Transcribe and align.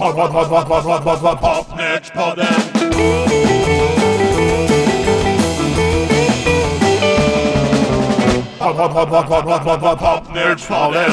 Pod, 0.00 0.14
pod, 0.14 0.32
pod, 0.32 0.48
pod, 0.48 0.66
pod, 0.66 0.84
pod, 0.84 1.04
pod, 1.04 1.20
pod, 1.20 1.40
Popnördspodden. 1.40 2.54
Pod, 8.58 8.76
pod, 8.76 8.92
pod, 8.92 9.08
pod, 9.10 9.28
pod, 9.28 9.44
pod, 9.44 9.64
pod, 9.64 9.80
pod, 9.80 9.98
Popnördspodden. 10.00 11.10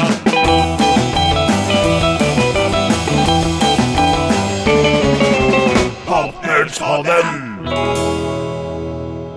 Popnördspodden. 6.05 7.25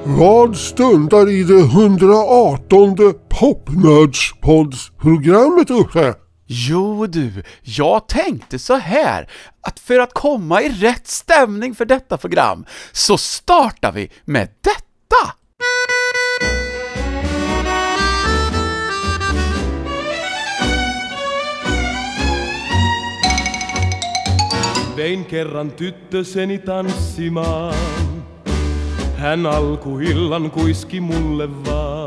Vad 0.04 0.56
stundar 0.56 1.28
i 1.28 1.44
det 1.44 1.60
118 1.60 2.96
Popnördspoddsprogrammet 3.40 5.70
Uffe? 5.70 6.14
Jo 6.52 7.06
du, 7.06 7.42
jag 7.62 8.08
tänkte 8.08 8.58
så 8.58 8.76
här 8.76 9.30
att 9.60 9.80
för 9.80 9.98
att 9.98 10.12
komma 10.12 10.62
i 10.62 10.68
rätt 10.68 11.06
stämning 11.06 11.74
för 11.74 11.84
detta 11.84 12.16
program 12.16 12.64
så 12.92 13.18
startar 13.18 13.92
vi 13.92 14.10
med 14.24 14.48
detta! 14.60 15.34
Vein 24.96 25.24
kerran 25.30 25.70
tyttöseni 25.70 26.58
tanssimaan. 26.58 27.74
Hän 29.16 29.46
alkuillan 29.46 30.50
kuiski 30.50 31.00
mulle 31.00 31.46
vaan. 31.46 31.99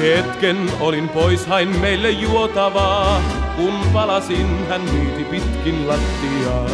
Hetken 0.00 0.72
olin 0.80 1.08
pois, 1.08 1.46
hain 1.46 1.68
meille 1.80 2.10
juotavaa. 2.10 3.22
Kun 3.56 3.74
palasin, 3.92 4.66
hän 4.68 4.84
niiti 4.84 5.24
pitkin 5.24 5.88
lattiaa. 5.88 6.66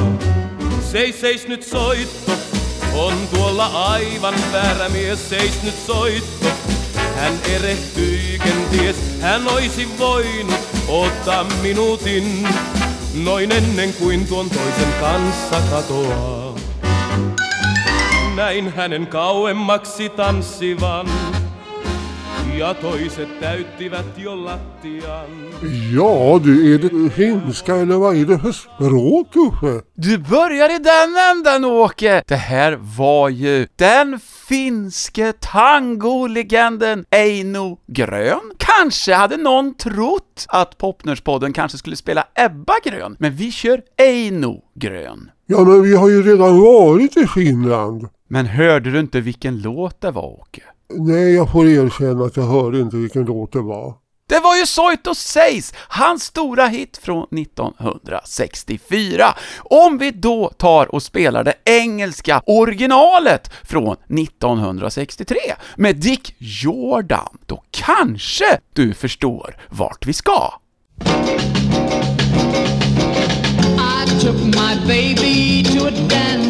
Seis, 0.80 1.20
seis 1.20 1.48
nyt 1.48 1.62
soitto, 1.62 2.32
on 2.94 3.12
tuolla 3.34 3.66
aivan 3.66 4.34
väärä 4.52 4.88
mies. 4.88 5.28
Seis 5.30 5.62
nyt 5.62 5.74
soitto, 5.86 6.46
hän 7.16 7.32
erehtyi 7.54 8.38
kenties. 8.44 8.96
Hän 9.20 9.48
olisi 9.48 9.88
voinut 9.98 10.60
ottaa 10.88 11.44
minuutin, 11.62 12.48
noin 13.24 13.52
ennen 13.52 13.92
kuin 13.92 14.26
tuon 14.26 14.50
toisen 14.50 14.92
kanssa 15.00 15.60
katoaa. 15.70 16.54
Näin 18.34 18.72
hänen 18.76 19.06
kauemmaksi 19.06 20.08
tanssivan, 20.08 21.06
ja 22.58 22.74
toiset 22.74 23.28
täyttivät 23.40 24.16
jo 24.16 24.34
lattian. 24.34 25.52
Ja 25.94 26.40
du, 26.44 26.74
är 26.74 26.78
det 26.78 27.10
finska 27.10 27.76
eller 27.76 27.96
vad 27.96 28.16
är 28.16 28.24
det 28.24 28.38
för 28.38 28.52
språk 28.52 29.36
Uffe? 29.36 29.82
Du 29.94 30.18
börjar 30.18 30.74
i 30.74 30.78
den 30.78 31.16
änden 31.30 31.64
Åke! 31.64 32.22
Det 32.26 32.36
här 32.36 32.78
var 32.96 33.28
ju 33.28 33.66
den 33.76 34.20
finske 34.48 35.32
tangolegenden 35.32 37.04
Eino 37.10 37.78
Grön. 37.86 38.52
Kanske 38.58 39.14
hade 39.14 39.36
någon 39.36 39.74
trott 39.74 40.46
att 40.48 40.78
Popnörspodden 40.78 41.52
kanske 41.52 41.78
skulle 41.78 41.96
spela 41.96 42.24
Ebba 42.34 42.74
Grön, 42.84 43.16
men 43.18 43.32
vi 43.32 43.52
kör 43.52 43.80
Eino 43.96 44.62
Grön. 44.74 45.30
Ja 45.46 45.64
men 45.64 45.82
vi 45.82 45.96
har 45.96 46.08
ju 46.08 46.22
redan 46.22 46.60
varit 46.60 47.16
i 47.16 47.26
Finland. 47.26 48.08
Men 48.28 48.46
hörde 48.46 48.90
du 48.90 49.00
inte 49.00 49.20
vilken 49.20 49.60
låt 49.60 50.00
det 50.00 50.10
var, 50.10 50.40
Åke? 50.40 50.62
Nej, 50.88 51.34
jag 51.34 51.52
får 51.52 51.68
erkänna 51.68 52.24
att 52.24 52.36
jag 52.36 52.44
hörde 52.44 52.80
inte 52.80 52.96
vilken 52.96 53.24
låt 53.24 53.52
det 53.52 53.60
var. 53.60 53.94
Det 54.28 54.40
var 54.40 54.56
ju 54.56 54.66
Soito 54.66 55.14
Seis, 55.14 55.74
hans 55.76 56.22
stora 56.24 56.66
hit 56.66 57.00
från 57.02 57.26
1964. 57.38 59.34
Om 59.58 59.98
vi 59.98 60.10
då 60.10 60.48
tar 60.48 60.94
och 60.94 61.02
spelar 61.02 61.44
det 61.44 61.54
engelska 61.64 62.42
originalet 62.46 63.50
från 63.62 63.96
1963 64.18 65.36
med 65.76 65.96
Dick 65.96 66.34
Jordan, 66.38 67.38
då 67.46 67.62
kanske 67.70 68.58
du 68.72 68.94
förstår 68.94 69.56
vart 69.68 70.06
vi 70.06 70.12
ska. 70.12 70.52
I 73.78 74.20
took 74.20 74.36
my 74.36 74.86
baby 74.86 75.64
to 75.64 75.86
a 75.86 75.90
dance 75.90 76.45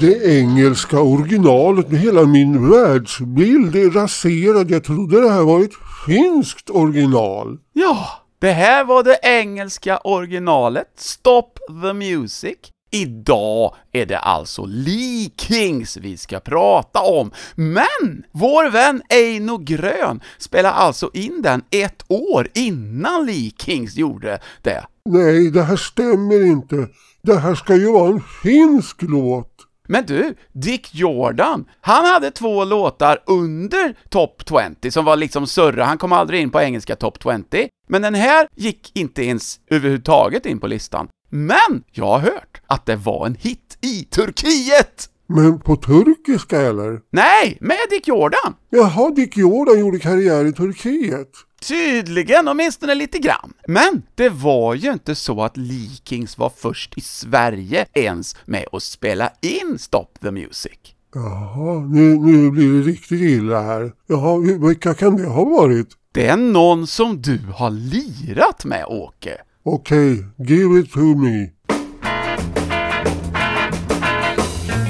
det 0.00 0.38
engelska 0.38 1.00
originalet 1.00 1.90
med 1.90 2.00
hela 2.00 2.26
min 2.26 2.70
världsbild 2.70 3.76
är 3.76 3.90
raserad. 3.90 4.70
Jag 4.70 4.84
trodde 4.84 5.20
det 5.20 5.30
här 5.30 5.42
var 5.42 5.60
ett 5.60 5.72
finskt 6.06 6.70
original. 6.70 7.58
Ja, 7.72 8.08
det 8.38 8.52
här 8.52 8.84
var 8.84 9.02
det 9.02 9.18
engelska 9.22 9.98
originalet, 9.98 10.86
Stop 10.96 11.58
the 11.82 11.92
Music. 11.92 12.56
Idag 12.90 13.74
är 13.92 14.06
det 14.06 14.18
alltså 14.18 14.64
Lee 14.64 15.30
Kings 15.36 15.96
vi 15.96 16.16
ska 16.16 16.40
prata 16.40 17.00
om, 17.00 17.30
men 17.54 18.24
vår 18.32 18.70
vän 18.70 19.02
Eino 19.08 19.58
Grön 19.58 20.20
spelar 20.38 20.72
alltså 20.72 21.10
in 21.14 21.42
den 21.42 21.62
ett 21.70 22.04
år 22.08 22.48
innan 22.54 23.26
Lee 23.26 23.50
Kings 23.58 23.96
gjorde 23.96 24.38
det. 24.62 24.84
Nej, 25.04 25.50
det 25.50 25.62
här 25.62 25.76
stämmer 25.76 26.46
inte. 26.46 26.88
Det 27.22 27.36
här 27.36 27.54
ska 27.54 27.76
ju 27.76 27.92
vara 27.92 28.08
en 28.08 28.22
finsk 28.42 28.96
låt. 29.02 29.59
Men 29.90 30.06
du, 30.06 30.34
Dick 30.52 30.94
Jordan, 30.94 31.64
han 31.80 32.04
hade 32.04 32.30
två 32.30 32.64
låtar 32.64 33.22
under 33.26 33.94
Top 34.08 34.42
20 34.80 34.90
som 34.90 35.04
var 35.04 35.16
liksom 35.16 35.46
surra, 35.46 35.84
han 35.84 35.98
kom 35.98 36.12
aldrig 36.12 36.40
in 36.40 36.50
på 36.50 36.60
engelska 36.60 36.96
Top 36.96 37.22
20, 37.22 37.68
men 37.88 38.02
den 38.02 38.14
här 38.14 38.48
gick 38.56 38.90
inte 38.94 39.24
ens 39.24 39.60
överhuvudtaget 39.70 40.46
in 40.46 40.60
på 40.60 40.66
listan. 40.66 41.08
Men 41.30 41.82
jag 41.92 42.06
har 42.06 42.18
hört 42.18 42.60
att 42.66 42.86
det 42.86 42.96
var 42.96 43.26
en 43.26 43.34
hit 43.34 43.78
i 43.80 44.04
Turkiet! 44.04 45.08
Men 45.26 45.60
på 45.60 45.76
turkiska 45.76 46.60
eller? 46.60 47.00
Nej, 47.10 47.58
med 47.60 47.78
Dick 47.90 48.08
Jordan! 48.08 48.54
Jaha, 48.70 49.10
Dick 49.10 49.36
Jordan 49.36 49.80
gjorde 49.80 49.98
karriär 49.98 50.44
i 50.44 50.52
Turkiet. 50.52 51.30
Tydligen, 51.68 52.48
åtminstone 52.48 52.94
lite 52.94 53.18
grann. 53.18 53.52
Men 53.68 54.02
det 54.14 54.28
var 54.28 54.74
ju 54.74 54.92
inte 54.92 55.14
så 55.14 55.42
att 55.42 55.56
Lee 55.56 55.90
Kings 56.04 56.38
var 56.38 56.52
först 56.56 56.98
i 56.98 57.00
Sverige 57.00 57.86
ens 57.92 58.36
med 58.44 58.64
att 58.72 58.82
spela 58.82 59.32
in 59.40 59.78
Stop 59.78 60.06
the 60.20 60.30
Music. 60.30 60.78
Jaha, 61.14 61.80
nu, 61.80 62.18
nu 62.18 62.50
blir 62.50 62.72
det 62.72 62.90
riktigt 62.90 63.20
illa 63.20 63.62
här. 63.62 63.92
Jaha, 64.06 64.38
vilka 64.68 64.94
kan 64.94 65.16
det 65.16 65.26
ha 65.26 65.44
varit? 65.44 65.88
Det 66.12 66.26
är 66.26 66.36
någon 66.36 66.86
som 66.86 67.22
du 67.22 67.38
har 67.54 67.70
lirat 67.70 68.64
med, 68.64 68.84
Åke. 68.88 69.36
Okej, 69.64 70.24
give 70.38 70.80
it 70.80 70.92
to 70.92 71.00
me. 71.00 71.50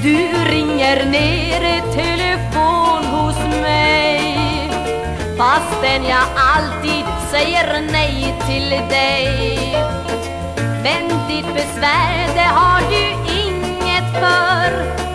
Du 0.03 0.17
ringer 0.49 1.11
ner 1.11 1.77
i 1.77 1.95
Fastän 5.41 6.05
jag 6.05 6.27
alltid 6.35 7.05
säger 7.31 7.81
nej 7.91 8.35
till 8.47 8.69
dig. 8.69 9.75
Men 10.83 11.27
ditt 11.27 11.53
besvär 11.53 12.27
det 12.35 12.49
har 12.59 12.81
du 12.89 13.31
inget 13.41 14.13
för. 14.13 14.69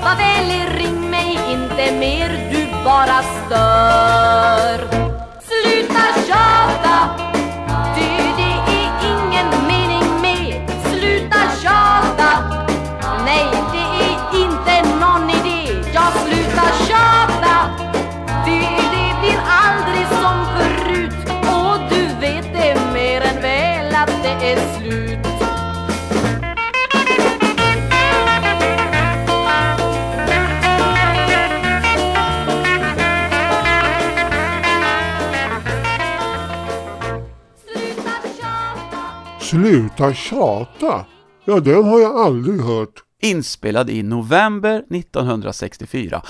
Var 0.04 0.16
vänlig 0.16 0.84
ring 0.84 1.10
mig 1.10 1.38
inte 1.50 1.98
mer, 1.98 2.50
du 2.50 2.84
bara 2.84 3.22
stör. 3.22 4.88
Sluta 5.40 6.02
tjata, 6.26 7.25
det 24.40 24.52
är 24.52 24.78
slut 24.78 25.26
Sluta 39.40 40.14
tjata? 40.14 41.06
Ja, 41.44 41.60
den 41.60 41.84
har 41.84 42.00
jag 42.00 42.16
aldrig 42.16 42.60
hört. 42.60 43.02
Inspelad 43.22 43.90
i 43.90 44.02
november 44.02 44.84
1964 44.90 46.22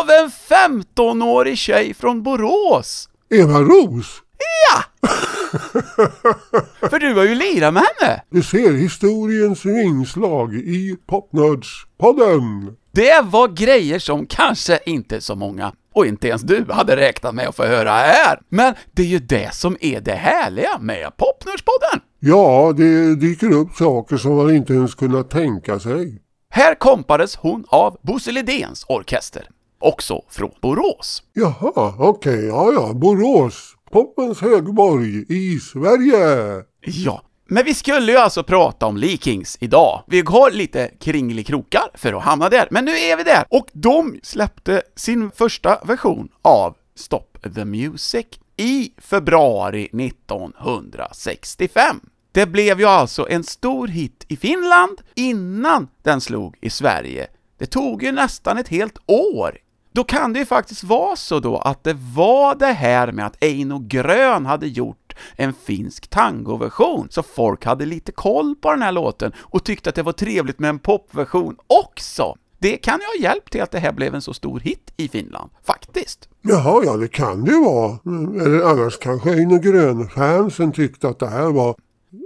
av 0.00 0.10
en 0.10 0.30
15-årig 0.30 1.58
tjej 1.58 1.94
från 1.94 2.22
Borås! 2.22 3.08
Eva 3.30 3.60
Ros? 3.60 4.22
Ja! 4.38 5.08
För 6.90 6.98
du 6.98 7.14
har 7.14 7.24
ju 7.24 7.34
lirat 7.34 7.74
med 7.74 7.82
henne. 7.82 8.22
Du 8.30 8.42
ser 8.42 8.72
historiens 8.72 9.64
vingslag 9.64 10.54
i 10.54 10.96
Popnörds-podden. 11.06 12.76
Det 12.92 13.24
var 13.24 13.48
grejer 13.48 13.98
som 13.98 14.26
kanske 14.26 14.78
inte 14.86 15.20
så 15.20 15.34
många, 15.34 15.72
och 15.94 16.06
inte 16.06 16.28
ens 16.28 16.42
du, 16.42 16.66
hade 16.68 16.96
räknat 16.96 17.34
med 17.34 17.48
att 17.48 17.56
få 17.56 17.64
höra 17.64 17.90
här. 17.90 18.40
Men 18.48 18.74
det 18.92 19.02
är 19.02 19.06
ju 19.06 19.18
det 19.18 19.54
som 19.54 19.76
är 19.80 20.00
det 20.00 20.12
härliga 20.14 20.78
med 20.80 21.16
Popnördspodden. 21.16 22.00
Ja, 22.20 22.72
det 22.76 23.14
dyker 23.14 23.52
upp 23.52 23.74
saker 23.74 24.16
som 24.16 24.36
man 24.36 24.54
inte 24.54 24.72
ens 24.72 24.94
kunnat 24.94 25.30
tänka 25.30 25.78
sig. 25.78 26.22
Här 26.50 26.74
kompades 26.74 27.36
hon 27.36 27.64
av 27.68 27.96
Bosse 28.02 28.32
Lidéns 28.32 28.84
orkester, 28.88 29.48
också 29.78 30.22
från 30.28 30.50
Borås. 30.62 31.22
Jaha, 31.32 31.94
okej, 31.98 32.46
ja 32.46 32.72
ja, 32.72 32.92
Borås. 32.94 33.76
Popens 33.92 34.40
högborg 34.40 35.24
i 35.28 35.60
Sverige. 35.60 36.64
Ja, 36.80 37.22
men 37.48 37.64
vi 37.64 37.74
skulle 37.74 38.12
ju 38.12 38.18
alltså 38.18 38.42
prata 38.42 38.86
om 38.86 38.96
Lee 38.96 39.16
Kings 39.16 39.58
idag. 39.60 40.02
Vi 40.06 40.22
har 40.26 40.50
lite 40.50 40.90
kringelikrokar 41.00 41.90
för 41.94 42.12
att 42.12 42.22
hamna 42.22 42.48
där, 42.48 42.68
men 42.70 42.84
nu 42.84 42.90
är 42.90 43.16
vi 43.16 43.22
där! 43.22 43.44
Och 43.48 43.66
de 43.72 44.20
släppte 44.22 44.82
sin 44.96 45.30
första 45.30 45.78
version 45.84 46.28
av 46.42 46.76
Stop 46.94 47.38
the 47.54 47.64
Music 47.64 48.26
i 48.56 48.92
februari 48.98 49.84
1965. 49.84 52.00
Det 52.32 52.46
blev 52.46 52.80
ju 52.80 52.86
alltså 52.86 53.28
en 53.28 53.44
stor 53.44 53.88
hit 53.88 54.24
i 54.28 54.36
Finland 54.36 55.00
innan 55.14 55.88
den 56.02 56.20
slog 56.20 56.56
i 56.60 56.70
Sverige. 56.70 57.26
Det 57.58 57.66
tog 57.66 58.02
ju 58.02 58.12
nästan 58.12 58.58
ett 58.58 58.68
helt 58.68 58.98
år 59.06 59.58
då 59.92 60.04
kan 60.04 60.32
det 60.32 60.38
ju 60.38 60.46
faktiskt 60.46 60.84
vara 60.84 61.16
så 61.16 61.40
då 61.40 61.56
att 61.56 61.84
det 61.84 61.96
var 62.14 62.54
det 62.54 62.66
här 62.66 63.12
med 63.12 63.26
att 63.26 63.44
Eino 63.44 63.78
Grön 63.78 64.46
hade 64.46 64.66
gjort 64.66 65.16
en 65.36 65.52
finsk 65.52 66.08
tangoversion, 66.08 67.08
så 67.10 67.22
folk 67.22 67.64
hade 67.64 67.86
lite 67.86 68.12
koll 68.12 68.54
på 68.60 68.70
den 68.70 68.82
här 68.82 68.92
låten 68.92 69.32
och 69.38 69.64
tyckte 69.64 69.90
att 69.90 69.96
det 69.96 70.02
var 70.02 70.12
trevligt 70.12 70.58
med 70.58 70.70
en 70.70 70.78
popversion 70.78 71.56
också. 71.66 72.36
Det 72.58 72.76
kan 72.76 72.98
ju 72.98 73.06
ha 73.06 73.30
hjälpt 73.30 73.52
till 73.52 73.62
att 73.62 73.70
det 73.70 73.78
här 73.78 73.92
blev 73.92 74.14
en 74.14 74.22
så 74.22 74.34
stor 74.34 74.60
hit 74.60 74.92
i 74.96 75.08
Finland, 75.08 75.50
faktiskt. 75.64 76.28
Jaha, 76.42 76.82
ja 76.84 76.96
det 76.96 77.08
kan 77.08 77.44
det 77.44 77.50
ju 77.50 77.64
vara. 77.64 77.98
Eller 78.44 78.64
annars 78.64 78.98
kanske 78.98 79.30
Eino 79.30 79.58
Grön-fansen 79.58 80.72
tyckte 80.72 81.08
att 81.08 81.18
det 81.18 81.28
här 81.28 81.50
var 81.52 81.74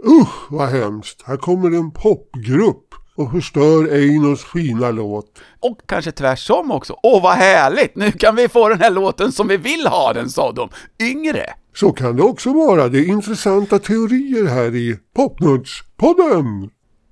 Usch 0.07 0.51
vad 0.51 0.69
hemskt, 0.69 1.23
här 1.27 1.37
kommer 1.37 1.79
en 1.79 1.91
popgrupp 1.91 2.95
och 3.17 3.31
förstör 3.31 3.93
Einos 3.93 4.45
fina 4.45 4.91
låt. 4.91 5.39
Och 5.61 5.81
kanske 5.87 6.13
tvärsom 6.13 6.71
också. 6.71 6.97
Åh, 7.03 7.23
vad 7.23 7.35
härligt! 7.35 7.97
Nu 7.97 8.13
kan 8.13 8.37
vi 8.37 8.49
få 8.49 8.69
den 8.69 8.81
här 8.81 8.91
låten 8.91 9.33
som 9.33 9.49
vi 9.49 9.57
vill 9.57 9.87
ha 9.87 10.13
den, 10.13 10.31
sa 10.31 10.53
de 10.53 10.69
yngre. 11.01 11.55
Så 11.75 11.93
kan 11.93 12.17
det 12.17 12.23
också 12.23 12.53
vara. 12.53 12.89
Det 12.89 12.99
är 12.99 13.09
intressanta 13.09 13.79
teorier 13.79 14.47
här 14.47 14.75
i 14.75 14.99
Popnördspodden. 15.17 16.71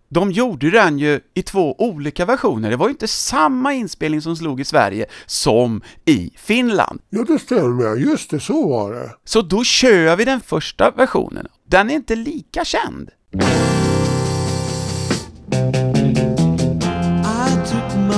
De 0.09 0.33
gjorde 0.33 0.71
den 0.71 0.99
ju 0.99 1.21
i 1.35 1.43
två 1.43 1.75
olika 1.79 2.25
versioner. 2.25 2.71
Det 2.71 2.77
var 2.77 2.87
ju 2.87 2.91
inte 2.93 3.09
samma 3.09 3.75
inspelning 3.75 4.23
som 4.23 4.37
slog 4.37 4.61
i 4.61 4.65
Sverige 4.65 5.07
som 5.27 5.83
i 6.05 6.31
Finland. 6.37 7.01
Ja, 7.11 7.25
det 7.29 7.39
stämmer. 7.39 7.97
Just 7.97 8.31
det, 8.31 8.41
så 8.41 8.69
var 8.69 8.93
det. 8.93 9.11
Så 9.25 9.43
då 9.43 9.65
kör 9.65 10.17
vi 10.17 10.25
den 10.25 10.41
första 10.41 10.91
versionen. 10.91 11.47
Den 11.69 11.91
är 11.91 11.95
inte 11.95 12.17
lika 12.17 12.65
känd. 12.65 13.11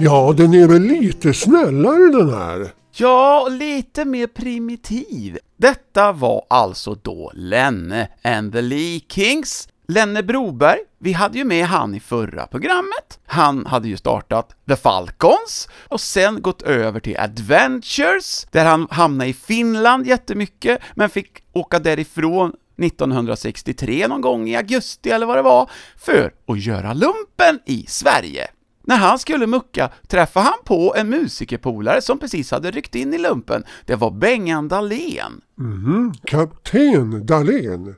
Ja, 0.00 0.34
den 0.36 0.54
är 0.54 0.68
väl 0.68 0.82
lite 0.82 1.34
snällare 1.34 2.12
den 2.12 2.34
här. 2.34 2.70
Ja, 2.92 3.42
och 3.42 3.50
lite 3.50 4.04
mer 4.04 4.26
primitiv. 4.26 5.38
Detta 5.56 6.12
var 6.12 6.46
alltså 6.50 6.94
då 6.94 7.32
Lenne 7.34 8.08
and 8.24 8.52
the 8.52 8.60
Lee 8.60 9.00
Kings. 9.08 9.68
Lenne 9.88 10.22
Broberg, 10.22 10.78
vi 10.98 11.12
hade 11.12 11.38
ju 11.38 11.44
med 11.44 11.66
han 11.66 11.94
i 11.94 12.00
förra 12.00 12.46
programmet. 12.46 13.20
Han 13.26 13.66
hade 13.66 13.88
ju 13.88 13.96
startat 13.96 14.56
The 14.68 14.76
Falcons 14.76 15.68
och 15.88 16.00
sen 16.00 16.42
gått 16.42 16.62
över 16.62 17.00
till 17.00 17.18
Adventures, 17.18 18.46
där 18.50 18.64
han 18.64 18.86
hamnade 18.90 19.30
i 19.30 19.34
Finland 19.34 20.06
jättemycket, 20.06 20.80
men 20.94 21.10
fick 21.10 21.42
åka 21.52 21.78
därifrån 21.78 22.52
1963 22.82 24.08
någon 24.08 24.20
gång 24.20 24.48
i 24.48 24.56
augusti 24.56 25.10
eller 25.10 25.26
vad 25.26 25.36
det 25.36 25.42
var, 25.42 25.70
för 25.96 26.32
att 26.46 26.58
göra 26.58 26.92
lumpen 26.92 27.58
i 27.66 27.84
Sverige. 27.88 28.48
När 28.88 28.96
han 28.96 29.18
skulle 29.18 29.46
mucka 29.46 29.90
träffade 30.06 30.44
han 30.44 30.58
på 30.64 30.94
en 30.96 31.08
musikerpolare 31.08 32.02
som 32.02 32.18
precis 32.18 32.50
hade 32.50 32.70
ryckt 32.70 32.94
in 32.94 33.14
i 33.14 33.18
lumpen. 33.18 33.64
Det 33.86 33.94
var 33.94 34.10
Bengan 34.10 34.68
Dahlén. 34.68 35.40
Mhm, 35.58 36.14
Kapten 36.24 37.26
Dahlén. 37.26 37.94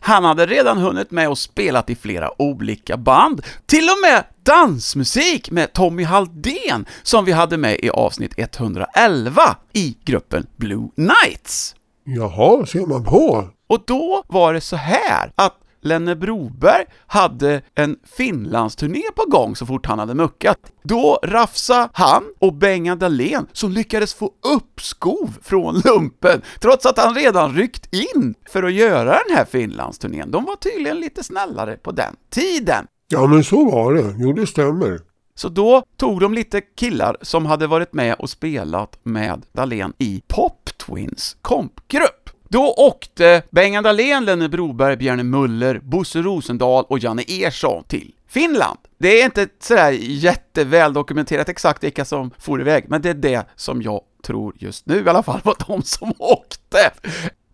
Han 0.00 0.24
hade 0.24 0.46
redan 0.46 0.78
hunnit 0.78 1.10
med 1.10 1.28
och 1.28 1.38
spelat 1.38 1.90
i 1.90 1.94
flera 1.94 2.42
olika 2.42 2.96
band, 2.96 3.42
till 3.66 3.84
och 3.84 4.10
med 4.10 4.24
dansmusik 4.42 5.50
med 5.50 5.72
Tommy 5.72 6.02
Halldén 6.04 6.86
som 7.02 7.24
vi 7.24 7.32
hade 7.32 7.56
med 7.56 7.76
i 7.80 7.90
avsnitt 7.90 8.32
111 8.36 9.42
i 9.72 9.96
gruppen 10.04 10.46
Blue 10.56 10.88
Knights. 10.94 11.74
Jaha, 12.04 12.66
ser 12.66 12.86
man 12.86 13.04
på. 13.04 13.48
Och 13.68 13.82
då 13.86 14.22
var 14.28 14.54
det 14.54 14.60
så 14.60 14.76
här 14.76 15.32
att 15.34 15.56
Lenne 15.82 16.16
Broberg 16.16 16.84
hade 17.06 17.62
en 17.74 17.96
Finlandsturné 18.16 19.02
på 19.16 19.30
gång 19.30 19.56
så 19.56 19.66
fort 19.66 19.86
han 19.86 19.98
hade 19.98 20.14
muckat. 20.14 20.58
Då 20.82 21.18
rafsa 21.22 21.88
han 21.92 22.22
och 22.38 22.54
Bengan 22.54 22.98
Dahlén 22.98 23.46
som 23.52 23.70
lyckades 23.72 24.14
få 24.14 24.32
uppskov 24.56 25.38
från 25.42 25.82
lumpen, 25.84 26.42
trots 26.60 26.86
att 26.86 26.98
han 26.98 27.14
redan 27.14 27.54
ryckt 27.54 27.94
in 27.94 28.34
för 28.50 28.62
att 28.62 28.72
göra 28.72 29.10
den 29.28 29.36
här 29.36 29.44
Finlandsturnén. 29.44 30.30
De 30.30 30.44
var 30.44 30.56
tydligen 30.56 31.00
lite 31.00 31.24
snällare 31.24 31.76
på 31.76 31.90
den 31.90 32.16
tiden. 32.30 32.86
Ja, 33.08 33.26
men 33.26 33.44
så 33.44 33.70
var 33.70 33.94
det. 33.94 34.14
Jo, 34.18 34.32
det 34.32 34.46
stämmer. 34.46 35.00
Så 35.34 35.48
då 35.48 35.82
tog 35.96 36.20
de 36.20 36.34
lite 36.34 36.60
killar 36.60 37.16
som 37.22 37.46
hade 37.46 37.66
varit 37.66 37.92
med 37.92 38.14
och 38.14 38.30
spelat 38.30 38.98
med 39.02 39.46
Dahlén 39.52 39.92
i 39.98 40.22
Pop 40.28 40.70
Twins 40.86 41.36
kompgrupp. 41.42 42.19
Då 42.52 42.74
åkte 42.76 43.42
Bengan 43.50 43.84
Dahlén, 43.84 44.24
Lenne 44.24 44.48
Broberg, 44.48 44.96
Bjarne 44.96 45.22
Muller, 45.22 45.78
Bosse 45.78 46.22
Rosendahl 46.22 46.84
och 46.88 46.98
Janne 46.98 47.22
Ersson 47.28 47.84
till 47.84 48.14
Finland. 48.28 48.78
Det 48.98 49.20
är 49.20 49.24
inte 49.24 49.48
sådär 49.60 49.90
jätteväl 50.00 50.92
dokumenterat 50.92 51.48
exakt 51.48 51.84
vilka 51.84 52.04
som 52.04 52.30
for 52.38 52.60
iväg, 52.60 52.84
men 52.88 53.02
det 53.02 53.10
är 53.10 53.14
det 53.14 53.46
som 53.56 53.82
jag 53.82 54.00
tror 54.22 54.54
just 54.58 54.86
nu 54.86 55.04
i 55.04 55.08
alla 55.08 55.22
fall 55.22 55.40
var 55.44 55.56
de 55.66 55.82
som 55.82 56.12
åkte. 56.18 56.90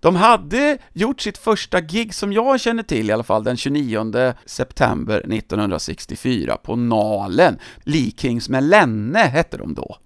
De 0.07 0.17
hade 0.17 0.79
gjort 0.93 1.21
sitt 1.21 1.39
första 1.39 1.81
gig 1.81 2.15
som 2.15 2.33
jag 2.33 2.61
känner 2.61 2.83
till 2.83 3.11
i 3.11 3.13
alla 3.13 3.23
fall 3.23 3.45
den 3.45 3.57
29 3.57 4.35
september 4.45 5.19
1964 5.19 6.57
på 6.57 6.77
Nalen. 6.77 7.59
Lee 7.85 8.13
Kings 8.17 8.49
med 8.49 8.65
Lenne 8.65 9.19
hette 9.19 9.57
de 9.57 9.75
då. 9.75 9.97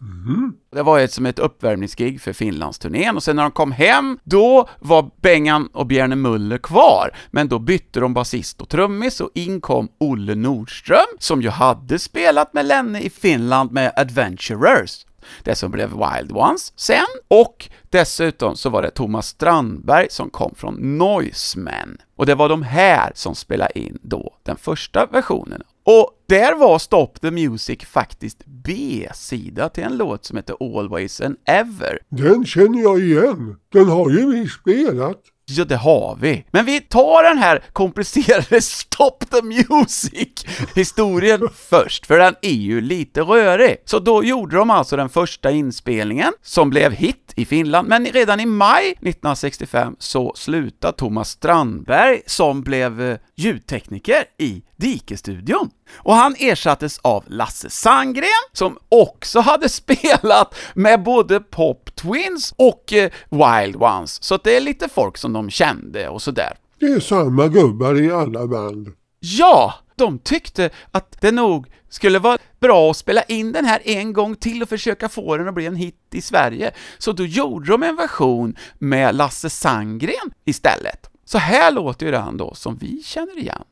Det 0.72 0.82
var 0.82 1.00
ett 1.00 1.12
som 1.12 1.26
ett 1.26 1.38
uppvärmningsgig 1.38 2.20
för 2.20 2.32
Finlandsturnén 2.32 3.16
och 3.16 3.22
sen 3.22 3.36
när 3.36 3.42
de 3.42 3.52
kom 3.52 3.72
hem, 3.72 4.18
då 4.24 4.68
var 4.78 5.10
Bengan 5.22 5.66
och 5.72 5.86
Björne 5.86 6.16
Muller 6.16 6.58
kvar, 6.58 7.16
men 7.30 7.48
då 7.48 7.58
bytte 7.58 8.00
de 8.00 8.14
basist 8.14 8.60
och 8.60 8.68
trummis 8.68 9.20
och 9.20 9.30
in 9.34 9.60
kom 9.60 9.88
Olle 9.98 10.34
Nordström, 10.34 11.06
som 11.18 11.42
ju 11.42 11.48
hade 11.48 11.98
spelat 11.98 12.54
med 12.54 12.66
Lenne 12.66 13.00
i 13.00 13.10
Finland 13.10 13.72
med 13.72 13.92
Adventurers 13.96 15.06
det 15.42 15.54
som 15.54 15.70
blev 15.70 15.90
Wild 15.90 16.32
Ones 16.32 16.72
sen, 16.76 17.06
och 17.28 17.68
dessutom 17.90 18.56
så 18.56 18.70
var 18.70 18.82
det 18.82 18.90
Thomas 18.90 19.26
Strandberg 19.26 20.06
som 20.10 20.30
kom 20.30 20.54
från 20.54 20.98
Noisemen. 20.98 21.98
Och 22.16 22.26
det 22.26 22.34
var 22.34 22.48
de 22.48 22.62
här 22.62 23.12
som 23.14 23.34
spelade 23.34 23.78
in 23.78 23.98
då 24.02 24.34
den 24.42 24.56
första 24.56 25.06
versionen. 25.06 25.62
Och 25.84 26.10
där 26.26 26.54
var 26.54 26.78
Stop 26.78 27.12
the 27.20 27.30
Music 27.30 27.84
faktiskt 27.84 28.38
B-sida 28.46 29.68
till 29.68 29.84
en 29.84 29.96
låt 29.96 30.24
som 30.24 30.36
heter 30.36 30.56
Always 30.60 31.20
and 31.20 31.36
Ever. 31.44 31.98
Den 32.08 32.46
känner 32.46 32.82
jag 32.82 33.00
igen. 33.00 33.56
Den 33.72 33.88
har 33.88 34.10
ju 34.10 34.32
vi 34.32 34.48
spelat. 34.48 35.22
Ja, 35.50 35.64
det 35.64 35.76
har 35.76 36.18
vi. 36.20 36.44
Men 36.50 36.64
vi 36.64 36.80
tar 36.80 37.22
den 37.22 37.38
här 37.38 37.62
komplicerade 37.72 38.60
Stop 38.62 39.18
the 39.30 39.42
Music-historien 39.42 41.48
först, 41.70 42.06
för 42.06 42.18
den 42.18 42.34
är 42.42 42.50
ju 42.50 42.80
lite 42.80 43.20
rörig. 43.20 43.76
Så 43.84 43.98
då 43.98 44.24
gjorde 44.24 44.56
de 44.56 44.70
alltså 44.70 44.96
den 44.96 45.08
första 45.08 45.50
inspelningen, 45.50 46.32
som 46.42 46.70
blev 46.70 46.92
hit 46.92 47.32
i 47.36 47.44
Finland, 47.44 47.88
men 47.88 48.06
redan 48.06 48.40
i 48.40 48.46
maj 48.46 48.90
1965 48.90 49.96
så 49.98 50.32
slutade 50.36 50.96
Thomas 50.96 51.30
Strandberg, 51.30 52.20
som 52.26 52.62
blev 52.62 53.02
eh, 53.02 53.16
ljudtekniker 53.36 54.24
i 54.38 54.62
Dikestudion. 54.76 55.70
Och 55.96 56.14
han 56.14 56.34
ersattes 56.38 56.98
av 56.98 57.24
Lasse 57.26 57.70
Sandgren, 57.70 58.28
som 58.52 58.78
också 58.88 59.40
hade 59.40 59.68
spelat 59.80 60.54
med 60.74 61.02
både 61.02 61.40
Pop 61.40 61.96
Twins 61.96 62.54
och 62.56 62.92
eh, 62.92 63.10
Wild 63.30 63.76
Ones, 63.76 64.22
så 64.22 64.36
det 64.36 64.56
är 64.56 64.60
lite 64.60 64.88
folk 64.88 65.18
som 65.18 65.32
de 65.32 65.50
kände 65.50 66.08
och 66.08 66.22
sådär. 66.22 66.56
Det 66.78 66.86
är 66.86 67.00
samma 67.00 67.48
gubbar 67.48 68.00
i 68.00 68.12
alla 68.12 68.46
band. 68.46 68.92
Ja! 69.20 69.74
De 69.96 70.18
tyckte 70.18 70.70
att 70.90 71.20
det 71.20 71.32
nog 71.32 71.66
skulle 71.88 72.18
vara 72.18 72.38
bra 72.60 72.90
att 72.90 72.96
spela 72.96 73.22
in 73.22 73.52
den 73.52 73.64
här 73.64 73.80
en 73.84 74.12
gång 74.12 74.36
till 74.36 74.62
och 74.62 74.68
försöka 74.68 75.08
få 75.08 75.36
den 75.36 75.48
att 75.48 75.54
bli 75.54 75.66
en 75.66 75.76
hit 75.76 75.96
i 76.12 76.22
Sverige. 76.22 76.70
Så 76.98 77.12
då 77.12 77.26
gjorde 77.26 77.70
de 77.70 77.82
en 77.82 77.96
version 77.96 78.56
med 78.78 79.14
Lasse 79.14 79.50
Sandgren 79.50 80.30
istället. 80.44 81.10
Så 81.24 81.38
här 81.38 81.72
låter 81.72 82.06
ju 82.06 82.12
den 82.12 82.36
då, 82.36 82.54
som 82.54 82.76
vi 82.76 83.02
känner 83.02 83.38
igen. 83.38 83.62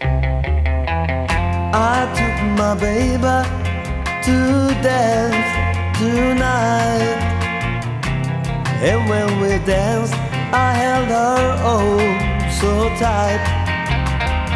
I 0.00 0.06
took 2.14 2.38
my 2.56 2.74
baby 2.74 3.42
to 4.26 4.36
dance 4.82 5.50
tonight. 5.98 7.18
And 8.80 9.08
when 9.08 9.40
we 9.40 9.58
danced, 9.64 10.14
I 10.52 10.72
held 10.72 11.08
her 11.08 11.56
oh 11.64 11.98
so 12.60 12.88
tight. 12.98 13.40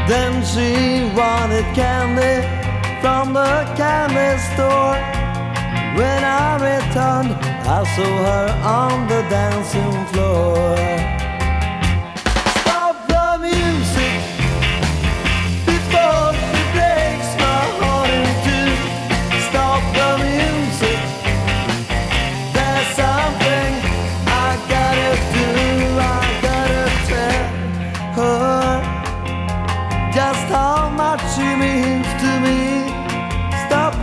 Then 0.08 0.44
she 0.44 1.04
wanted 1.16 1.64
candy 1.74 2.46
from 3.00 3.32
the 3.32 3.64
candy 3.76 4.38
store. 4.54 4.98
When 5.96 6.24
I 6.24 6.56
returned, 6.56 7.32
I 7.66 7.84
saw 7.94 8.04
her 8.04 8.48
on 8.64 9.08
the 9.08 9.22
dancing 9.28 10.06
floor. 10.06 11.11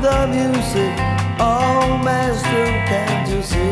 The 0.10 0.28
music. 0.28 0.94
Oh, 1.40 1.98
master, 2.04 2.66
can't 2.90 3.30
you 3.30 3.42
see? 3.42 3.70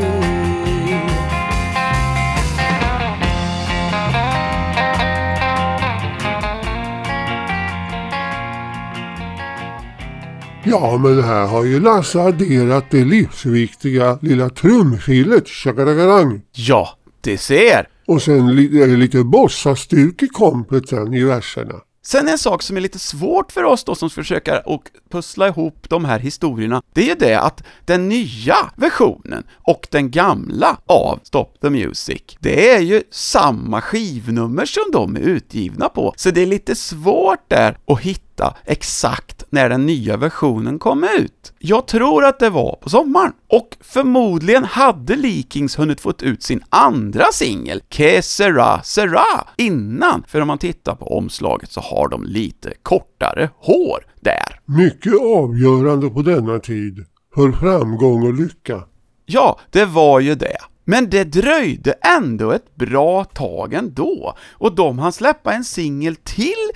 Ja, 10.64 10.98
men 10.98 11.24
här 11.24 11.48
har 11.48 11.64
ju 11.64 11.80
Lasse 11.80 12.20
adderat 12.22 12.86
det 12.92 13.06
livsviktiga 13.06 14.18
lilla 14.22 14.50
trumfilet, 14.50 15.48
tjackarackarang. 15.48 16.42
Ja, 16.52 16.90
det 17.22 17.38
ser! 17.38 17.88
Och 18.08 18.22
sen 18.22 18.56
li- 18.56 18.82
är 18.82 18.88
det 18.88 18.96
lite 18.96 19.24
bossastuk 19.24 20.24
i 20.24 20.28
kompeten 20.28 21.14
i 21.14 21.24
verserna. 21.24 21.74
Sen 22.08 22.28
en 22.28 22.38
sak 22.38 22.64
som 22.64 22.78
är 22.78 22.82
lite 22.82 23.00
svårt 23.00 23.52
för 23.52 23.64
oss 23.64 23.84
då 23.84 23.96
som 23.96 24.10
försöker 24.10 24.70
och 24.70 24.92
pussla 25.10 25.48
ihop 25.48 25.86
de 25.90 26.06
här 26.06 26.20
historierna, 26.20 26.82
det 26.94 27.02
är 27.02 27.06
ju 27.06 27.16
det 27.16 27.40
att 27.40 27.64
den 27.86 28.10
nya 28.10 28.56
versionen 28.76 29.44
och 29.54 29.88
den 29.92 30.12
gamla 30.12 30.78
av 30.86 31.20
Stop 31.24 31.48
the 31.62 31.70
Music, 31.70 32.22
det 32.40 32.70
är 32.70 32.80
ju 32.80 33.04
samma 33.12 33.82
skivnummer 33.82 34.66
som 34.66 34.84
de 34.92 35.16
är 35.16 35.20
utgivna 35.20 35.90
på, 35.90 36.14
så 36.18 36.32
det 36.32 36.42
är 36.42 36.46
lite 36.46 36.76
svårt 36.76 37.50
där 37.50 37.78
att 37.88 38.00
hitta 38.00 38.27
exakt 38.66 39.44
när 39.50 39.70
den 39.70 39.86
nya 39.86 40.18
versionen 40.18 40.80
kom 40.80 41.04
ut. 41.20 41.54
Jag 41.60 41.88
tror 41.88 42.26
att 42.26 42.40
det 42.40 42.50
var 42.50 42.78
på 42.82 42.90
sommaren, 42.90 43.34
och 43.48 43.78
förmodligen 43.82 44.64
hade 44.64 45.16
Leakings 45.16 45.80
hunnit 45.80 46.02
fått 46.02 46.24
ut 46.24 46.44
sin 46.44 46.64
andra 46.70 47.26
singel, 47.34 47.82
Que 47.90 48.22
Sera 48.22 48.82
Sera, 48.84 49.48
innan, 49.58 50.24
för 50.28 50.42
om 50.42 50.48
man 50.48 50.58
tittar 50.58 50.96
på 50.96 51.18
omslaget 51.18 51.72
så 51.72 51.82
har 51.82 52.08
de 52.08 52.24
lite 52.24 52.74
kortare 52.84 53.50
hår 53.60 54.06
där. 54.22 54.60
Mycket 54.66 55.14
avgörande 55.22 56.10
på 56.10 56.22
denna 56.22 56.60
tid. 56.60 57.06
För 57.36 57.52
framgång 57.52 58.28
och 58.28 58.34
lycka. 58.34 58.84
Ja, 59.26 59.60
det 59.72 59.86
var 59.86 60.20
ju 60.20 60.36
det. 60.36 60.58
Men 60.90 61.10
det 61.10 61.24
dröjde 61.24 61.92
ändå 61.92 62.52
ett 62.52 62.76
bra 62.76 63.24
tag 63.24 63.74
ändå, 63.74 64.38
och 64.52 64.76
de 64.76 65.00
hann 65.00 65.14
släppa 65.14 65.54
en 65.54 65.64
singel 65.64 66.16
till 66.16 66.70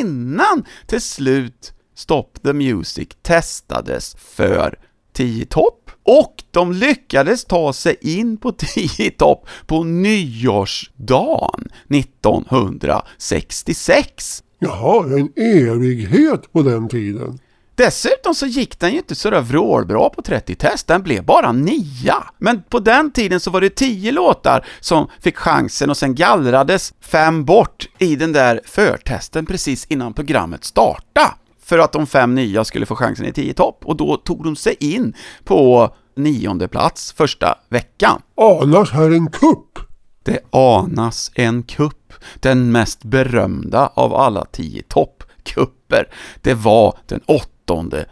innan 0.00 0.64
till 0.86 1.00
slut 1.00 1.72
Stop 1.94 2.28
the 2.44 2.52
Music 2.52 3.08
testades 3.22 4.16
för 4.18 4.78
10 5.12 5.46
topp, 5.46 5.90
och 6.02 6.34
de 6.50 6.72
lyckades 6.72 7.44
ta 7.44 7.72
sig 7.72 7.96
in 8.00 8.36
på 8.36 8.52
10 8.58 9.10
topp 9.10 9.46
på 9.66 9.84
nyårsdagen 9.84 11.68
1966. 11.90 14.42
Jaha, 14.58 15.04
en 15.04 15.32
evighet 15.36 16.52
på 16.52 16.62
den 16.62 16.88
tiden. 16.88 17.38
Dessutom 17.78 18.34
så 18.34 18.46
gick 18.46 18.78
den 18.78 18.90
ju 18.90 18.96
inte 18.96 19.14
sådär 19.14 19.40
vrålbra 19.40 20.10
på 20.10 20.22
30-test, 20.22 20.86
den 20.86 21.02
blev 21.02 21.24
bara 21.24 21.52
nia. 21.52 22.16
Men 22.38 22.62
på 22.62 22.78
den 22.78 23.10
tiden 23.10 23.40
så 23.40 23.50
var 23.50 23.60
det 23.60 23.70
10 23.70 24.12
låtar 24.12 24.66
som 24.80 25.08
fick 25.20 25.36
chansen 25.36 25.90
och 25.90 25.96
sen 25.96 26.14
gallrades 26.14 26.94
fem 27.00 27.44
bort 27.44 27.88
i 27.98 28.16
den 28.16 28.32
där 28.32 28.60
förtesten 28.64 29.46
precis 29.46 29.86
innan 29.86 30.14
programmet 30.14 30.64
startade. 30.64 31.30
För 31.64 31.78
att 31.78 31.92
de 31.92 32.06
fem 32.06 32.34
nya 32.34 32.64
skulle 32.64 32.86
få 32.86 32.96
chansen 32.96 33.26
i 33.26 33.32
10 33.32 33.54
topp, 33.54 33.80
och 33.84 33.96
då 33.96 34.16
tog 34.16 34.44
de 34.44 34.56
sig 34.56 34.76
in 34.80 35.14
på 35.44 35.90
nionde 36.16 36.68
plats 36.68 37.12
första 37.12 37.58
veckan. 37.68 38.22
Anas 38.36 38.90
här 38.90 39.10
en 39.10 39.30
kupp. 39.30 39.78
Det 40.24 40.40
anas 40.50 41.30
en 41.34 41.62
kupp, 41.62 42.14
den 42.40 42.72
mest 42.72 43.04
berömda 43.04 43.92
av 43.94 44.14
alla 44.14 44.44
10 44.44 44.82
toppkupper. 44.82 46.08
Det 46.42 46.54
var 46.54 46.98
den 47.06 47.20
8 47.26 47.48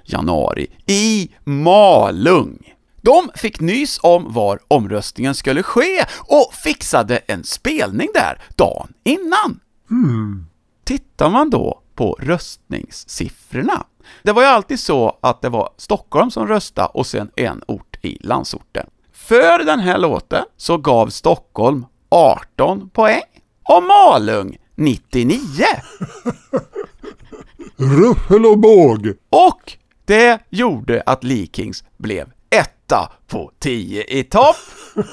januari 0.04 0.66
i 0.86 1.30
Malung. 1.44 2.74
De 3.02 3.30
fick 3.34 3.60
nys 3.60 3.98
om 4.02 4.32
var 4.32 4.58
omröstningen 4.68 5.34
skulle 5.34 5.62
ske 5.62 6.04
och 6.18 6.54
fixade 6.54 7.16
en 7.16 7.44
spelning 7.44 8.08
där 8.14 8.42
dagen 8.56 8.92
innan. 9.04 9.60
Tittar 10.84 11.30
man 11.30 11.50
då 11.50 11.80
på 11.94 12.18
röstningssiffrorna, 12.20 13.86
det 14.22 14.32
var 14.32 14.42
ju 14.42 14.48
alltid 14.48 14.80
så 14.80 15.18
att 15.20 15.42
det 15.42 15.48
var 15.48 15.70
Stockholm 15.76 16.30
som 16.30 16.46
röstade 16.46 16.88
och 16.88 17.06
sen 17.06 17.30
en 17.36 17.62
ort 17.68 17.96
i 18.02 18.18
landsorten. 18.20 18.86
För 19.12 19.64
den 19.64 19.80
här 19.80 19.98
låten 19.98 20.44
så 20.56 20.76
gav 20.76 21.08
Stockholm 21.08 21.86
18 22.08 22.90
poäng 22.90 23.22
och 23.68 23.82
Malung 23.82 24.56
99. 24.74 25.40
Ruffel 27.76 28.46
och 28.46 28.58
båg. 28.58 29.12
Och 29.30 29.72
det 30.04 30.38
gjorde 30.50 31.02
att 31.06 31.24
Leakings 31.24 31.84
blev 31.96 32.32
etta 32.50 33.12
på 33.26 33.52
10 33.58 34.04
i 34.08 34.24
topp. 34.24 34.56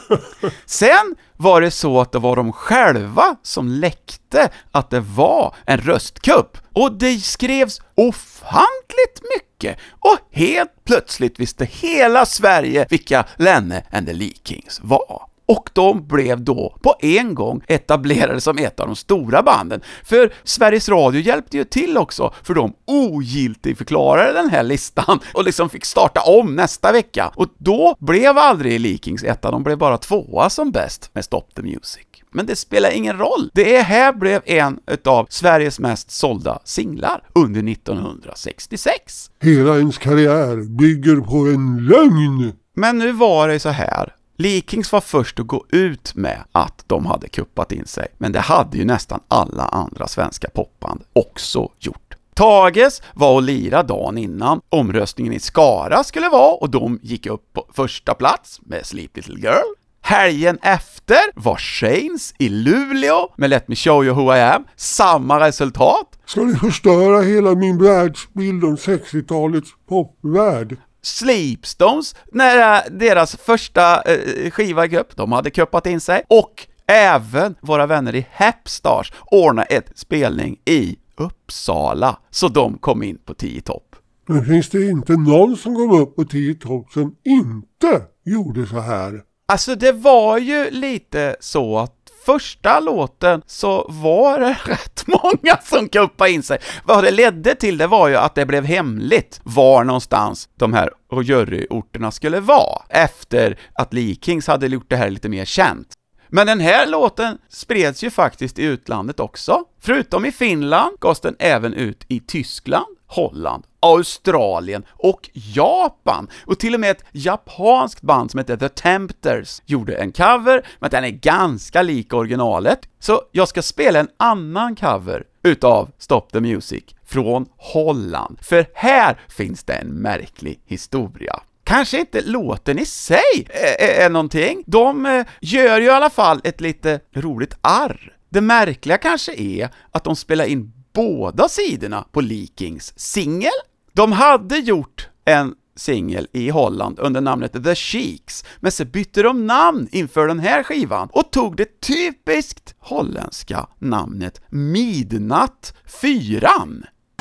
Sen 0.65 1.15
var 1.37 1.61
det 1.61 1.71
så 1.71 2.01
att 2.01 2.11
det 2.11 2.19
var 2.19 2.35
de 2.35 2.53
själva 2.53 3.35
som 3.43 3.67
läckte 3.67 4.49
att 4.71 4.89
det 4.89 4.99
var 4.99 5.55
en 5.65 5.77
röstkupp. 5.77 6.57
Och 6.73 6.91
det 6.91 7.19
skrevs 7.19 7.81
ofantligt 7.95 9.21
mycket. 9.35 9.77
Och 9.99 10.17
helt 10.31 10.85
plötsligt 10.85 11.39
visste 11.39 11.65
hela 11.65 12.25
Sverige 12.25 12.87
vilka 12.89 13.25
Lenne 13.37 13.83
and 13.91 14.07
the 14.07 14.13
Leakings 14.13 14.79
var. 14.83 15.32
Och 15.45 15.69
de 15.73 16.07
blev 16.07 16.43
då 16.43 16.77
på 16.81 16.95
en 16.99 17.35
gång 17.35 17.61
etablerade 17.67 18.41
som 18.41 18.57
ett 18.57 18.79
av 18.79 18.87
de 18.87 18.95
stora 18.95 19.43
banden. 19.43 19.81
För 20.03 20.33
Sveriges 20.43 20.89
Radio 20.89 21.21
hjälpte 21.21 21.57
ju 21.57 21.63
till 21.63 21.97
också, 21.97 22.33
för 22.43 22.53
de 22.53 22.73
ogiltigförklarade 22.85 24.33
den 24.33 24.49
här 24.49 24.63
listan 24.63 25.19
och 25.33 25.43
liksom 25.43 25.69
fick 25.69 25.85
starta 25.85 26.21
om 26.21 26.55
nästa 26.55 26.91
vecka. 26.91 27.31
Och 27.35 27.47
då 27.57 27.95
blev 27.99 28.37
aldrig 28.37 28.79
Leakings 28.79 29.23
etta, 29.23 29.51
de 29.51 29.63
blev 29.63 29.77
bara 29.77 29.97
tvåa 29.97 30.49
som 30.49 30.71
bäst 30.71 31.09
med 31.13 31.25
Stop 31.25 31.45
the 31.55 31.61
Music. 31.61 32.05
Men 32.31 32.45
det 32.45 32.55
spelar 32.55 32.91
ingen 32.91 33.17
roll. 33.17 33.49
Det 33.53 33.81
här 33.81 34.13
blev 34.13 34.41
en 34.45 34.79
utav 34.87 35.27
Sveriges 35.29 35.79
mest 35.79 36.11
sålda 36.11 36.59
singlar 36.63 37.23
under 37.35 37.71
1966. 37.71 39.31
Hela 39.41 39.77
ens 39.77 39.97
karriär 39.97 40.77
bygger 40.77 41.15
på 41.15 41.37
en 41.37 41.85
lögn. 41.85 42.53
Men 42.75 42.97
nu 42.97 43.11
var 43.11 43.47
det 43.47 43.59
så 43.59 43.69
här. 43.69 44.13
Likings 44.37 44.91
var 44.91 45.01
först 45.01 45.39
att 45.39 45.47
gå 45.47 45.65
ut 45.69 46.15
med 46.15 46.43
att 46.51 46.83
de 46.87 47.05
hade 47.05 47.29
kuppat 47.29 47.71
in 47.71 47.85
sig, 47.85 48.07
men 48.17 48.31
det 48.31 48.39
hade 48.39 48.77
ju 48.77 48.85
nästan 48.85 49.19
alla 49.27 49.63
andra 49.63 50.07
svenska 50.07 50.49
popband 50.49 51.03
också 51.13 51.69
gjort. 51.79 52.15
Tages 52.33 53.01
var 53.13 53.33
och 53.33 53.43
lira 53.43 53.83
dagen 53.83 54.17
innan 54.17 54.61
omröstningen 54.69 55.33
i 55.33 55.39
Skara 55.39 56.03
skulle 56.03 56.29
vara 56.29 56.53
och 56.53 56.69
de 56.69 56.99
gick 57.01 57.25
upp 57.25 57.53
på 57.53 57.65
första 57.73 58.13
plats 58.13 58.59
med 58.63 58.85
Sleep 58.85 59.15
Little 59.17 59.39
Girl. 59.39 59.73
Helgen 60.01 60.57
efter 60.61 61.21
var 61.35 61.57
Shanes 61.57 62.33
i 62.39 62.49
Luleå 62.49 63.33
med 63.35 63.49
Let 63.49 63.67
Me 63.67 63.75
Show 63.75 64.05
You 64.05 64.15
Who 64.15 64.35
I 64.35 64.41
Am, 64.41 64.63
samma 64.75 65.39
resultat. 65.39 66.19
Ska 66.25 66.41
ni 66.41 66.55
förstöra 66.55 67.21
hela 67.21 67.55
min 67.55 67.83
världsbild 67.83 68.63
om 68.63 68.75
60-talets 68.75 69.69
popvärld? 69.89 70.77
Sleepstones, 71.03 72.15
när 72.31 72.75
äh, 72.75 72.91
deras 72.91 73.35
första 73.35 74.01
eh, 74.01 74.51
skiva 74.51 74.85
gick 74.85 74.93
upp, 74.93 75.15
de 75.15 75.31
hade 75.31 75.49
kuppat 75.49 75.87
in 75.87 76.01
sig, 76.01 76.23
och 76.29 76.67
även 76.87 77.55
våra 77.61 77.85
vänner 77.85 78.15
i 78.15 78.25
Hepstars 78.31 79.13
ordnade 79.25 79.67
ett 79.67 79.91
spelning 79.95 80.59
i 80.65 80.95
Uppsala, 81.15 82.17
så 82.29 82.47
de 82.47 82.77
kom 82.77 83.03
in 83.03 83.17
på 83.25 83.33
10 83.33 83.61
topp. 83.61 83.95
Men 84.27 84.45
finns 84.45 84.69
det 84.69 84.85
inte 84.85 85.13
någon 85.13 85.57
som 85.57 85.75
kom 85.75 85.91
upp 86.01 86.15
på 86.15 86.25
10 86.25 86.55
topp 86.55 86.91
som 86.91 87.15
inte 87.23 88.01
gjorde 88.25 88.67
så 88.67 88.79
här? 88.79 89.21
Alltså 89.45 89.75
det 89.75 89.91
var 89.91 90.37
ju 90.37 90.71
lite 90.71 91.35
så 91.39 91.77
att 91.77 92.02
första 92.25 92.79
låten 92.79 93.41
så 93.45 93.85
var 93.89 94.39
det 94.39 94.57
rätt 94.65 95.03
många 95.07 95.57
som 95.63 95.89
kuppade 95.89 96.31
in 96.31 96.43
sig. 96.43 96.57
Vad 96.85 97.03
det 97.03 97.11
ledde 97.11 97.55
till 97.55 97.77
det 97.77 97.87
var 97.87 98.07
ju 98.07 98.15
att 98.15 98.35
det 98.35 98.45
blev 98.45 98.65
hemligt 98.65 99.41
var 99.43 99.83
någonstans 99.83 100.49
de 100.59 100.73
här 100.73 100.89
juryorterna 101.23 102.11
skulle 102.11 102.39
vara, 102.39 102.81
efter 102.89 103.59
att 103.73 103.93
Lee 103.93 104.15
Kings 104.21 104.47
hade 104.47 104.67
gjort 104.67 104.89
det 104.89 104.95
här 104.95 105.09
lite 105.09 105.29
mer 105.29 105.45
känt. 105.45 105.87
Men 106.35 106.47
den 106.47 106.59
här 106.59 106.87
låten 106.87 107.37
spreds 107.49 108.03
ju 108.03 108.09
faktiskt 108.09 108.59
i 108.59 108.63
utlandet 108.63 109.19
också. 109.19 109.63
Förutom 109.79 110.25
i 110.25 110.31
Finland 110.31 110.99
gavs 110.99 111.19
den 111.19 111.35
även 111.39 111.73
ut 111.73 112.05
i 112.07 112.19
Tyskland, 112.19 112.97
Holland, 113.07 113.63
Australien 113.79 114.85
och 114.89 115.29
Japan. 115.33 116.27
Och 116.45 116.59
till 116.59 116.73
och 116.73 116.79
med 116.79 116.91
ett 116.91 117.03
japanskt 117.11 118.01
band 118.01 118.31
som 118.31 118.37
heter 118.37 118.57
The 118.57 118.69
Tempters 118.69 119.61
gjorde 119.65 119.95
en 119.95 120.11
cover, 120.11 120.67
men 120.79 120.89
den 120.89 121.03
är 121.03 121.09
ganska 121.09 121.81
lik 121.81 122.13
originalet. 122.13 122.79
Så 122.99 123.21
jag 123.31 123.47
ska 123.47 123.61
spela 123.61 123.99
en 123.99 124.09
annan 124.17 124.75
cover 124.75 125.23
utav 125.43 125.91
Stop 125.97 126.27
the 126.31 126.39
Music 126.39 126.83
från 127.05 127.45
Holland, 127.57 128.37
för 128.41 128.65
här 128.73 129.19
finns 129.29 129.63
det 129.63 129.73
en 129.73 129.87
märklig 129.87 130.59
historia. 130.65 131.39
Kanske 131.63 131.99
inte 131.99 132.21
låten 132.21 132.79
i 132.79 132.85
sig 132.85 133.47
är, 133.79 134.05
är 134.05 134.09
någonting. 134.09 134.63
De 134.65 135.05
eh, 135.05 135.25
gör 135.41 135.79
ju 135.79 135.85
i 135.85 135.89
alla 135.89 136.09
fall 136.09 136.41
ett 136.43 136.61
lite 136.61 136.99
roligt 137.15 137.57
arr. 137.61 138.13
Det 138.29 138.41
märkliga 138.41 138.97
kanske 138.97 139.33
är 139.33 139.69
att 139.91 140.03
de 140.03 140.15
spelar 140.15 140.45
in 140.45 140.73
båda 140.93 141.49
sidorna 141.49 142.05
på 142.11 142.21
Leakings 142.21 142.93
singel. 142.95 143.51
De 143.93 144.11
hade 144.11 144.57
gjort 144.57 145.09
en 145.25 145.55
singel 145.75 146.27
i 146.33 146.49
Holland 146.49 146.99
under 146.99 147.21
namnet 147.21 147.63
The 147.63 147.75
Cheeks, 147.75 148.45
men 148.59 148.71
så 148.71 148.85
bytte 148.85 149.21
de 149.23 149.47
namn 149.47 149.87
inför 149.91 150.27
den 150.27 150.39
här 150.39 150.63
skivan 150.63 151.09
och 151.11 151.31
tog 151.31 151.57
det 151.57 151.81
typiskt 151.81 152.75
holländska 152.79 153.67
namnet 153.79 154.41
Midnatt 154.49 155.73
4. 156.01 156.49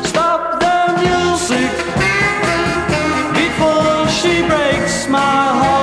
Stop 0.02 0.60
the 0.60 0.92
music 0.92 2.11
she 4.12 4.42
breaks 4.42 5.08
my 5.08 5.18
heart 5.18 5.81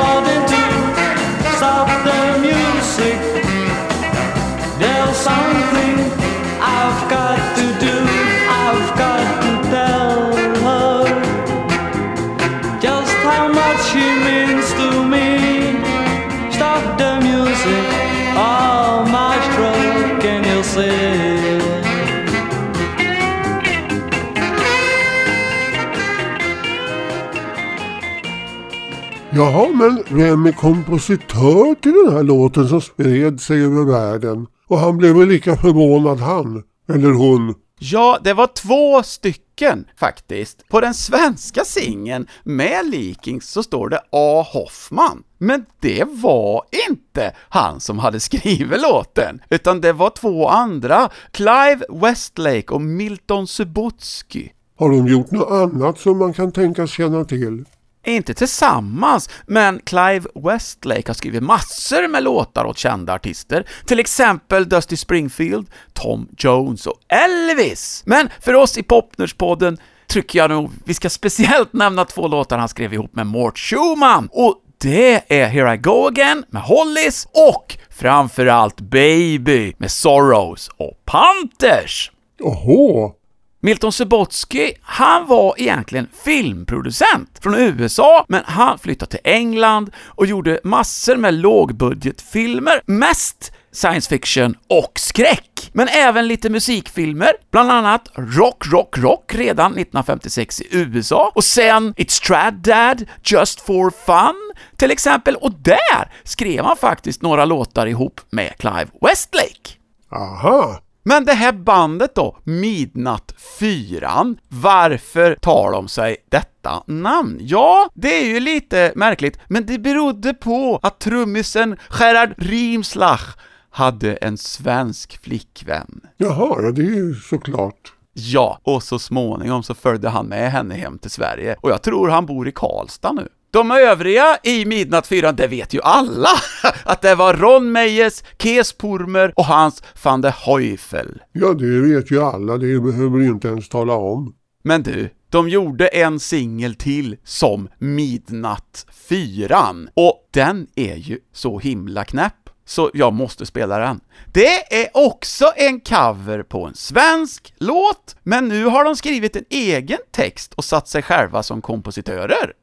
Jaha, 29.39 29.67
men 29.73 30.04
vem 30.10 30.45
är 30.45 30.52
kompositör 30.52 31.75
till 31.75 31.93
den 32.06 32.13
här 32.13 32.23
låten 32.23 32.67
som 32.67 32.82
spred 32.82 33.41
sig 33.41 33.65
över 33.65 33.84
världen? 33.84 34.47
Och 34.67 34.80
han 34.80 34.97
blev 34.97 35.15
väl 35.15 35.28
lika 35.28 35.56
förvånad 35.56 36.19
han, 36.19 36.63
eller 36.93 37.12
hon. 37.12 37.56
Ja, 37.80 38.19
det 38.23 38.34
var 38.34 38.47
två 38.47 39.04
stycken 39.04 39.86
faktiskt. 39.95 40.67
På 40.67 40.82
den 40.82 40.93
svenska 40.93 41.63
singeln 41.65 42.28
med 42.43 42.91
Leakings 42.91 43.49
så 43.49 43.63
står 43.63 43.89
det 43.89 44.02
A. 44.12 44.45
Hoffman. 44.54 45.23
Men 45.38 45.65
det 45.80 46.04
var 46.08 46.63
inte 46.89 47.36
han 47.49 47.80
som 47.80 47.99
hade 47.99 48.19
skrivit 48.19 48.82
låten, 48.91 49.41
utan 49.49 49.82
det 49.82 49.93
var 49.93 50.10
två 50.10 50.47
andra, 50.47 51.10
Clive 51.32 51.80
Westlake 51.89 52.73
och 52.73 52.82
Milton 52.82 53.47
Subotsky. 53.47 54.49
Har 54.80 54.89
de 54.89 55.08
gjort 55.08 55.32
något 55.32 55.52
annat 55.52 55.99
som 55.99 56.17
man 56.17 56.34
kan 56.34 56.52
tänkas 56.52 56.91
känna 56.91 57.25
till? 57.25 57.65
Inte 58.05 58.33
tillsammans, 58.33 59.29
men 59.47 59.79
Clive 59.79 60.25
Westlake 60.35 61.03
har 61.07 61.13
skrivit 61.13 61.43
massor 61.43 62.07
med 62.07 62.23
låtar 62.23 62.65
åt 62.65 62.77
kända 62.77 63.13
artister, 63.13 63.65
till 63.85 63.99
exempel 63.99 64.69
Dusty 64.69 64.97
Springfield, 64.97 65.67
Tom 65.93 66.29
Jones 66.38 66.88
och 66.88 66.99
Elvis. 67.07 68.03
Men 68.05 68.29
för 68.41 68.53
oss 68.53 68.77
i 68.77 68.83
Popnerspodden 68.83 69.77
tycker 70.07 70.39
jag 70.39 70.49
nog 70.49 70.71
vi 70.85 70.93
ska 70.93 71.09
speciellt 71.09 71.73
nämna 71.73 72.05
två 72.05 72.27
låtar 72.27 72.57
han 72.57 72.69
skrev 72.69 72.93
ihop 72.93 73.15
med 73.15 73.27
Mort 73.27 73.59
Schumann, 73.59 74.29
och 74.31 74.55
det 74.81 75.33
är 75.41 75.47
Here 75.47 75.73
I 75.73 75.77
Go 75.77 76.07
Again 76.07 76.45
med 76.49 76.62
Hollies 76.62 77.27
och 77.31 77.77
framförallt 77.89 78.81
Baby 78.81 79.73
med 79.77 79.91
Sorrows 79.91 80.69
och 80.77 80.93
Panthers. 81.05 82.12
Åhå, 82.39 83.13
Milton 83.62 83.91
Subotsky, 83.91 84.74
han 84.82 85.28
var 85.28 85.54
egentligen 85.58 86.08
filmproducent 86.24 87.39
från 87.43 87.56
USA, 87.56 88.26
men 88.28 88.43
han 88.45 88.80
flyttade 88.80 89.12
till 89.12 89.19
England 89.24 89.91
och 90.06 90.26
gjorde 90.26 90.60
massor 90.63 91.15
med 91.15 91.34
lågbudgetfilmer, 91.34 92.82
mest 92.86 93.52
science 93.72 94.10
fiction 94.10 94.56
och 94.69 94.91
skräck, 95.00 95.69
men 95.74 95.88
även 95.88 96.28
lite 96.28 96.50
musikfilmer, 96.50 97.32
bland 97.52 97.72
annat 97.72 98.10
Rock, 98.15 98.63
Rock, 98.72 98.98
Rock 98.98 99.36
redan 99.36 99.72
1956 99.72 100.62
i 100.62 100.67
USA, 100.72 101.32
och 101.36 101.43
sen 101.43 101.93
It's 101.93 102.22
Trad 102.28 102.54
Dad, 102.54 103.06
Just 103.24 103.62
for 103.62 103.89
Fun, 104.06 104.54
till 104.78 104.91
exempel, 104.91 105.36
och 105.36 105.52
där 105.52 106.12
skrev 106.24 106.65
han 106.65 106.78
faktiskt 106.78 107.22
några 107.22 107.45
låtar 107.45 107.86
ihop 107.86 108.22
med 108.30 108.58
Clive 108.58 108.88
Westlake. 109.02 109.69
aha. 110.12 110.80
Men 111.03 111.25
det 111.25 111.33
här 111.33 111.51
bandet 111.51 112.15
då, 112.15 112.38
Midnatt 112.43 113.33
4, 113.59 114.35
varför 114.47 115.35
tar 115.35 115.71
de 115.71 115.88
sig 115.88 116.17
detta 116.29 116.83
namn? 116.88 117.38
Ja, 117.41 117.89
det 117.93 118.21
är 118.21 118.25
ju 118.25 118.39
lite 118.39 118.93
märkligt, 118.95 119.39
men 119.47 119.65
det 119.65 119.79
berodde 119.79 120.33
på 120.33 120.79
att 120.81 120.99
trummisen 120.99 121.77
Gerhard 121.99 122.33
Riemslach 122.38 123.38
hade 123.69 124.15
en 124.15 124.38
svensk 124.38 125.23
flickvän. 125.23 126.01
Jaha, 126.17 126.62
ja, 126.62 126.71
det 126.71 126.81
är 126.81 126.95
ju 126.95 127.15
såklart. 127.15 127.93
Ja, 128.13 128.59
och 128.63 128.83
så 128.83 128.99
småningom 128.99 129.63
så 129.63 129.73
följde 129.73 130.09
han 130.09 130.25
med 130.25 130.51
henne 130.51 130.75
hem 130.75 130.99
till 130.99 131.12
Sverige, 131.12 131.55
och 131.62 131.69
jag 131.69 131.81
tror 131.81 132.09
han 132.09 132.25
bor 132.25 132.47
i 132.47 132.51
Karlstad 132.51 133.12
nu. 133.12 133.27
De 133.51 133.71
övriga 133.71 134.38
i 134.43 134.65
Midnattfyran, 134.65 135.35
det 135.35 135.47
vet 135.47 135.73
ju 135.73 135.81
alla, 135.81 136.29
att 136.83 137.01
det 137.01 137.15
var 137.15 137.33
Ron 137.33 137.71
Meyers, 137.71 138.23
Kees 138.39 138.73
Purmer 138.73 139.33
och 139.35 139.45
Hans 139.45 139.83
van 140.03 140.21
der 140.21 140.35
Heufel. 140.45 141.21
Ja, 141.31 141.53
det 141.53 141.81
vet 141.81 142.12
ju 142.12 142.23
alla, 142.23 142.57
det 142.57 142.79
behöver 142.79 143.17
du 143.17 143.25
inte 143.25 143.47
ens 143.47 143.69
tala 143.69 143.93
om. 143.93 144.35
Men 144.63 144.83
du, 144.83 145.09
De 145.29 145.49
gjorde 145.49 145.88
en 145.88 146.19
singel 146.19 146.75
till 146.75 147.17
som 147.23 147.69
Midnatt-fyran, 147.77 149.89
och 149.93 150.29
den 150.33 150.67
är 150.75 150.95
ju 150.95 151.19
så 151.33 151.59
himla 151.59 152.05
knäpp 152.05 152.33
så 152.65 152.91
jag 152.93 153.13
måste 153.13 153.45
spela 153.45 153.79
den. 153.79 153.99
Det 154.33 154.81
är 154.81 154.88
också 154.93 155.45
en 155.55 155.79
cover 155.79 156.43
på 156.43 156.65
en 156.65 156.75
svensk 156.75 157.53
låt, 157.57 158.15
men 158.23 158.47
nu 158.47 158.65
har 158.65 158.83
de 158.83 158.95
skrivit 158.95 159.35
en 159.35 159.45
egen 159.49 159.99
text 160.12 160.53
och 160.53 160.65
satt 160.65 160.88
sig 160.88 161.01
själva 161.01 161.43
som 161.43 161.62
kompositörer. 161.62 162.53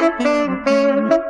Every 0.00 1.27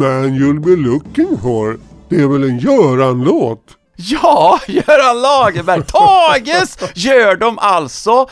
Man 0.00 0.34
you'll 0.34 0.60
be 0.60 0.76
looking 0.76 1.38
for. 1.42 1.78
Det 2.08 2.20
är 2.20 2.26
väl 2.26 2.42
en 2.44 2.58
Göran-låt? 2.58 3.64
Ja, 3.96 4.60
Göran 4.68 5.22
Lagerberg! 5.22 5.82
Tages 5.86 6.78
gör 6.94 7.36
de 7.36 7.58
alltså 7.58 8.28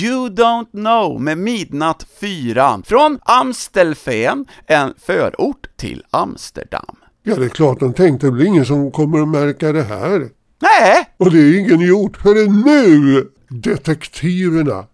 You 0.00 0.28
Don't 0.28 0.70
Know 0.70 1.20
med 1.20 1.38
Midnatt 1.38 2.06
4 2.20 2.82
från 2.86 3.18
Amstelveen, 3.22 4.46
en 4.66 4.94
förort 5.06 5.66
till 5.76 6.02
Amsterdam. 6.10 6.96
Ja, 7.22 7.36
det 7.36 7.44
är 7.44 7.48
klart 7.48 7.80
de 7.80 7.92
tänkte 7.94 8.26
det 8.26 8.32
blir 8.32 8.46
ingen 8.46 8.66
som 8.66 8.90
kommer 8.90 9.22
att 9.22 9.28
märka 9.28 9.72
det 9.72 9.82
här. 9.82 10.28
Nej, 10.62 11.04
Och 11.16 11.30
det 11.30 11.38
är 11.38 11.58
ingen 11.58 11.80
gjort 11.80 12.16
förrän 12.16 12.60
nu! 12.60 13.28
Detektiverna. 13.48 14.84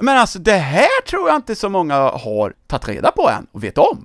men 0.00 0.18
alltså 0.18 0.38
det 0.38 0.52
här 0.52 1.02
tror 1.08 1.28
jag 1.28 1.36
inte 1.36 1.54
så 1.56 1.68
många 1.68 1.94
har 1.94 2.52
tagit 2.66 2.88
reda 2.88 3.10
på 3.10 3.28
än 3.30 3.46
och 3.52 3.64
vet 3.64 3.78
om. 3.78 4.04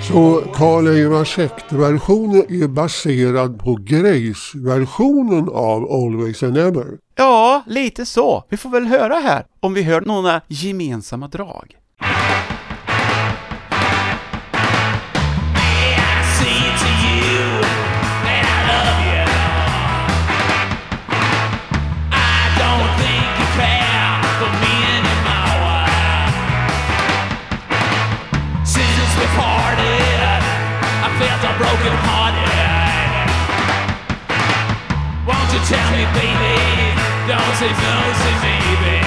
Så 0.08 0.42
Karl 0.54 0.86
Einar 0.88 1.24
versionen 1.74 2.62
är 2.62 2.68
baserad 2.68 3.58
på 3.58 3.74
Grace-versionen 3.80 5.48
av 5.48 5.92
Always 5.92 6.42
and 6.42 6.56
Ever. 6.58 6.98
Ja, 7.16 7.62
lite 7.66 8.06
så. 8.06 8.44
Vi 8.48 8.56
får 8.56 8.70
väl 8.70 8.86
höra 8.86 9.14
här 9.14 9.46
om 9.60 9.74
vi 9.74 9.82
hör 9.82 10.00
några 10.00 10.40
gemensamma 10.48 11.28
drag. 11.28 11.76
Tell 35.66 35.90
me, 35.90 36.04
baby, 36.14 36.94
don't 37.26 37.56
say 37.56 37.72
no, 37.72 38.12
say 38.22 38.34
maybe. 38.40 39.05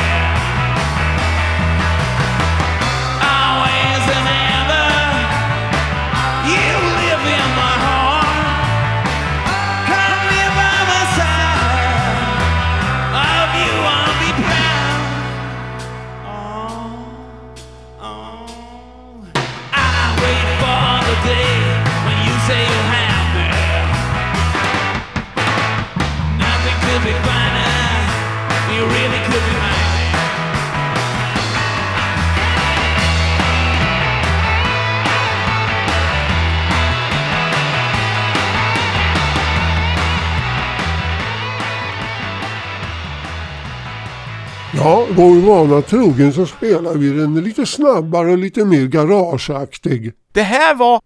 Ja, 44.81 45.07
vår 45.15 45.35
vana 45.35 45.81
trogen 45.81 46.33
så 46.33 46.45
spelar 46.45 46.93
vi 46.93 47.09
den 47.09 47.35
lite 47.35 47.65
snabbare 47.65 48.31
och 48.31 48.37
lite 48.37 48.65
mer 48.65 48.85
garageaktig. 48.85 50.13
Det 50.33 50.41
här 50.41 50.75
var 50.75 51.01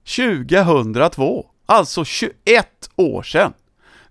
2002, 0.63 1.45
alltså 1.65 2.05
21 2.05 2.67
år 2.95 3.23
sedan. 3.23 3.53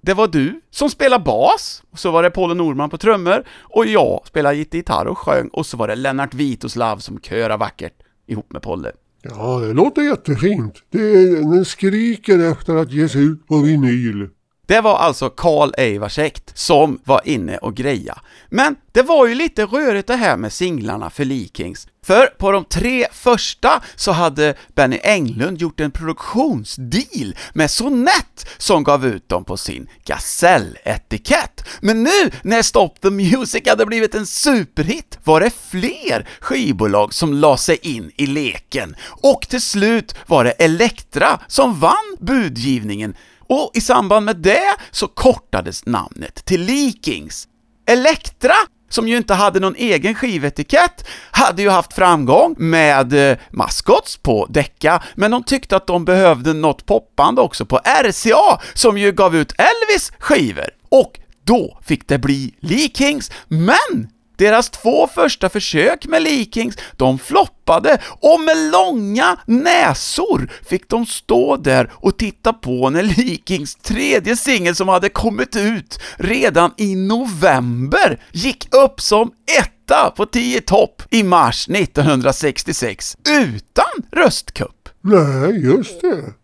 Det 0.01 0.15
var 0.15 0.29
du 0.29 0.61
som 0.71 0.91
spelade 0.91 1.25
bas, 1.25 1.83
och 1.91 1.99
så 1.99 2.11
var 2.11 2.23
det 2.23 2.31
Paul 2.31 2.57
Norman 2.57 2.91
på 2.91 2.99
trummor, 2.99 3.45
och 3.61 3.87
jag 3.87 4.21
spelade 4.27 4.57
gitarr 4.57 5.07
och 5.07 5.19
sjöng, 5.19 5.49
och 5.49 5.67
så 5.67 5.77
var 5.77 5.89
det 5.89 5.97
Lennart 5.97 6.35
Vitoslav 6.35 6.99
som 6.99 7.21
körade 7.21 7.57
vackert 7.57 7.95
ihop 8.27 8.53
med 8.53 8.63
Polle. 8.63 8.93
Ja, 9.23 9.59
det 9.59 9.73
låter 9.73 10.03
jättefint. 10.03 10.75
Det 10.91 10.99
är, 10.99 11.55
den 11.55 11.65
skriker 11.65 12.51
efter 12.53 12.77
att 12.77 12.93
ges 12.93 13.17
ut 13.17 13.47
på 13.47 13.57
vinyl. 13.59 14.29
Det 14.67 14.81
var 14.81 14.99
alltså 14.99 15.31
Karl 15.31 15.73
Eivarsekt 15.79 16.59
som 16.59 17.01
var 17.05 17.21
inne 17.25 17.57
och 17.57 17.75
greja. 17.75 18.19
Men 18.49 18.77
det 18.93 19.03
var 19.03 19.27
ju 19.27 19.35
lite 19.35 19.65
rörigt 19.65 20.09
det 20.09 20.17
här 20.17 20.37
med 20.37 20.53
singlarna 20.53 21.11
för 21.11 21.25
Likings. 21.25 21.87
För 22.07 22.27
på 22.27 22.53
de 22.53 22.65
tre 22.65 23.07
första 23.13 23.83
så 23.97 24.13
hade 24.13 24.55
Benny 24.75 24.99
Englund 25.03 25.59
gjort 25.59 25.81
en 25.81 25.91
produktionsdeal 25.91 27.37
med 27.53 27.71
Sonett 27.71 28.47
som 28.59 28.85
gav 28.85 29.07
ut 29.07 29.29
dem 29.29 29.45
på 29.45 29.57
sin 29.57 29.89
Gasell-etikett. 30.05 31.65
Men 31.81 32.03
nu 32.03 32.31
när 32.43 32.63
Stop 32.63 32.95
the 33.03 33.11
Music 33.11 33.63
hade 33.69 33.87
blivit 33.87 34.15
en 34.15 34.27
superhit 34.27 35.19
var 35.25 35.41
det 35.41 35.51
fler 35.71 36.29
skivbolag 36.41 37.15
som 37.15 37.35
la 37.35 37.57
sig 37.57 37.79
in 37.83 38.11
i 38.17 38.27
leken. 38.27 38.97
Och 39.09 39.47
till 39.49 39.63
slut 39.63 40.15
var 40.27 40.45
det 40.45 40.51
Elektra 40.51 41.41
som 41.47 41.81
vann 41.81 42.17
budgivningen 42.21 43.15
och 43.49 43.71
i 43.75 43.81
samband 43.81 44.27
med 44.27 44.37
det 44.37 44.77
så 44.91 45.09
kortades 45.09 45.87
namnet 45.87 46.45
till 46.45 46.63
Leakings. 46.63 47.49
Elektra, 47.87 48.55
som 48.89 49.09
ju 49.09 49.17
inte 49.17 49.35
hade 49.35 49.61
någon 49.61 49.77
egen 49.77 50.15
skivetikett, 50.15 51.09
hade 51.31 51.63
ju 51.63 51.69
haft 51.69 51.93
framgång 51.93 52.55
med 52.59 53.31
eh, 53.31 53.39
Maskots 53.51 54.17
på 54.17 54.47
Decca, 54.51 55.03
men 55.15 55.31
de 55.31 55.43
tyckte 55.43 55.77
att 55.77 55.87
de 55.87 56.05
behövde 56.05 56.53
något 56.53 56.87
popband 56.87 57.39
också 57.39 57.67
på 57.67 57.81
RCA, 58.05 58.61
som 58.75 58.99
ju 58.99 59.13
gav 59.13 59.37
ut 59.37 59.53
Elvis 59.59 60.13
skivor. 60.19 60.69
Och 60.89 61.21
då 61.45 61.79
fick 61.83 62.09
det 62.09 62.19
bli 62.19 62.55
Leakings, 62.61 63.31
men 63.49 64.09
deras 64.37 64.71
två 64.71 65.09
första 65.15 65.49
försök 65.49 66.07
med 66.07 66.23
Leakings, 66.23 66.77
de 66.97 67.19
floppade 67.19 67.99
och 68.21 68.41
med 68.41 68.57
långa 68.73 69.37
näsor 69.47 70.51
fick 70.69 70.89
de 70.89 71.07
stå 71.07 71.57
där 71.57 71.91
och 71.95 72.19
titta 72.19 72.53
på 72.53 72.91
när 72.91 73.03
Leakings 73.03 73.75
tredje 73.75 74.37
singel 74.37 74.75
som 74.75 74.89
hade 74.89 75.09
kommit 75.09 75.57
ut 75.57 76.01
redan 76.17 76.75
i 76.77 76.95
november 76.95 78.21
gick 78.33 78.75
upp 78.75 79.01
som 79.01 79.31
etta 79.59 80.11
på 80.17 80.27
10 80.27 80.61
topp 80.61 81.03
i 81.11 81.23
mars 81.23 81.69
1966 81.69 83.17
utan 83.29 83.85
röstkupp. 84.13 84.89
Nej, 85.01 85.65
just 85.65 86.01
det. 86.01 86.35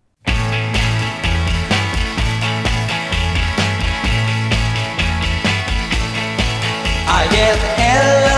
I 7.09 7.37
get 7.37 7.78
LOD, 7.99 8.38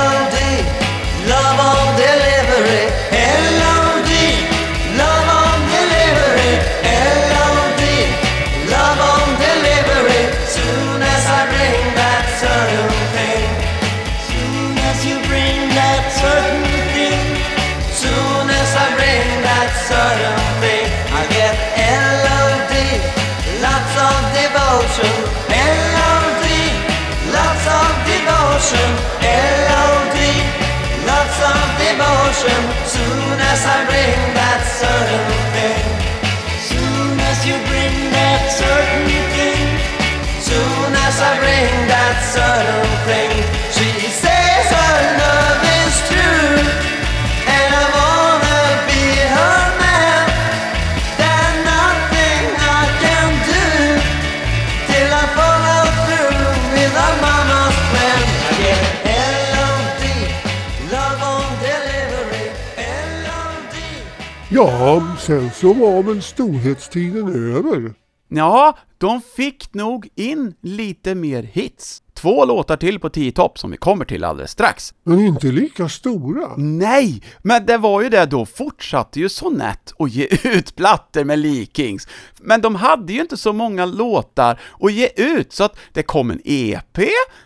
Ja, 64.62 65.16
sen 65.18 65.50
så 65.50 65.72
var 65.72 66.02
väl 66.02 66.22
storhetstiden 66.22 67.54
över. 67.56 67.94
Ja, 68.28 68.78
de 68.98 69.20
fick 69.36 69.74
nog 69.74 70.08
in 70.14 70.54
lite 70.62 71.14
mer 71.14 71.42
hits. 71.42 72.02
Två 72.14 72.44
låtar 72.44 72.76
till 72.76 73.00
på 73.00 73.08
10 73.08 73.32
topp 73.32 73.58
som 73.58 73.70
vi 73.70 73.76
kommer 73.76 74.04
till 74.04 74.24
alldeles 74.24 74.50
strax. 74.50 74.94
Men 75.04 75.20
inte 75.20 75.46
lika 75.46 75.88
stora. 75.88 76.48
Nej, 76.56 77.22
men 77.42 77.66
det 77.66 77.78
var 77.78 78.02
ju 78.02 78.08
det 78.08 78.26
då 78.26 78.46
fortsatte 78.46 79.20
ju 79.20 79.28
Sonett 79.28 79.92
att 79.98 80.10
ge 80.10 80.28
ut 80.44 80.76
plattor 80.76 81.24
med 81.24 81.38
Leakings. 81.38 82.08
Men 82.40 82.60
de 82.60 82.74
hade 82.74 83.12
ju 83.12 83.20
inte 83.20 83.36
så 83.36 83.52
många 83.52 83.84
låtar 83.86 84.60
att 84.80 84.92
ge 84.92 85.08
ut, 85.16 85.52
så 85.52 85.64
att 85.64 85.76
det 85.92 86.02
kom 86.02 86.30
en 86.30 86.40
EP 86.44 86.98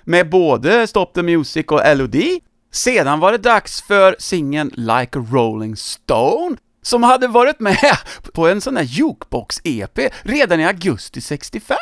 med 0.05 0.31
både 0.31 0.87
Stop 0.87 1.07
the 1.15 1.23
Music 1.23 1.67
och 1.67 1.97
LOD. 1.97 2.17
Sedan 2.73 3.21
var 3.21 3.33
det 3.33 3.39
dags 3.39 3.83
för 3.83 4.17
singeln 4.19 4.71
Like 4.75 5.19
a 5.19 5.27
Rolling 5.33 5.77
Stone, 5.77 6.57
som 6.85 7.03
hade 7.03 7.29
varit 7.29 7.61
med 7.61 7.97
på 8.33 8.49
en 8.49 8.61
sån 8.61 8.77
här 8.77 8.85
Jukebox-EP 8.85 10.11
redan 10.23 10.61
i 10.61 10.67
augusti 10.67 11.21
65. 11.21 11.77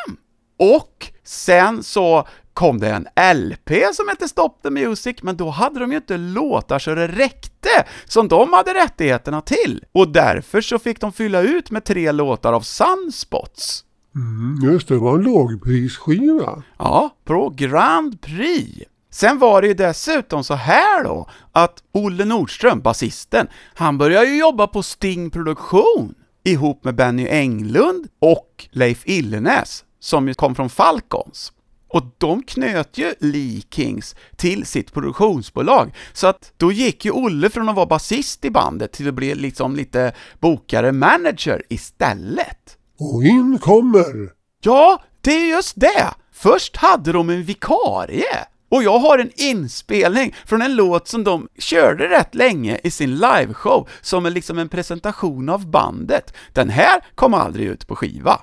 Och 0.59 1.07
sen 1.23 1.83
så 1.83 2.27
kom 2.53 2.79
det 2.79 2.89
en 2.89 3.07
LP 3.35 3.71
som 3.93 4.07
hette 4.07 4.27
Stop 4.27 4.49
the 4.63 4.69
Music, 4.69 5.15
men 5.21 5.37
då 5.37 5.49
hade 5.49 5.79
de 5.79 5.91
ju 5.91 5.97
inte 5.97 6.17
låtar 6.17 6.79
så 6.79 6.95
det 6.95 7.07
räckte, 7.07 7.69
som 8.05 8.27
de 8.27 8.53
hade 8.53 8.73
rättigheterna 8.73 9.41
till. 9.41 9.83
Och 9.91 10.07
därför 10.07 10.61
så 10.61 10.79
fick 10.79 11.01
de 11.01 11.11
fylla 11.11 11.41
ut 11.41 11.71
med 11.71 11.85
tre 11.85 12.11
låtar 12.11 12.53
av 12.53 12.61
Sunspots. 12.61 13.85
Mm, 14.15 14.71
just 14.71 14.87
det, 14.87 14.93
det 14.93 14.99
var 14.99 15.15
en 15.15 15.23
lågprisskiva. 15.23 16.63
Ja, 16.77 17.15
på 17.23 17.49
Grand 17.49 18.21
Prix. 18.21 18.87
Sen 19.13 19.39
var 19.39 19.61
det 19.61 19.67
ju 19.67 19.73
dessutom 19.73 20.43
så 20.43 20.53
här 20.53 21.03
då, 21.03 21.29
att 21.51 21.83
Olle 21.91 22.25
Nordström, 22.25 22.81
basisten, 22.81 23.47
han 23.73 23.97
började 23.97 24.25
ju 24.25 24.37
jobba 24.37 24.67
på 24.67 24.83
Sting 24.83 25.31
Produktion 25.31 26.15
ihop 26.43 26.83
med 26.83 26.95
Benny 26.95 27.27
Englund 27.27 28.07
och 28.19 28.67
Leif 28.71 29.07
Illenäs, 29.07 29.83
som 29.99 30.27
ju 30.27 30.33
kom 30.33 30.55
från 30.55 30.69
Falcons. 30.69 31.53
Och 31.87 32.03
de 32.17 32.43
knöt 32.43 32.97
ju 32.97 33.13
Lee 33.19 33.61
Kings 33.69 34.15
till 34.35 34.65
sitt 34.65 34.93
produktionsbolag, 34.93 35.95
så 36.13 36.27
att 36.27 36.53
då 36.57 36.71
gick 36.71 37.05
ju 37.05 37.11
Olle 37.11 37.49
från 37.49 37.69
att 37.69 37.75
vara 37.75 37.85
basist 37.85 38.45
i 38.45 38.51
bandet 38.51 38.91
till 38.91 39.07
att 39.07 39.13
bli 39.13 39.35
liksom 39.35 39.75
lite 39.75 40.13
bokare, 40.39 40.91
manager 40.91 41.63
istället. 41.69 42.77
Och 42.99 43.23
in 43.23 43.59
kommer... 43.59 44.29
Ja, 44.63 45.03
det 45.21 45.31
är 45.31 45.49
just 45.49 45.79
det! 45.79 46.13
Först 46.31 46.77
hade 46.77 47.11
de 47.11 47.29
en 47.29 47.43
vikarie. 47.43 48.45
Och 48.73 48.83
jag 48.83 48.99
har 48.99 49.17
en 49.17 49.31
inspelning 49.35 50.35
från 50.45 50.61
en 50.61 50.75
låt 50.75 51.07
som 51.07 51.23
de 51.23 51.47
körde 51.57 52.09
rätt 52.09 52.35
länge 52.35 52.79
i 52.83 52.91
sin 52.91 53.15
liveshow, 53.15 53.89
som 54.01 54.25
är 54.25 54.29
liksom 54.29 54.57
en 54.57 54.69
presentation 54.69 55.49
av 55.49 55.69
bandet. 55.69 56.33
Den 56.53 56.69
här 56.69 57.01
kom 57.15 57.33
aldrig 57.33 57.67
ut 57.67 57.87
på 57.87 57.95
skiva. 57.95 58.39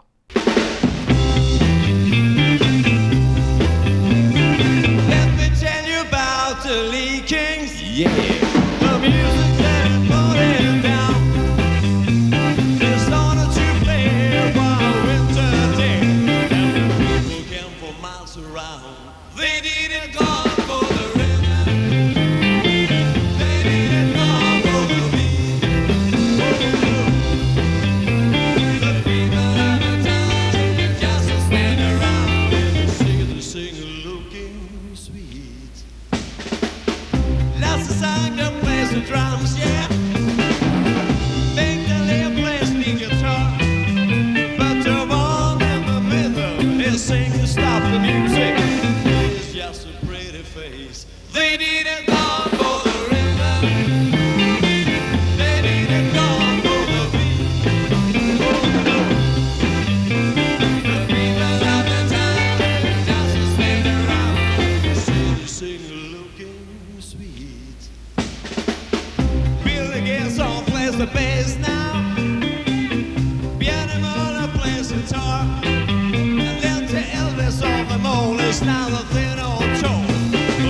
Mole 78.64 78.66
is 78.66 78.66
now 78.66 78.88
the 78.88 79.05
thin 79.14 79.38
old 79.38 79.81
toe. 79.81 80.05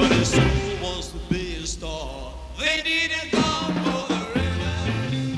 But 0.00 0.10
his 0.16 0.28
soul 0.28 0.82
wants 0.82 1.08
to 1.12 1.18
be 1.28 1.56
a 1.62 1.66
star. 1.66 2.32
They 2.58 2.82
didn't 2.82 3.30
come 3.30 3.74
for 3.84 4.08
the 4.08 4.20
rhythm. 4.34 5.36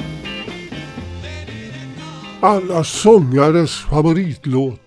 They 1.23 1.45
didn't 1.47 1.95
come 1.97 2.49
Alla 2.49 2.85
sångares 2.85 3.75
favoritlåt. 3.75 4.81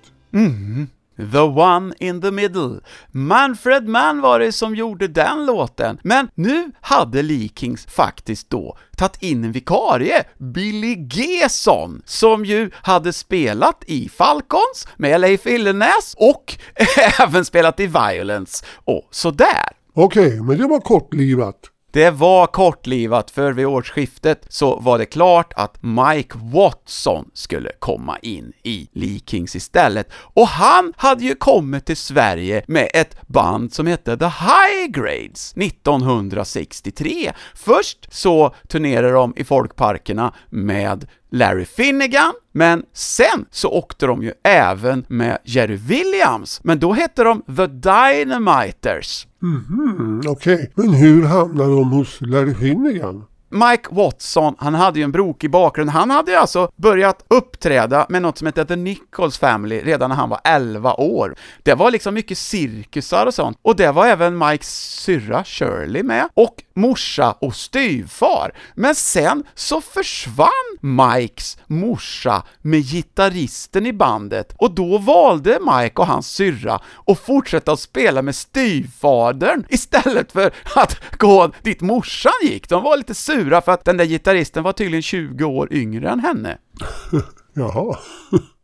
The 1.18 1.40
One 1.42 1.94
in 2.00 2.22
the 2.22 2.32
Middle. 2.32 2.80
Manfred 3.12 3.88
Mann 3.88 4.22
var 4.22 4.40
det 4.40 4.52
som 4.52 4.76
gjorde 4.76 5.08
den 5.08 5.46
låten, 5.46 6.00
men 6.04 6.28
nu 6.36 6.72
hade 6.82 7.22
Lee 7.22 7.50
Kings 7.56 7.86
faktiskt 7.86 8.50
då 8.50 8.78
tagit 8.98 9.24
in 9.24 9.44
en 9.44 9.52
vikarie, 9.52 10.24
Billy 10.38 11.08
Gesson, 11.12 12.02
som 12.06 12.46
ju 12.46 12.72
hade 12.74 13.14
spelat 13.14 13.84
i 13.88 14.10
Falcons 14.10 14.88
med 14.98 15.22
Leif 15.22 15.48
Illenäs 15.48 16.16
och 16.18 16.58
även 17.20 17.46
spelat 17.46 17.80
i 17.80 17.88
Violence 17.88 18.66
och 18.86 19.08
sådär. 19.12 19.70
Okej, 19.94 20.42
men 20.42 20.58
det 20.58 20.68
var 20.68 20.80
kortlivat. 20.80 21.72
Det 21.96 22.10
var 22.10 22.48
kortlivat 22.48 23.32
för 23.32 23.54
vid 23.54 23.66
årsskiftet 23.66 24.46
så 24.50 24.80
var 24.80 24.98
det 24.98 25.06
klart 25.06 25.54
att 25.56 25.84
Mike 25.84 26.38
Watson 26.54 27.30
skulle 27.34 27.72
komma 27.80 28.18
in 28.22 28.54
i 28.64 28.90
Lee 28.94 29.20
Kings 29.26 29.56
istället. 29.56 30.10
Och 30.14 30.48
han 30.48 30.94
hade 30.98 31.24
ju 31.24 31.36
kommit 31.36 31.86
till 31.86 31.98
Sverige 31.98 32.64
med 32.68 32.90
ett 32.94 33.18
band 33.28 33.74
som 33.74 33.88
hette 33.88 34.18
The 34.18 34.26
High 34.26 34.88
Grades 34.90 35.54
1963. 35.58 37.32
Först 37.54 38.14
så 38.14 38.56
turnerade 38.68 39.12
de 39.14 39.34
i 39.38 39.44
folkparkerna 39.44 40.34
med 40.50 41.08
Larry 41.36 41.66
Finnegan, 41.66 42.34
men 42.52 42.84
sen 42.94 43.46
så 43.52 43.70
åkte 43.70 44.06
de 44.06 44.24
ju 44.24 44.32
även 44.44 45.06
med 45.08 45.38
Jerry 45.44 45.76
Williams, 45.76 46.60
men 46.64 46.80
då 46.80 46.94
hette 46.94 47.24
de 47.24 47.42
The 47.42 47.68
Dynamiters. 47.68 49.28
Mm, 49.42 50.22
Okej, 50.28 50.72
men 50.76 50.90
hur 50.94 51.26
hamnade 51.26 51.70
de 51.70 51.92
hos 51.92 52.18
Larry 52.22 52.56
Finnegan? 52.56 53.24
Mike 53.50 53.90
Watson, 53.92 54.56
han 54.58 54.74
hade 54.74 55.00
ju 55.00 55.04
en 55.04 55.12
brokig 55.12 55.52
bakgrund. 55.52 55.90
Han 55.90 56.10
hade 56.10 56.32
ju 56.32 56.38
alltså 56.38 56.72
börjat 56.76 57.26
uppträda 57.28 58.06
med 58.10 58.22
något 58.22 58.38
som 58.38 58.46
hette 58.46 58.66
The 58.66 58.76
Nichols 58.76 59.38
Family 59.38 59.82
redan 59.82 60.10
när 60.10 60.18
han 60.18 60.30
var 60.30 60.40
11 60.44 60.94
år. 60.94 61.36
Det 61.64 61.74
var 61.74 61.92
liksom 61.92 62.14
mycket 62.14 62.38
cirkusar 62.38 63.26
och 63.26 63.34
sånt. 63.34 63.58
Och 63.62 63.76
det 63.76 63.92
var 63.92 64.08
även 64.08 64.38
Mikes 64.38 65.00
syrra 65.02 65.44
Shirley 65.44 66.04
med, 66.04 66.30
och 66.34 66.56
morsa 66.76 67.32
och 67.32 67.56
styvfar. 67.56 68.52
Men 68.76 68.96
sen 68.96 69.44
så 69.56 69.82
försvann 69.82 70.50
Mikes 70.82 71.58
morsa 71.68 72.44
med 72.62 72.82
gitarristen 72.82 73.86
i 73.86 73.94
bandet, 73.94 74.54
och 74.58 74.72
då 74.72 74.98
valde 74.98 75.60
Mike 75.60 76.02
och 76.02 76.08
hans 76.08 76.28
syrra 76.28 76.80
att 77.06 77.20
fortsätta 77.20 77.72
att 77.72 77.80
spela 77.80 78.22
med 78.22 78.36
styvfadern 78.36 79.66
istället 79.70 80.32
för 80.32 80.52
att 80.76 81.18
gå 81.18 81.52
dit 81.64 81.82
morsan 81.82 82.32
gick. 82.42 82.70
De 82.70 82.84
var 82.84 82.98
lite 82.98 83.14
sura 83.14 83.62
för 83.62 83.72
att 83.72 83.86
den 83.86 83.98
där 83.98 84.06
gitarristen 84.06 84.64
var 84.64 84.74
tydligen 84.74 85.02
20 85.02 85.44
år 85.46 85.74
yngre 85.74 86.10
än 86.10 86.20
henne. 86.20 86.58
Jaha. 87.54 87.98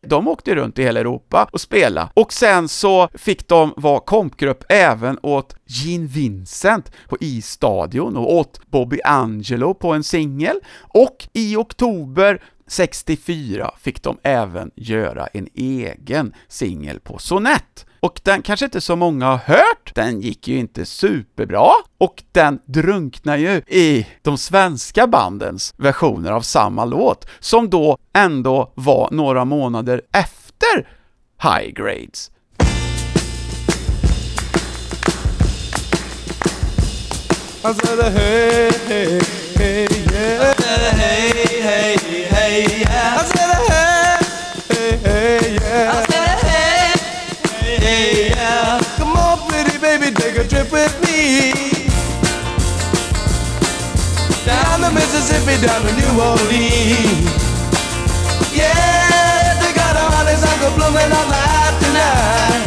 De 0.07 0.27
åkte 0.27 0.55
runt 0.55 0.79
i 0.79 0.83
hela 0.83 0.99
Europa 0.99 1.49
och 1.51 1.61
spela 1.61 2.09
och 2.13 2.33
sen 2.33 2.67
så 2.67 3.09
fick 3.13 3.47
de 3.47 3.73
vara 3.77 3.99
kompgrupp 3.99 4.63
även 4.69 5.19
åt 5.23 5.55
Gene 5.65 6.07
Vincent 6.07 6.91
på 7.09 7.17
E-stadion 7.21 8.17
och 8.17 8.33
åt 8.33 8.61
Bobby 8.71 8.99
Angelo 9.03 9.73
på 9.73 9.93
en 9.93 10.03
singel 10.03 10.59
och 10.79 11.27
i 11.33 11.55
oktober 11.55 12.43
64 12.67 13.71
fick 13.79 14.03
de 14.03 14.17
även 14.23 14.71
göra 14.75 15.27
en 15.27 15.47
egen 15.55 16.33
singel 16.47 16.99
på 16.99 17.17
Sonett. 17.17 17.85
Och 18.03 18.21
den 18.23 18.41
kanske 18.41 18.65
inte 18.65 18.81
så 18.81 18.95
många 18.95 19.25
har 19.25 19.37
hört, 19.37 19.95
den 19.95 20.21
gick 20.21 20.47
ju 20.47 20.57
inte 20.57 20.85
superbra, 20.85 21.71
och 21.97 22.23
den 22.31 22.59
drunknar 22.65 23.37
ju 23.37 23.61
i 23.67 24.07
de 24.21 24.37
svenska 24.37 25.07
bandens 25.07 25.73
versioner 25.77 26.31
av 26.31 26.41
samma 26.41 26.85
låt, 26.85 27.27
som 27.39 27.69
då 27.69 27.97
ändå 28.13 28.71
var 28.75 29.09
några 29.11 29.45
månader 29.45 30.01
efter 30.11 30.87
High 31.41 31.71
Grades. 31.73 32.31
I 37.63 37.73
said, 37.73 38.13
hey, 38.13 38.71
hey, 38.87 39.19
hey, 39.55 39.87
yeah. 40.13 40.49
I 40.49 40.61
said, 40.61 40.93
hey, 40.99 41.61
hey, 41.61 41.97
hey, 42.23 42.81
yeah. 42.81 43.30
With 50.71 50.95
me. 51.03 51.51
Down 54.45 54.79
the 54.79 54.91
Mississippi, 54.91 55.59
down 55.59 55.83
to 55.83 55.91
New 55.99 56.11
Orleans. 56.15 57.27
Yeah, 58.55 59.59
they 59.59 59.73
got 59.75 59.95
a 59.99 60.05
honeysuckle 60.15 60.71
blooming 60.79 61.11
on 61.11 61.27
life 61.27 61.75
tonight. 61.83 62.63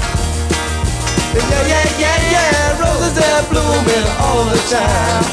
Yeah, 1.35 1.65
yeah, 1.67 1.87
yeah, 1.99 2.19
yeah, 2.31 2.81
roses 2.85 3.15
they're 3.17 3.43
blooming 3.49 4.07
all 4.21 4.45
the 4.53 4.61
time. 4.69 5.25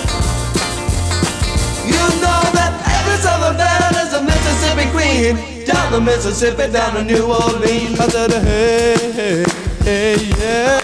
You 1.84 2.03
know 2.24 2.41
that 2.55 2.72
every 2.88 3.19
southern 3.19 3.57
band 3.57 3.95
is 3.99 4.13
a 4.15 4.24
Mississippi 4.24 4.88
queen. 4.95 5.65
Down 5.65 5.91
the 5.91 5.99
Mississippi, 5.99 6.72
down 6.72 6.93
to 6.95 7.03
New 7.03 7.26
Orleans. 7.26 7.99
I 7.99 8.07
said, 8.07 8.32
hey, 8.32 9.11
hey, 9.11 9.45
hey, 9.84 10.15
yeah. 10.39 10.80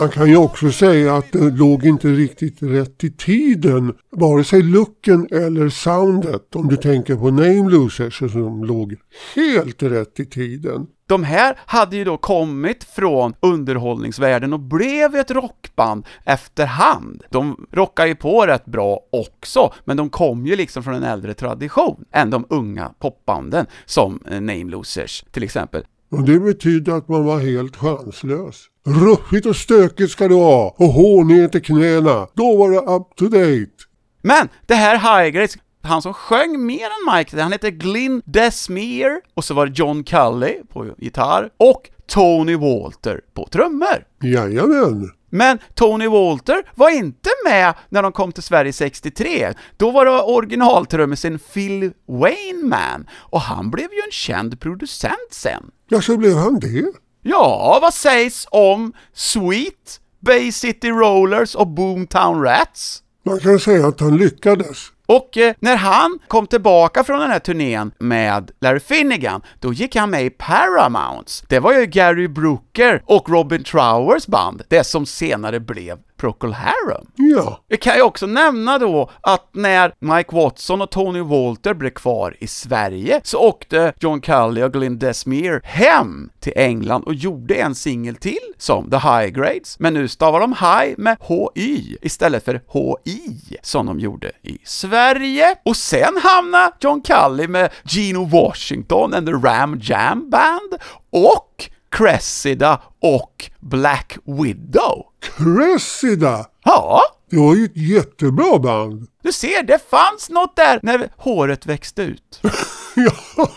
Man 0.00 0.08
kan 0.08 0.28
ju 0.28 0.36
också 0.36 0.72
säga 0.72 1.16
att 1.16 1.32
det 1.32 1.50
låg 1.50 1.86
inte 1.86 2.08
riktigt 2.08 2.62
rätt 2.62 3.04
i 3.04 3.10
tiden. 3.10 3.94
Vare 4.10 4.44
sig 4.44 4.62
looken 4.62 5.28
eller 5.30 5.68
soundet. 5.68 6.56
Om 6.56 6.68
du 6.68 6.76
tänker 6.76 7.16
på 7.16 7.30
Name 7.30 7.70
Losers 7.70 8.18
som 8.18 8.64
låg 8.64 8.96
helt 9.34 9.82
rätt 9.82 10.20
i 10.20 10.26
tiden. 10.26 10.86
De 11.06 11.24
här 11.24 11.58
hade 11.66 11.96
ju 11.96 12.04
då 12.04 12.16
kommit 12.16 12.84
från 12.84 13.34
underhållningsvärlden 13.40 14.52
och 14.52 14.60
blev 14.60 15.14
ett 15.14 15.30
rockband 15.30 16.06
efterhand. 16.24 17.22
De 17.30 17.66
rockar 17.72 18.06
ju 18.06 18.14
på 18.14 18.46
rätt 18.46 18.64
bra 18.64 19.00
också, 19.12 19.72
men 19.84 19.96
de 19.96 20.10
kom 20.10 20.46
ju 20.46 20.56
liksom 20.56 20.82
från 20.82 20.94
en 20.94 21.02
äldre 21.02 21.34
tradition 21.34 22.04
än 22.12 22.30
de 22.30 22.46
unga 22.48 22.92
popbanden 22.98 23.66
som 23.86 24.20
eh, 24.30 24.40
Name 24.40 24.64
Losers 24.64 25.24
till 25.30 25.42
exempel. 25.42 25.84
Och 26.14 26.24
det 26.24 26.40
betydde 26.40 26.96
att 26.96 27.08
man 27.08 27.24
var 27.24 27.40
helt 27.40 27.76
chanslös. 27.76 28.64
Ruffigt 28.86 29.46
och 29.46 29.56
stökigt 29.56 30.10
ska 30.10 30.28
det 30.28 30.34
vara 30.34 30.68
och 30.68 30.86
hård 30.86 31.52
till 31.52 31.62
knäna. 31.62 32.26
Då 32.34 32.56
var 32.56 32.70
det 32.70 32.78
up 32.78 33.16
to 33.16 33.24
date. 33.24 33.84
Men 34.22 34.48
det 34.66 34.74
här 34.74 35.22
Highgrades, 35.22 35.56
han 35.82 36.02
som 36.02 36.14
sjöng 36.14 36.66
mer 36.66 36.84
än 36.84 37.16
Mike, 37.16 37.40
han 37.40 37.52
heter 37.52 37.70
Glyn 37.70 38.22
Desmere, 38.24 39.20
och 39.34 39.44
så 39.44 39.54
var 39.54 39.66
det 39.66 39.78
John 39.78 40.04
Cully 40.04 40.54
på 40.72 40.86
gitarr, 40.98 41.50
och 41.56 41.90
Tony 42.06 42.56
Walter 42.56 43.20
på 43.34 43.48
trummor. 43.52 44.04
Jajamän. 44.22 45.10
Men 45.34 45.58
Tony 45.74 46.08
Walter 46.08 46.62
var 46.74 46.90
inte 46.90 47.30
med 47.44 47.74
när 47.88 48.02
de 48.02 48.12
kom 48.12 48.32
till 48.32 48.42
Sverige 48.42 48.72
63. 48.72 49.54
Då 49.76 49.90
var 49.90 50.04
det 50.04 50.10
originaltrummisen 50.22 51.38
Phil 51.38 51.92
Wayneman, 52.08 53.06
och 53.12 53.40
han 53.40 53.70
blev 53.70 53.92
ju 53.92 53.98
en 54.06 54.12
känd 54.12 54.60
producent 54.60 55.28
sen. 55.30 55.70
Ja, 55.88 56.00
så 56.00 56.16
blev 56.16 56.36
han 56.36 56.60
det. 56.60 56.92
Ja, 57.22 57.78
vad 57.82 57.94
sägs 57.94 58.46
om 58.50 58.92
Sweet, 59.12 60.00
Bay 60.20 60.52
City 60.52 60.90
Rollers 60.90 61.54
och 61.54 61.68
Boomtown 61.68 62.42
Rats? 62.42 63.02
Man 63.24 63.40
kan 63.40 63.58
säga 63.58 63.86
att 63.86 64.00
han 64.00 64.16
lyckades. 64.16 64.78
Och 65.06 65.38
eh, 65.38 65.54
när 65.58 65.76
han 65.76 66.18
kom 66.28 66.46
tillbaka 66.46 67.04
från 67.04 67.20
den 67.20 67.30
här 67.30 67.38
turnén 67.38 67.92
med 67.98 68.50
Larry 68.60 68.80
Finnegan, 68.80 69.42
då 69.60 69.72
gick 69.72 69.96
han 69.96 70.10
med 70.10 70.24
i 70.24 70.30
Paramounts. 70.30 71.44
Det 71.48 71.58
var 71.58 71.72
ju 71.72 71.86
Gary 71.86 72.28
Brooker 72.28 73.02
och 73.06 73.28
Robin 73.28 73.64
Trowers 73.64 74.26
band, 74.26 74.62
det 74.68 74.84
som 74.84 75.06
senare 75.06 75.60
blev 75.60 75.98
Procol 76.24 76.52
Harum. 76.52 77.06
Ja, 77.16 77.60
Vi 77.68 77.76
kan 77.76 77.96
ju 77.96 78.02
också 78.02 78.26
nämna 78.26 78.78
då 78.78 79.10
att 79.20 79.48
när 79.52 79.94
Mike 79.98 80.36
Watson 80.36 80.82
och 80.82 80.90
Tony 80.90 81.20
Walter 81.20 81.74
blev 81.74 81.90
kvar 81.90 82.36
i 82.40 82.46
Sverige 82.46 83.20
så 83.24 83.38
åkte 83.38 83.92
John 84.00 84.20
Cully 84.20 84.62
och 84.62 84.72
Glyn 84.72 84.98
Desmere 84.98 85.60
hem 85.64 86.30
till 86.40 86.52
England 86.56 87.02
och 87.04 87.14
gjorde 87.14 87.54
en 87.54 87.74
singel 87.74 88.16
till 88.16 88.38
som 88.58 88.90
The 88.90 88.96
High 88.96 89.26
Grades, 89.28 89.78
men 89.78 89.94
nu 89.94 90.08
stavar 90.08 90.40
de 90.40 90.52
High 90.52 90.94
med 90.98 91.16
HY 91.20 91.96
istället 92.02 92.44
för 92.44 92.60
HI 92.72 93.56
som 93.62 93.86
de 93.86 94.00
gjorde 94.00 94.32
i 94.42 94.58
Sverige. 94.64 95.56
Och 95.64 95.76
sen 95.76 96.16
hamnade 96.22 96.72
John 96.80 97.00
Cully 97.00 97.48
med 97.48 97.70
Gino 97.84 98.24
Washington 98.24 99.14
and 99.14 99.26
the 99.26 99.32
Ram 99.32 99.80
Jam 99.82 100.30
Band 100.30 100.74
och 101.10 101.70
Cressida 101.90 102.80
och 103.00 103.50
Black 103.60 104.16
Widow. 104.24 105.06
Cressida. 105.24 106.46
Ja, 106.64 107.00
Det 107.30 107.36
var 107.36 107.54
ju 107.54 107.64
ett 107.64 107.76
jättebra 107.76 108.58
band. 108.58 109.06
Du 109.24 109.32
ser, 109.32 109.62
det 109.62 109.90
fanns 109.90 110.30
något 110.30 110.56
där 110.56 110.80
när 110.82 111.08
håret 111.16 111.66
växte 111.66 112.02
ut. 112.02 112.40
Ja, 112.96 113.48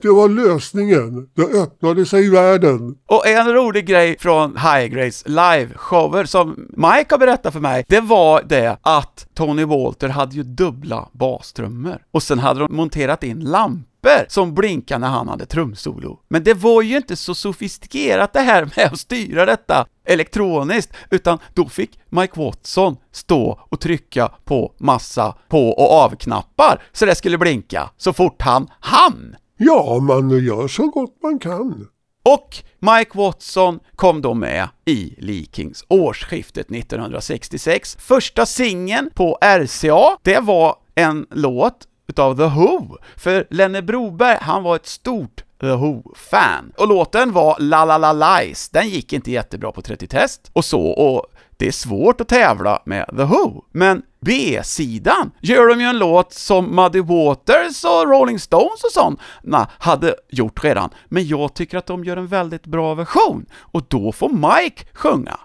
det 0.00 0.08
var 0.08 0.28
lösningen. 0.28 1.28
Det 1.34 1.42
öppnade 1.42 2.06
sig 2.06 2.24
i 2.26 2.30
världen. 2.30 2.94
Och 3.06 3.26
en 3.26 3.52
rolig 3.52 3.86
grej 3.86 4.16
från 4.18 4.56
High 4.56 4.86
Grace 4.86 5.28
live-shower 5.28 6.24
som 6.24 6.50
Mike 6.76 7.06
har 7.10 7.18
berättat 7.18 7.52
för 7.52 7.60
mig, 7.60 7.84
det 7.88 8.00
var 8.00 8.42
det 8.42 8.76
att 8.82 9.26
Tony 9.34 9.64
Walter 9.64 10.08
hade 10.08 10.36
ju 10.36 10.42
dubbla 10.42 11.08
bastrummor. 11.12 12.02
Och 12.10 12.22
sen 12.22 12.38
hade 12.38 12.60
de 12.60 12.76
monterat 12.76 13.22
in 13.22 13.40
lampor 13.40 14.26
som 14.28 14.54
blinkade 14.54 15.00
när 15.00 15.08
han 15.08 15.28
hade 15.28 15.46
trumsolo. 15.46 16.20
Men 16.28 16.44
det 16.44 16.54
var 16.54 16.82
ju 16.82 16.96
inte 16.96 17.16
så 17.16 17.34
sofistikerat 17.34 18.32
det 18.32 18.40
här 18.40 18.70
med 18.76 18.86
att 18.86 18.98
styra 18.98 19.46
detta 19.46 19.86
elektroniskt, 20.04 20.92
utan 21.10 21.38
då 21.54 21.68
fick 21.68 21.98
Mike 22.10 22.40
Watson 22.40 22.96
stå 23.12 23.60
och 23.68 23.80
trycka 23.80 24.28
på 24.44 24.72
massa 24.78 25.11
på 25.48 25.68
och 25.68 25.92
avknappar 25.92 26.82
så 26.92 27.06
det 27.06 27.14
skulle 27.14 27.38
blinka 27.38 27.90
så 27.96 28.12
fort 28.12 28.42
han 28.42 28.68
hann. 28.80 29.36
Ja, 29.56 29.98
man 30.00 30.30
gör 30.30 30.68
så 30.68 30.86
gott 30.86 31.16
man 31.22 31.38
kan. 31.38 31.88
Och 32.24 32.56
Mike 32.78 33.18
Watson 33.18 33.80
kom 33.96 34.22
då 34.22 34.34
med 34.34 34.68
i 34.84 35.14
Lee 35.18 35.46
Kings 35.52 35.84
årsskiftet 35.88 36.70
1966. 36.70 37.96
Första 38.00 38.46
singeln 38.46 39.10
på 39.14 39.38
RCA, 39.40 40.16
det 40.22 40.38
var 40.40 40.76
en 40.94 41.26
låt 41.30 41.86
utav 42.08 42.36
The 42.36 42.46
Who, 42.46 42.96
för 43.16 43.46
Lenne 43.50 43.82
Broberg, 43.82 44.38
han 44.40 44.62
var 44.62 44.76
ett 44.76 44.86
stort 44.86 45.44
The 45.60 45.66
Who-fan. 45.66 46.72
Och 46.76 46.88
låten 46.88 47.32
var 47.32 47.56
La 47.60 47.84
La 47.84 47.98
La 47.98 48.12
Lies, 48.12 48.68
den 48.68 48.88
gick 48.88 49.12
inte 49.12 49.30
jättebra 49.30 49.72
på 49.72 49.80
30-test 49.80 50.50
och 50.52 50.64
så, 50.64 50.80
och 50.80 51.26
det 51.62 51.68
är 51.68 51.72
svårt 51.72 52.20
att 52.20 52.28
tävla 52.28 52.82
med 52.84 53.06
The 53.16 53.24
Who. 53.24 53.64
Men 53.72 54.02
B-sidan 54.20 55.30
gör 55.40 55.68
de 55.68 55.80
ju 55.80 55.86
en 55.86 55.98
låt 55.98 56.32
som 56.32 56.76
Muddy 56.76 57.00
Waters 57.00 57.84
och 57.84 58.10
Rolling 58.10 58.38
Stones 58.38 58.84
och 58.84 58.90
sådana 58.92 59.70
hade 59.78 60.14
gjort 60.30 60.64
redan, 60.64 60.90
men 61.08 61.26
jag 61.26 61.54
tycker 61.54 61.78
att 61.78 61.86
de 61.86 62.04
gör 62.04 62.16
en 62.16 62.26
väldigt 62.26 62.66
bra 62.66 62.94
version, 62.94 63.46
och 63.54 63.82
då 63.88 64.12
får 64.12 64.28
Mike 64.28 64.84
sjunga. 64.92 65.38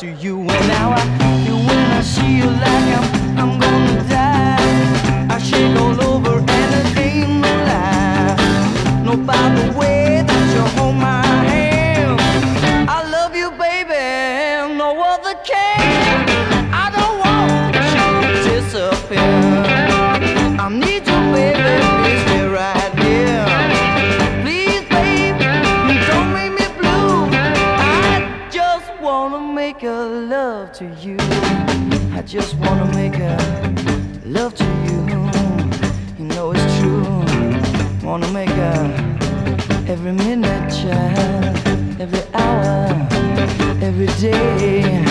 To 0.00 0.06
you. 0.12 0.40
And 0.40 0.68
now 0.68 0.92
I 0.92 1.44
feel 1.44 1.58
when 1.58 1.92
I 1.92 2.00
see 2.00 2.38
you 2.38 2.46
like 2.46 2.88
I'm, 2.98 3.38
I'm 3.38 3.60
gonna 3.60 4.08
die. 4.08 5.26
I 5.28 5.38
shake 5.38 5.78
all 5.78 6.02
over 6.02 6.38
and 6.38 6.98
ain't 6.98 7.42
no 7.42 7.52
lie. 7.68 9.02
No, 9.04 9.14
by 9.14 9.50
the 9.56 9.78
way 9.78 10.39
just 32.30 32.54
wanna 32.58 32.86
make 32.94 33.18
a 33.18 33.36
love 34.24 34.54
to 34.54 34.64
you. 34.86 35.00
You 36.16 36.26
know 36.26 36.52
it's 36.52 36.78
true. 36.78 37.02
Wanna 38.06 38.30
make 38.30 38.50
a 38.50 38.74
every 39.88 40.12
minute, 40.12 40.70
child, 40.70 41.56
every 41.98 42.22
hour, 42.32 43.08
every 43.82 44.06
day, 44.20 45.06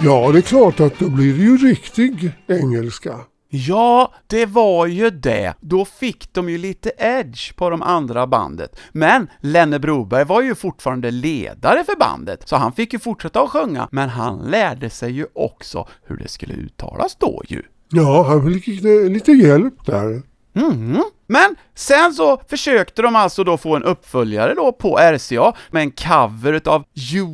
Ja, 0.00 0.32
det 0.32 0.38
är 0.38 0.42
klart 0.42 0.80
att 0.80 0.98
då 0.98 1.10
blir 1.10 1.34
det 1.34 1.42
ju 1.42 1.56
riktig 1.56 2.32
engelska. 2.48 3.20
Ja, 3.50 4.14
det 4.26 4.46
var 4.46 4.86
ju 4.86 5.10
det. 5.10 5.54
Då 5.60 5.84
fick 5.84 6.32
de 6.32 6.48
ju 6.48 6.58
lite 6.58 6.92
edge 6.98 7.56
på 7.56 7.70
de 7.70 7.82
andra 7.82 8.26
bandet. 8.26 8.78
Men 8.92 9.28
Lenne 9.40 9.78
Broberg 9.78 10.24
var 10.24 10.42
ju 10.42 10.54
fortfarande 10.54 11.10
ledare 11.10 11.84
för 11.84 11.96
bandet, 11.96 12.48
så 12.48 12.56
han 12.56 12.72
fick 12.72 12.92
ju 12.92 12.98
fortsätta 12.98 13.40
att 13.40 13.50
sjunga, 13.50 13.88
men 13.90 14.08
han 14.08 14.38
lärde 14.38 14.90
sig 14.90 15.12
ju 15.12 15.26
också 15.34 15.88
hur 16.02 16.16
det 16.16 16.28
skulle 16.28 16.54
uttalas 16.54 17.16
då 17.16 17.42
ju. 17.48 17.62
Ja, 17.88 18.22
han 18.22 18.52
fick 18.52 18.66
lite, 19.08 19.32
hjälp 19.32 19.86
där. 19.86 20.22
Mhm. 20.52 21.02
Men 21.26 21.56
sen 21.74 22.12
så 22.12 22.40
försökte 22.48 23.02
de 23.02 23.16
alltså 23.16 23.44
då 23.44 23.56
få 23.56 23.76
en 23.76 23.84
uppföljare 23.84 24.54
då 24.54 24.72
på 24.72 24.98
RCA 24.98 25.52
med 25.70 25.82
en 25.82 25.90
cover 25.90 26.52
utav 26.52 26.84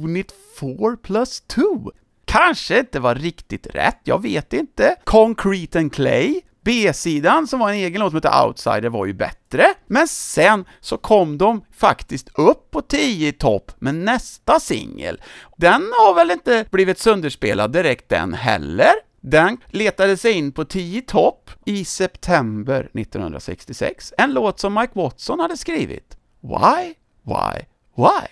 Unit 0.05 0.33
4 0.61 0.97
plus 1.03 1.41
2. 1.41 1.93
Kanske 2.35 2.79
inte 2.79 3.01
var 3.01 3.15
riktigt 3.15 3.67
rätt, 3.67 4.01
jag 4.05 4.23
vet 4.23 4.53
inte. 4.53 4.97
Concrete 5.05 5.79
and 5.79 5.93
Clay, 5.93 6.41
B-sidan 6.65 7.47
som 7.47 7.61
var 7.61 7.69
en 7.69 7.75
egen 7.75 8.01
låt 8.01 8.11
som 8.11 8.17
hette 8.17 8.45
Outsider 8.47 8.89
var 8.89 9.07
ju 9.07 9.13
bättre, 9.13 9.67
men 9.87 10.09
sen 10.09 10.65
så 10.81 10.97
kom 10.97 11.39
de 11.39 11.65
faktiskt 11.77 12.29
upp 12.39 12.71
på 12.71 12.83
10 12.83 13.29
i 13.29 13.33
topp 13.33 13.73
med 13.79 13.95
nästa 13.95 14.61
singel. 14.61 15.21
Den 15.57 15.83
har 15.99 16.15
väl 16.15 16.31
inte 16.31 16.67
blivit 16.71 16.99
sönderspelad 16.99 17.73
direkt 17.73 18.09
den 18.09 18.35
heller, 18.35 18.93
den 19.21 19.57
letade 19.67 20.17
sig 20.17 20.33
in 20.33 20.53
på 20.53 20.65
10 20.65 21.01
topp 21.01 21.51
i 21.67 21.85
september 21.85 22.91
1966, 22.95 24.13
en 24.19 24.33
låt 24.33 24.61
som 24.61 24.75
Mike 24.75 24.93
Watson 24.95 25.41
hade 25.41 25.57
skrivit. 25.57 26.17
Why, 26.41 26.95
why, 27.23 27.65
why? 27.97 28.29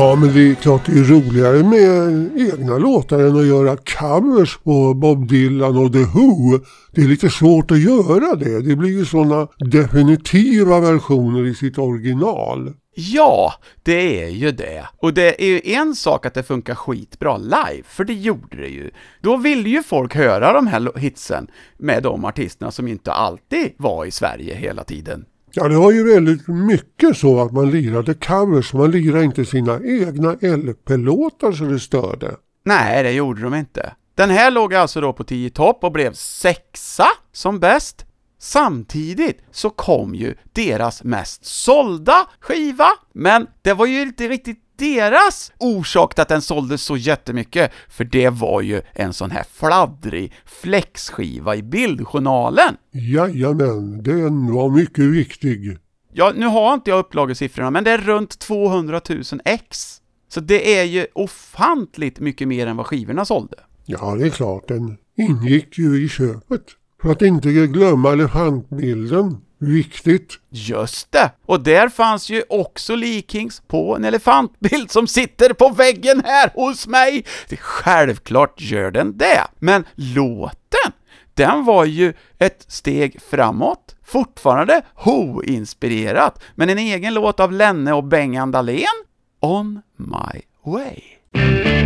Ja, 0.00 0.14
men 0.14 0.32
det 0.34 0.50
är 0.50 0.54
klart 0.54 0.86
det 0.86 0.92
är 0.92 1.04
roligare 1.04 1.62
med 1.62 2.30
egna 2.52 2.78
låtar 2.78 3.18
än 3.18 3.36
att 3.36 3.46
göra 3.46 3.76
covers 3.76 4.58
på 4.58 4.94
Bob 4.94 5.28
Dylan 5.28 5.76
och 5.76 5.92
The 5.92 5.98
Who. 5.98 6.58
Det 6.92 7.00
är 7.00 7.08
lite 7.08 7.30
svårt 7.30 7.70
att 7.70 7.80
göra 7.80 8.34
det. 8.34 8.60
Det 8.60 8.76
blir 8.76 8.90
ju 8.90 9.04
sådana 9.04 9.48
definitiva 9.58 10.80
versioner 10.80 11.46
i 11.46 11.54
sitt 11.54 11.78
original. 11.78 12.72
Ja, 12.94 13.52
det 13.82 14.24
är 14.24 14.28
ju 14.28 14.50
det. 14.50 14.88
Och 14.98 15.14
det 15.14 15.42
är 15.42 15.46
ju 15.46 15.60
en 15.64 15.94
sak 15.94 16.26
att 16.26 16.34
det 16.34 16.42
funkar 16.42 16.74
skitbra 16.74 17.36
live, 17.36 17.82
för 17.84 18.04
det 18.04 18.14
gjorde 18.14 18.56
det 18.56 18.68
ju. 18.68 18.90
Då 19.20 19.36
ville 19.36 19.68
ju 19.68 19.82
folk 19.82 20.14
höra 20.14 20.52
de 20.52 20.66
här 20.66 20.98
hitsen 20.98 21.46
med 21.78 22.02
de 22.02 22.24
artisterna 22.24 22.70
som 22.70 22.88
inte 22.88 23.12
alltid 23.12 23.72
var 23.76 24.04
i 24.04 24.10
Sverige 24.10 24.54
hela 24.54 24.84
tiden. 24.84 25.24
Ja, 25.52 25.68
det 25.68 25.76
var 25.76 25.92
ju 25.92 26.14
väldigt 26.14 26.48
mycket 26.48 27.16
så 27.16 27.40
att 27.40 27.52
man 27.52 27.70
lirade 27.70 28.14
covers. 28.14 28.72
Man 28.72 28.90
lirade 28.90 29.24
inte 29.24 29.44
sina 29.44 29.80
egna 29.84 30.32
LP-låtar 30.32 31.52
så 31.52 31.64
det 31.64 31.80
störde. 31.80 32.36
Nej, 32.64 33.02
det 33.02 33.12
gjorde 33.12 33.42
de 33.42 33.54
inte. 33.54 33.94
Den 34.14 34.30
här 34.30 34.50
låg 34.50 34.74
alltså 34.74 35.00
då 35.00 35.12
på 35.12 35.24
10 35.24 35.50
topp 35.50 35.84
och 35.84 35.92
blev 35.92 36.12
sexa 36.12 37.06
som 37.32 37.60
bäst. 37.60 38.04
Samtidigt 38.40 39.42
så 39.50 39.70
kom 39.70 40.14
ju 40.14 40.34
deras 40.52 41.04
mest 41.04 41.44
sålda 41.44 42.26
skiva, 42.40 42.88
men 43.12 43.46
det 43.62 43.72
var 43.72 43.86
ju 43.86 44.02
inte 44.02 44.28
riktigt 44.28 44.58
deras 44.78 45.52
orsak 45.58 46.14
till 46.14 46.22
att 46.22 46.28
den 46.28 46.42
såldes 46.42 46.82
så 46.82 46.96
jättemycket, 46.96 47.72
för 47.88 48.04
det 48.04 48.28
var 48.28 48.60
ju 48.60 48.82
en 48.92 49.12
sån 49.12 49.30
här 49.30 49.44
fladdrig 49.52 50.32
flexskiva 50.44 51.56
i 51.56 51.62
bildjournalen. 51.62 52.76
Jajamän, 52.92 54.02
den 54.02 54.54
var 54.54 54.70
mycket 54.70 55.04
viktig. 55.04 55.78
Ja, 56.12 56.32
nu 56.36 56.46
har 56.46 56.74
inte 56.74 56.90
jag 56.90 56.98
upplagesiffrorna, 56.98 57.70
men 57.70 57.84
det 57.84 57.90
är 57.90 57.98
runt 57.98 58.38
200 58.38 59.00
000 59.08 59.22
ex. 59.44 60.00
Så 60.28 60.40
det 60.40 60.78
är 60.78 60.84
ju 60.84 61.06
ofantligt 61.14 62.20
mycket 62.20 62.48
mer 62.48 62.66
än 62.66 62.76
vad 62.76 62.86
skivorna 62.86 63.24
sålde. 63.24 63.56
Ja, 63.86 64.14
det 64.14 64.26
är 64.26 64.30
klart, 64.30 64.68
den 64.68 64.96
ingick 65.16 65.78
ju 65.78 66.04
i 66.04 66.08
köpet. 66.08 66.62
För 67.02 67.10
att 67.10 67.22
inte 67.22 67.48
glömma 67.50 68.12
elefantbilden. 68.12 69.36
Viktigt. 69.58 70.38
Just 70.50 71.12
det! 71.12 71.30
Och 71.46 71.60
där 71.60 71.88
fanns 71.88 72.30
ju 72.30 72.42
också 72.48 72.94
Lee 72.94 73.22
Kings 73.28 73.62
på 73.66 73.96
en 73.96 74.04
elefantbild 74.04 74.90
som 74.90 75.06
sitter 75.06 75.52
på 75.52 75.68
väggen 75.68 76.22
här 76.24 76.50
hos 76.54 76.86
mig! 76.86 77.24
Det 77.48 77.56
självklart 77.56 78.60
gör 78.60 78.90
den 78.90 79.18
det! 79.18 79.44
Men 79.58 79.84
låten, 79.94 80.92
den 81.34 81.64
var 81.64 81.84
ju 81.84 82.12
ett 82.38 82.64
steg 82.68 83.22
framåt. 83.30 83.94
Fortfarande 84.04 84.82
Ho-inspirerat, 84.94 86.42
men 86.54 86.70
en 86.70 86.78
egen 86.78 87.14
låt 87.14 87.40
av 87.40 87.52
Lenne 87.52 87.92
och 87.92 88.04
Bengan 88.04 88.50
Dahlén, 88.50 89.04
On 89.40 89.82
My 89.96 90.42
Way. 90.64 91.77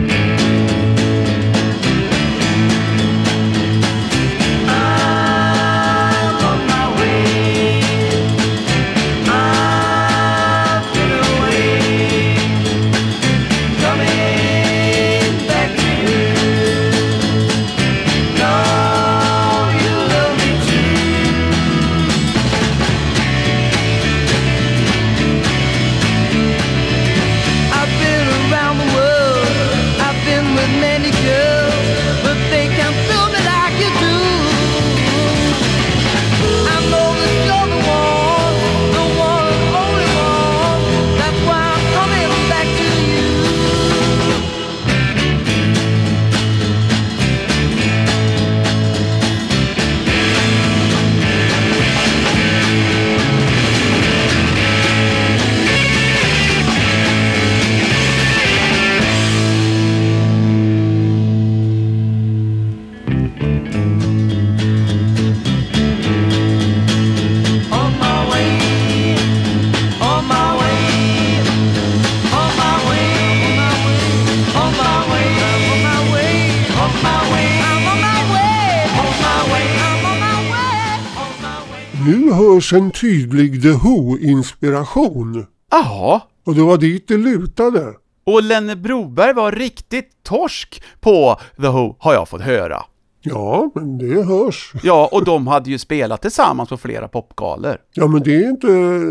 Hörs 82.33 82.73
en 82.73 82.91
tydlig 82.91 83.63
The 83.63 83.69
Who-inspiration. 83.73 85.47
Jaha, 85.71 86.21
Och 86.47 86.55
det 86.55 86.63
var 86.63 86.77
dit 86.79 87.09
det 87.09 87.17
lutade. 87.17 87.87
och 88.27 88.43
Lenne 88.43 88.77
Broberg 88.77 89.35
var 89.35 89.53
riktigt 89.53 90.11
torsk 90.23 90.83
på 91.01 91.37
The 91.57 91.69
Who, 91.69 91.97
har 91.99 92.15
jag 92.15 92.29
fått 92.29 92.41
höra. 92.41 92.83
Ja, 93.25 93.71
men 93.75 93.99
det 93.99 94.23
hörs. 94.23 94.73
Ja, 94.83 95.09
och 95.13 95.25
de 95.25 95.47
hade 95.47 95.71
ju 95.71 95.79
spelat 95.79 96.23
tillsammans 96.23 96.69
på 96.69 96.77
flera 96.77 97.09
popgalor. 97.09 97.77
Ja, 97.95 98.07
men 98.07 98.23
det 98.23 98.35
är 98.45 98.51
inte 98.51 98.67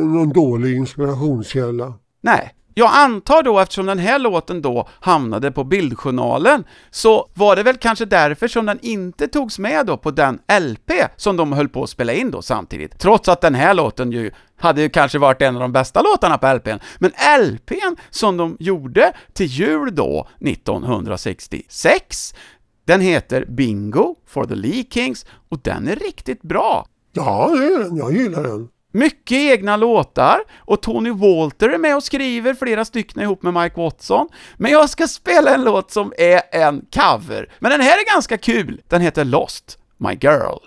någon 0.05 0.29
dålig 0.29 0.75
inspirationskälla. 0.77 1.93
Nej. 2.23 2.51
Jag 2.73 2.91
antar 2.93 3.43
då 3.43 3.59
eftersom 3.59 3.85
den 3.85 3.99
här 3.99 4.19
låten 4.19 4.61
då 4.61 4.87
hamnade 4.99 5.51
på 5.51 5.63
bildjournalen 5.63 6.63
så 6.91 7.29
var 7.33 7.55
det 7.55 7.63
väl 7.63 7.77
kanske 7.77 8.05
därför 8.05 8.47
som 8.47 8.65
den 8.65 8.79
inte 8.81 9.27
togs 9.27 9.59
med 9.59 9.85
då 9.85 9.97
på 9.97 10.11
den 10.11 10.39
LP 10.61 10.91
som 11.17 11.37
de 11.37 11.53
höll 11.53 11.69
på 11.69 11.83
att 11.83 11.89
spela 11.89 12.13
in 12.13 12.31
då 12.31 12.41
samtidigt. 12.41 12.99
Trots 12.99 13.29
att 13.29 13.41
den 13.41 13.55
här 13.55 13.73
låten 13.73 14.11
ju 14.11 14.31
hade 14.57 14.81
ju 14.81 14.89
kanske 14.89 15.19
varit 15.19 15.41
en 15.41 15.55
av 15.55 15.61
de 15.61 15.71
bästa 15.71 16.01
låtarna 16.01 16.37
på 16.37 16.53
LPn. 16.53 16.79
Men 16.99 17.11
LPn 17.41 17.95
som 18.09 18.37
de 18.37 18.57
gjorde 18.59 19.13
till 19.33 19.45
jul 19.45 19.95
då, 19.95 20.27
1966, 20.39 22.33
den 22.85 23.01
heter 23.01 23.45
Bingo 23.45 24.15
for 24.27 24.45
the 24.45 24.55
Lee 24.55 24.85
Kings 24.89 25.25
och 25.49 25.59
den 25.63 25.87
är 25.87 25.95
riktigt 25.95 26.41
bra. 26.41 26.85
Ja, 27.13 27.51
det 27.57 27.65
är 27.65 27.79
den. 27.79 27.97
Jag 27.97 28.13
gillar 28.13 28.43
den. 28.43 28.69
Mycket 28.91 29.37
egna 29.37 29.77
låtar 29.77 30.39
och 30.57 30.81
Tony 30.81 31.11
Walter 31.11 31.69
är 31.69 31.77
med 31.77 31.95
och 31.95 32.03
skriver 32.03 32.53
flera 32.53 32.85
stycken 32.85 33.21
ihop 33.21 33.43
med 33.43 33.53
Mike 33.53 33.75
Watson. 33.81 34.27
Men 34.57 34.71
jag 34.71 34.89
ska 34.89 35.07
spela 35.07 35.53
en 35.55 35.63
låt 35.63 35.91
som 35.91 36.13
är 36.17 36.41
en 36.51 36.85
cover. 36.93 37.51
Men 37.59 37.71
den 37.71 37.81
här 37.81 37.97
är 37.97 38.13
ganska 38.13 38.37
kul. 38.37 38.81
Den 38.87 39.01
heter 39.01 39.25
Lost, 39.25 39.77
My 39.97 40.13
Girl. 40.21 40.59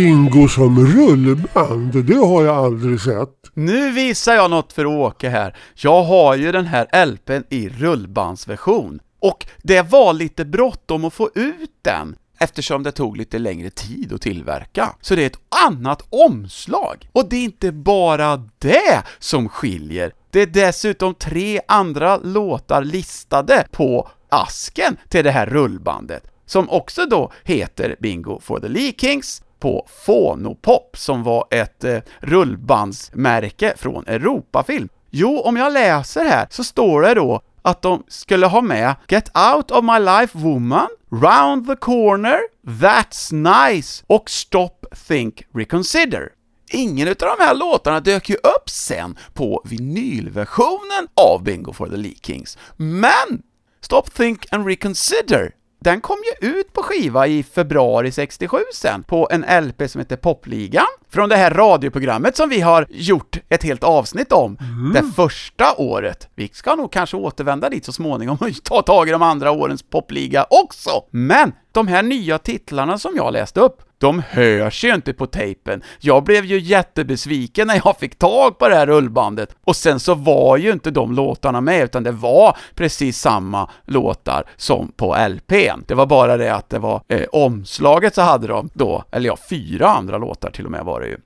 Ringo 0.00 0.30
Bingo 0.30 0.48
som 0.48 0.86
rullband, 0.86 2.04
det 2.04 2.14
har 2.14 2.44
jag 2.44 2.56
aldrig 2.56 3.00
sett. 3.00 3.28
Nu 3.54 3.90
visar 3.90 4.34
jag 4.34 4.50
något 4.50 4.72
för 4.72 4.86
Åke 4.86 5.28
här. 5.28 5.56
Jag 5.74 6.02
har 6.02 6.36
ju 6.36 6.52
den 6.52 6.66
här 6.66 7.06
LPn 7.06 7.44
i 7.48 7.68
rullbandsversion. 7.68 9.00
Och 9.18 9.46
det 9.62 9.82
var 9.82 10.12
lite 10.12 10.44
bråttom 10.44 11.04
att 11.04 11.14
få 11.14 11.30
ut 11.34 11.70
den 11.82 12.16
eftersom 12.38 12.82
det 12.82 12.92
tog 12.92 13.16
lite 13.16 13.38
längre 13.38 13.70
tid 13.70 14.12
att 14.12 14.20
tillverka. 14.20 14.96
Så 15.00 15.14
det 15.14 15.22
är 15.22 15.26
ett 15.26 15.66
annat 15.66 16.02
omslag. 16.10 17.08
Och 17.12 17.28
det 17.28 17.36
är 17.36 17.44
inte 17.44 17.72
bara 17.72 18.36
det 18.58 19.02
som 19.18 19.48
skiljer. 19.48 20.12
Det 20.30 20.42
är 20.42 20.46
dessutom 20.46 21.14
tre 21.14 21.60
andra 21.68 22.16
låtar 22.16 22.84
listade 22.84 23.66
på 23.72 24.08
asken 24.28 24.96
till 25.08 25.24
det 25.24 25.30
här 25.30 25.46
rullbandet, 25.46 26.22
som 26.46 26.70
också 26.70 27.06
då 27.06 27.32
heter 27.44 27.96
Bingo 28.00 28.40
for 28.40 28.60
the 28.60 28.68
Lee 28.68 28.92
Kings 28.98 29.42
på 29.60 29.86
Fonopop, 30.06 30.96
som 30.96 31.22
var 31.22 31.44
ett 31.50 31.84
eh, 31.84 31.98
rullbandsmärke 32.20 33.74
från 33.76 34.06
Europafilm. 34.06 34.88
Jo, 35.10 35.40
om 35.40 35.56
jag 35.56 35.72
läser 35.72 36.24
här 36.24 36.46
så 36.50 36.64
står 36.64 37.02
det 37.02 37.14
då 37.14 37.40
att 37.62 37.82
de 37.82 38.04
skulle 38.08 38.46
ha 38.46 38.60
med 38.60 38.94
Get 39.08 39.30
Out 39.54 39.70
of 39.70 39.84
My 39.84 39.98
Life 39.98 40.38
Woman, 40.38 40.88
Round 41.12 41.66
the 41.66 41.76
Corner, 41.76 42.38
That's 42.66 43.32
Nice 43.32 44.04
och 44.06 44.30
Stop, 44.30 44.86
Think, 45.08 45.42
Reconsider. 45.54 46.28
Ingen 46.72 47.08
av 47.08 47.14
de 47.18 47.36
här 47.38 47.54
låtarna 47.54 48.00
dök 48.00 48.28
ju 48.28 48.34
upp 48.34 48.70
sen 48.70 49.18
på 49.34 49.62
vinylversionen 49.64 51.08
av 51.14 51.42
Bingo 51.42 51.72
for 51.72 51.88
the 51.88 51.96
Lee 51.96 52.16
Kings, 52.22 52.58
men 52.76 53.42
Stop, 53.80 54.02
Think 54.02 54.46
and 54.50 54.66
Reconsider 54.66 55.52
den 55.80 56.00
kom 56.00 56.16
ju 56.40 56.48
ut 56.48 56.72
på 56.72 56.82
skiva 56.82 57.26
i 57.26 57.42
februari 57.42 58.12
67 58.12 58.58
sen, 58.74 59.02
på 59.02 59.28
en 59.30 59.64
LP 59.66 59.90
som 59.90 59.98
heter 59.98 60.16
Popligan, 60.16 60.86
från 61.08 61.28
det 61.28 61.36
här 61.36 61.50
radioprogrammet 61.50 62.36
som 62.36 62.48
vi 62.48 62.60
har 62.60 62.86
gjort 62.90 63.38
ett 63.48 63.62
helt 63.62 63.84
avsnitt 63.84 64.32
om, 64.32 64.58
det 64.94 65.02
första 65.16 65.74
året. 65.76 66.28
Vi 66.34 66.50
ska 66.52 66.74
nog 66.74 66.92
kanske 66.92 67.16
återvända 67.16 67.68
dit 67.68 67.84
så 67.84 67.92
småningom 67.92 68.38
och 68.40 68.48
ta 68.64 68.82
tag 68.82 69.08
i 69.08 69.12
de 69.12 69.22
andra 69.22 69.50
årens 69.50 69.82
popliga 69.82 70.46
också. 70.50 70.90
Men 71.10 71.52
de 71.72 71.88
här 71.88 72.02
nya 72.02 72.38
titlarna 72.38 72.98
som 72.98 73.16
jag 73.16 73.32
läste 73.32 73.60
upp, 73.60 73.82
de 74.00 74.22
hörs 74.30 74.84
ju 74.84 74.94
inte 74.94 75.12
på 75.12 75.26
tejpen. 75.26 75.82
Jag 76.00 76.24
blev 76.24 76.44
ju 76.44 76.60
jättebesviken 76.60 77.66
när 77.66 77.80
jag 77.84 77.96
fick 77.98 78.18
tag 78.18 78.58
på 78.58 78.68
det 78.68 78.74
här 78.74 78.86
rullbandet. 78.86 79.56
Och 79.64 79.76
sen 79.76 80.00
så 80.00 80.14
var 80.14 80.56
ju 80.56 80.72
inte 80.72 80.90
de 80.90 81.12
låtarna 81.12 81.60
med, 81.60 81.84
utan 81.84 82.02
det 82.02 82.12
var 82.12 82.56
precis 82.74 83.18
samma 83.18 83.70
låtar 83.84 84.44
som 84.56 84.92
på 84.96 85.16
LPn. 85.28 85.84
Det 85.86 85.94
var 85.94 86.06
bara 86.06 86.36
det 86.36 86.54
att 86.54 86.70
det 86.70 86.78
var 86.78 87.02
eh, 87.08 87.24
omslaget 87.32 88.14
så 88.14 88.22
hade 88.22 88.46
de 88.46 88.70
då, 88.72 89.04
eller 89.10 89.26
ja, 89.26 89.36
fyra 89.50 89.88
andra 89.88 90.18
låtar 90.18 90.50
till 90.50 90.64
och 90.64 90.70
med 90.70 90.84
var 90.84 91.00
det 91.00 91.06
ju. 91.06 91.16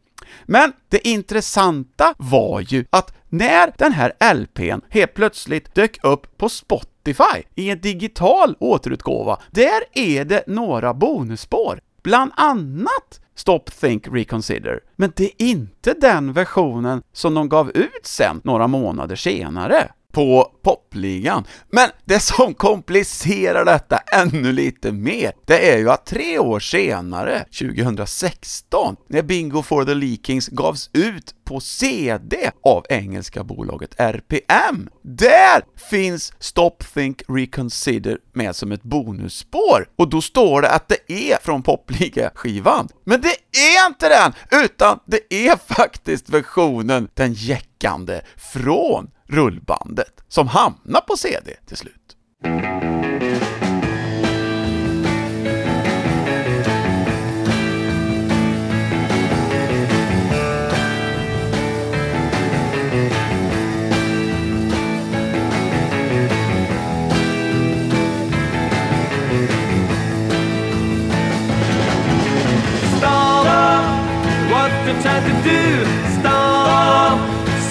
Men 0.44 0.72
det 0.88 1.08
intressanta 1.08 2.14
var 2.18 2.60
ju 2.60 2.84
att 2.90 3.14
när 3.28 3.72
den 3.78 3.92
här 3.92 4.34
LPn 4.34 4.80
helt 4.88 5.14
plötsligt 5.14 5.74
dök 5.74 6.04
upp 6.04 6.38
på 6.38 6.48
Spotify 6.48 7.42
i 7.54 7.70
en 7.70 7.80
digital 7.80 8.56
återutgåva, 8.60 9.38
där 9.50 9.82
är 9.92 10.24
det 10.24 10.44
några 10.46 10.94
bonusspår. 10.94 11.80
Bland 12.04 12.32
annat 12.36 13.20
Stop, 13.36 13.64
Think, 13.80 14.08
Reconsider. 14.08 14.80
Men 14.96 15.12
det 15.16 15.24
är 15.24 15.32
inte 15.46 15.94
den 16.00 16.32
versionen 16.32 17.02
som 17.12 17.34
de 17.34 17.48
gav 17.48 17.70
ut 17.70 18.06
sen, 18.06 18.40
några 18.44 18.66
månader 18.66 19.16
senare 19.16 19.88
på 20.12 20.52
popligan. 20.62 21.44
Men 21.70 21.88
det 22.04 22.20
som 22.20 22.54
komplicerar 22.54 23.64
detta 23.64 23.96
ännu 23.96 24.52
lite 24.52 24.92
mer, 24.92 25.32
det 25.44 25.72
är 25.72 25.78
ju 25.78 25.90
att 25.90 26.06
tre 26.06 26.38
år 26.38 26.60
senare, 26.60 27.44
2016, 27.58 28.96
när 29.08 29.22
Bingo 29.22 29.62
for 29.62 29.84
the 29.84 29.94
Leakings” 29.94 30.48
gavs 30.48 30.90
ut 30.92 31.43
på 31.44 31.60
CD 31.60 32.50
av 32.62 32.86
engelska 32.88 33.44
bolaget 33.44 34.00
RPM, 34.00 34.88
där 35.02 35.64
finns 35.90 36.32
Stop, 36.38 36.76
Think, 36.94 37.22
Reconsider 37.28 38.18
med 38.32 38.56
som 38.56 38.72
ett 38.72 38.82
bonusspår. 38.82 39.88
Och 39.96 40.10
då 40.10 40.20
står 40.20 40.62
det 40.62 40.70
att 40.70 40.88
det 40.88 41.12
är 41.12 41.38
från 41.42 41.62
popliga-skivan. 41.62 42.88
Men 43.04 43.20
det 43.20 43.36
är 43.58 43.86
inte 43.86 44.08
den, 44.08 44.60
utan 44.64 44.98
det 45.06 45.34
är 45.48 45.74
faktiskt 45.74 46.28
versionen, 46.28 47.08
den 47.14 47.32
jäckande, 47.32 48.20
från 48.36 49.10
rullbandet 49.28 50.24
som 50.28 50.48
hamnar 50.48 51.00
på 51.00 51.16
CD 51.16 51.50
till 51.66 51.76
slut. 51.76 52.93
What 75.14 75.22
to 75.22 75.34
do. 75.46 75.62
Stop 76.18 77.18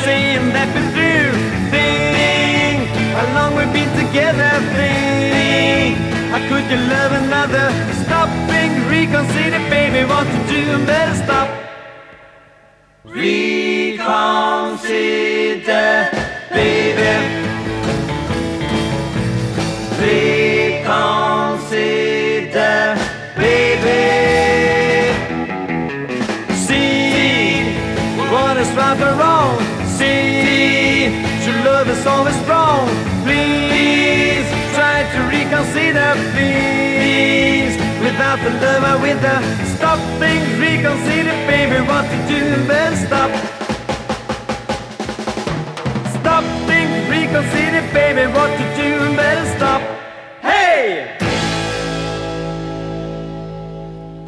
saying 0.04 0.46
that 0.56 0.68
we're 0.74 0.92
through. 0.96 1.34
Think 1.76 2.88
how 3.18 3.28
long 3.36 3.52
we've 3.58 3.74
been 3.76 3.92
together. 4.00 4.52
Think 4.80 5.98
how 6.32 6.42
could 6.48 6.66
you 6.72 6.80
love 6.96 7.12
another? 7.24 7.68
Stop 8.06 8.30
being 8.48 8.76
reconsider, 8.88 9.62
baby. 9.70 10.02
What 10.08 10.26
to 10.34 10.40
do? 10.54 10.64
Better 10.86 11.16
stop. 11.24 11.50
Reconsider, 13.04 14.08
Love 38.34 38.84
I 38.84 38.96
with 38.96 39.22
the 39.22 39.66
stop 39.78 40.00
things, 40.20 40.60
reconsider, 40.60 41.36
baby. 41.46 41.80
What 41.86 42.06
to 42.10 42.18
do, 42.28 42.68
better 42.68 42.96
stop. 42.96 43.32
Stop 46.20 46.44
things, 46.68 47.10
reconsider, 47.10 47.84
baby. 47.94 48.26
What 48.34 48.50
to 48.58 48.64
do, 48.76 49.16
better 49.16 49.46
stop. 49.56 49.82
Hey! 50.42 51.08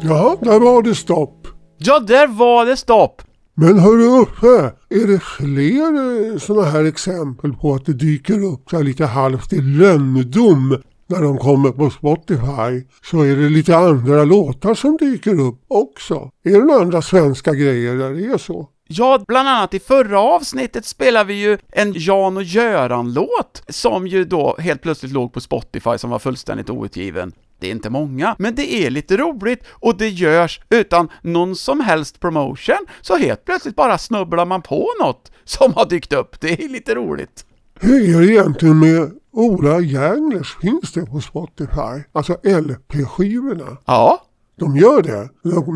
Ja, 0.00 0.36
där 0.40 0.60
var 0.60 0.82
det 0.82 0.94
stopp. 0.94 1.46
Ja, 1.78 2.00
där 2.00 2.26
var 2.26 2.66
det 2.66 2.76
stopp! 2.76 3.22
Men 3.54 3.78
hörru 3.78 4.22
Uffe, 4.22 4.72
är 4.90 5.06
det 5.06 5.22
fler 5.22 6.38
sådana 6.38 6.70
här 6.70 6.84
exempel 6.84 7.52
på 7.52 7.74
att 7.74 7.86
det 7.86 7.92
dyker 7.92 8.44
upp 8.44 8.70
så 8.70 8.76
här 8.76 8.84
lite 8.84 9.06
halvt 9.06 9.52
i 9.52 9.60
lönndom 9.60 10.82
när 11.06 11.22
de 11.22 11.38
kommer 11.38 11.70
på 11.70 11.90
Spotify 11.90 12.86
så 13.02 13.20
är 13.22 13.36
det 13.36 13.48
lite 13.48 13.76
andra 13.76 14.24
låtar 14.24 14.74
som 14.74 14.96
dyker 14.96 15.40
upp 15.40 15.64
också. 15.68 16.30
Är 16.44 16.50
det 16.50 16.64
några 16.64 16.80
andra 16.80 17.02
svenska 17.02 17.54
grejer 17.54 17.94
där 17.94 18.10
det 18.10 18.24
är 18.24 18.38
så? 18.38 18.68
Ja, 18.88 19.24
bland 19.28 19.48
annat 19.48 19.74
i 19.74 19.78
förra 19.78 20.20
avsnittet 20.20 20.84
spelade 20.84 21.24
vi 21.24 21.34
ju 21.34 21.58
en 21.72 21.92
Jan 21.96 22.36
och 22.36 22.42
Göran-låt, 22.42 23.62
som 23.68 24.06
ju 24.06 24.24
då 24.24 24.56
helt 24.58 24.82
plötsligt 24.82 25.12
låg 25.12 25.32
på 25.32 25.40
Spotify 25.40 25.98
som 25.98 26.10
var 26.10 26.18
fullständigt 26.18 26.70
outgiven. 26.70 27.32
Det 27.60 27.66
är 27.66 27.70
inte 27.70 27.90
många, 27.90 28.36
men 28.38 28.54
det 28.54 28.74
är 28.74 28.90
lite 28.90 29.16
roligt 29.16 29.64
och 29.70 29.96
det 29.96 30.08
görs 30.08 30.60
utan 30.70 31.08
någon 31.22 31.56
som 31.56 31.80
helst 31.80 32.20
promotion, 32.20 32.86
så 33.00 33.16
helt 33.16 33.44
plötsligt 33.44 33.76
bara 33.76 33.98
snubblar 33.98 34.46
man 34.46 34.62
på 34.62 34.88
något 35.00 35.32
som 35.44 35.74
har 35.74 35.86
dykt 35.86 36.12
upp. 36.12 36.40
Det 36.40 36.64
är 36.64 36.68
lite 36.68 36.94
roligt. 36.94 37.44
Hur 37.80 38.16
är 38.16 38.20
det 38.20 38.32
egentligen 38.32 38.78
med 38.78 39.10
Ola 39.36 39.80
Järners? 39.80 40.56
Finns 40.60 40.92
det 40.92 41.06
på 41.06 41.20
Spotify? 41.20 42.02
Alltså 42.12 42.32
LP-skivorna? 42.42 43.76
Ja, 43.86 44.22
De 44.58 44.76
gör 44.76 45.02
det, 45.02 45.28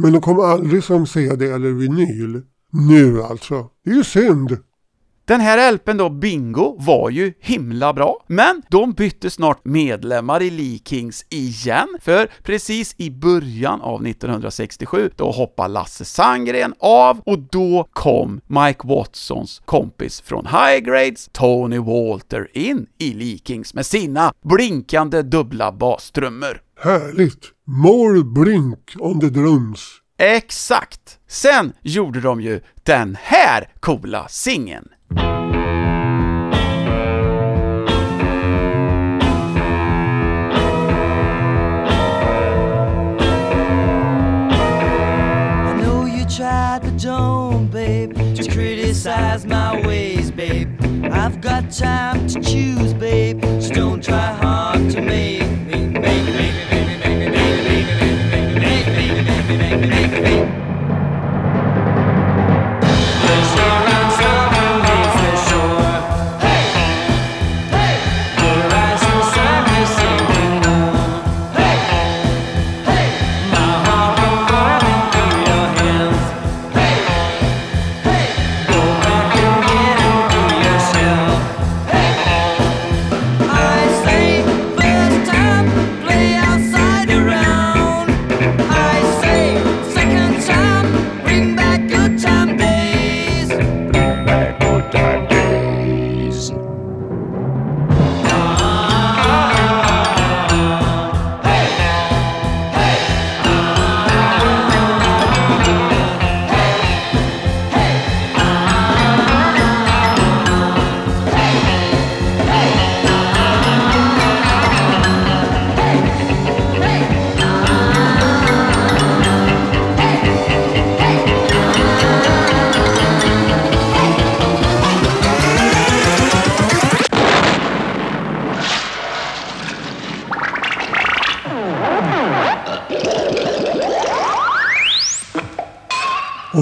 men 0.03 0.13
de 0.13 0.21
kommer 0.21 0.43
aldrig 0.43 0.85
som 0.85 1.07
CD 1.07 1.51
eller 1.51 1.71
vinyl. 1.71 2.43
Nu 2.73 3.23
alltså. 3.23 3.67
Det 3.85 3.91
är 3.91 3.95
ju 3.95 4.05
synd. 4.05 4.59
Den 5.31 5.41
här 5.41 5.73
LPn 5.73 5.97
då, 5.97 6.09
Bingo, 6.09 6.77
var 6.79 7.11
ju 7.11 7.33
himla 7.41 7.93
bra, 7.93 8.25
men 8.27 8.63
de 8.69 8.93
bytte 8.93 9.31
snart 9.31 9.65
medlemmar 9.65 10.43
i 10.43 10.51
Lee 10.51 10.79
Kings 10.85 11.27
igen, 11.29 11.89
för 12.01 12.31
precis 12.43 12.95
i 12.99 13.11
början 13.11 13.81
av 13.81 14.07
1967, 14.07 15.11
då 15.17 15.31
hoppade 15.31 15.69
Lasse 15.69 16.05
Sandgren 16.05 16.75
av 16.79 17.21
och 17.21 17.39
då 17.39 17.89
kom 17.93 18.41
Mike 18.47 18.89
Watsons 18.89 19.63
kompis 19.65 20.21
från 20.21 20.47
High 20.47 20.79
Grades, 20.79 21.29
Tony 21.33 21.79
Walter, 21.79 22.49
in 22.53 22.87
i 22.99 23.15
Lee 23.15 23.39
Kings 23.45 23.75
med 23.75 23.87
sina 23.87 24.33
blinkande 24.43 25.23
dubbla 25.23 25.73
bastrummor. 25.73 26.61
Härligt. 26.81 27.45
More 27.67 28.25
blink 28.25 28.97
on 28.99 29.21
the 29.21 29.29
drums. 29.29 30.01
Exakt! 30.19 31.19
Sen 31.29 31.73
gjorde 31.83 32.21
de 32.21 32.41
ju 32.41 32.61
den 32.83 33.17
här 33.21 33.69
coola 33.81 34.29
singeln. 34.29 34.89
just 48.35 48.53
criticize 48.53 49.45
my 49.45 49.87
ways, 49.87 50.31
babe. 50.31 50.69
I've 51.13 51.41
got 51.41 51.71
time 51.71 52.27
to 52.29 52.41
choose. 52.41 52.80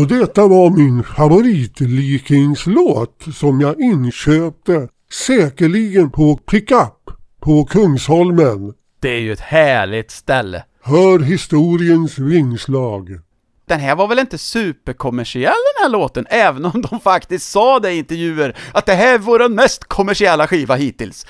Och 0.08 0.14
detta 0.14 0.46
var 0.46 0.70
min 0.70 1.04
favoritlikingslåt 1.04 3.24
som 3.34 3.60
jag 3.60 3.80
inköpte 3.80 4.88
säkerligen 5.12 6.10
på 6.10 6.36
pickup 6.36 7.10
på 7.40 7.64
Kungsholmen. 7.64 8.74
Det 9.00 9.08
är 9.08 9.20
ju 9.20 9.32
ett 9.32 9.40
härligt 9.40 10.10
ställe. 10.10 10.64
Hör 10.82 11.18
historiens 11.18 12.18
vingslag. 12.18 13.20
Den 13.66 13.80
här 13.80 13.96
var 13.96 14.08
väl 14.08 14.18
inte 14.18 14.38
superkommersiell 14.38 15.54
den 15.74 15.82
här 15.82 15.90
låten, 15.90 16.26
även 16.30 16.64
om 16.64 16.82
de 16.82 17.00
faktiskt 17.00 17.50
sa 17.50 17.80
det 17.80 17.92
i 17.92 17.98
intervjuer 17.98 18.56
att 18.72 18.86
det 18.86 18.94
här 18.94 19.14
är 19.14 19.18
vår 19.18 19.48
mest 19.48 19.84
kommersiella 19.84 20.46
skiva 20.46 20.74
hittills. 20.74 21.26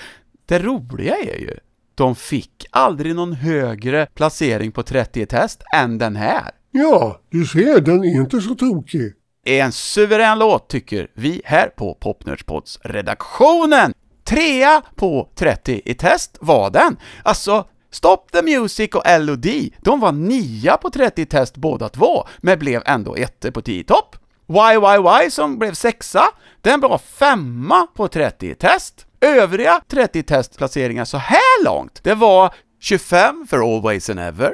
Det 0.47 0.59
roliga 0.59 1.17
är 1.17 1.39
ju, 1.39 1.57
de 1.95 2.17
fick 2.17 2.67
aldrig 2.71 3.15
någon 3.15 3.33
högre 3.33 4.07
placering 4.15 4.73
på 4.73 4.83
30 4.83 5.27
test 5.27 5.63
än 5.75 5.99
den 5.99 6.17
här. 6.17 6.58
Ja, 6.71 7.21
du 7.31 7.47
ser, 7.47 7.81
den 7.81 8.05
är 8.05 8.21
inte 8.21 8.41
så 8.41 8.55
tokig. 8.55 9.13
Är 9.45 9.63
en 9.63 9.73
suverän 9.73 10.39
låt 10.39 10.69
tycker 10.69 11.11
vi 11.15 11.43
här 11.45 11.69
på 11.69 11.95
Popnördspods 11.95 12.79
redaktionen. 12.83 13.95
Trea 14.25 14.83
på 14.97 15.29
30 15.35 15.83
i 15.85 15.95
test 15.95 16.39
var 16.41 16.71
den. 16.71 16.97
Alltså, 17.23 17.67
Stop 17.91 18.17
the 18.33 18.43
Music 18.43 18.91
och 18.95 19.03
LOD, 19.21 19.47
de 19.81 20.01
var 20.01 20.13
nia 20.13 20.77
på 20.77 20.91
30 20.91 21.23
i 21.23 21.27
test 21.27 21.57
båda 21.57 21.89
två, 21.89 22.27
men 22.39 22.59
blev 22.59 22.83
ändå 22.87 23.17
ette 23.17 23.53
på 23.53 23.63
10 23.63 23.85
topp. 23.85 24.17
YYY 24.51 25.31
som 25.31 25.59
blev 25.59 25.75
sexa, 25.75 26.25
den 26.61 26.81
var 26.81 26.99
femma 26.99 27.87
på 27.87 28.09
30 28.09 28.51
i 28.51 28.55
test. 28.55 29.07
Övriga 29.21 29.81
30 29.89 30.23
testplaceringar 30.23 31.05
så 31.05 31.17
här 31.17 31.65
långt, 31.65 32.01
det 32.03 32.15
var 32.15 32.55
25 32.81 33.47
för 33.51 33.75
Always 33.75 34.11
and 34.11 34.21
Ever, 34.21 34.53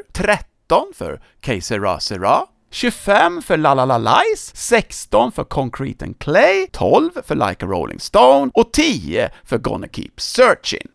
13 0.68 0.92
för 0.94 1.20
Que 1.40 1.60
Sera 1.60 2.00
Sera, 2.00 2.40
25 2.70 3.42
för 3.42 3.56
La 3.56 3.74
La 3.74 3.84
La 3.84 3.98
Lies, 3.98 4.56
16 4.56 5.32
för 5.32 5.44
Concrete 5.44 6.04
and 6.04 6.18
Clay, 6.18 6.66
12 6.72 7.10
för 7.26 7.34
Like 7.34 7.64
a 7.64 7.68
Rolling 7.68 8.00
Stone 8.00 8.50
och 8.54 8.72
10 8.72 9.30
för 9.44 9.58
Gonna 9.58 9.86
Keep 9.92 10.10
Searching. 10.16 10.88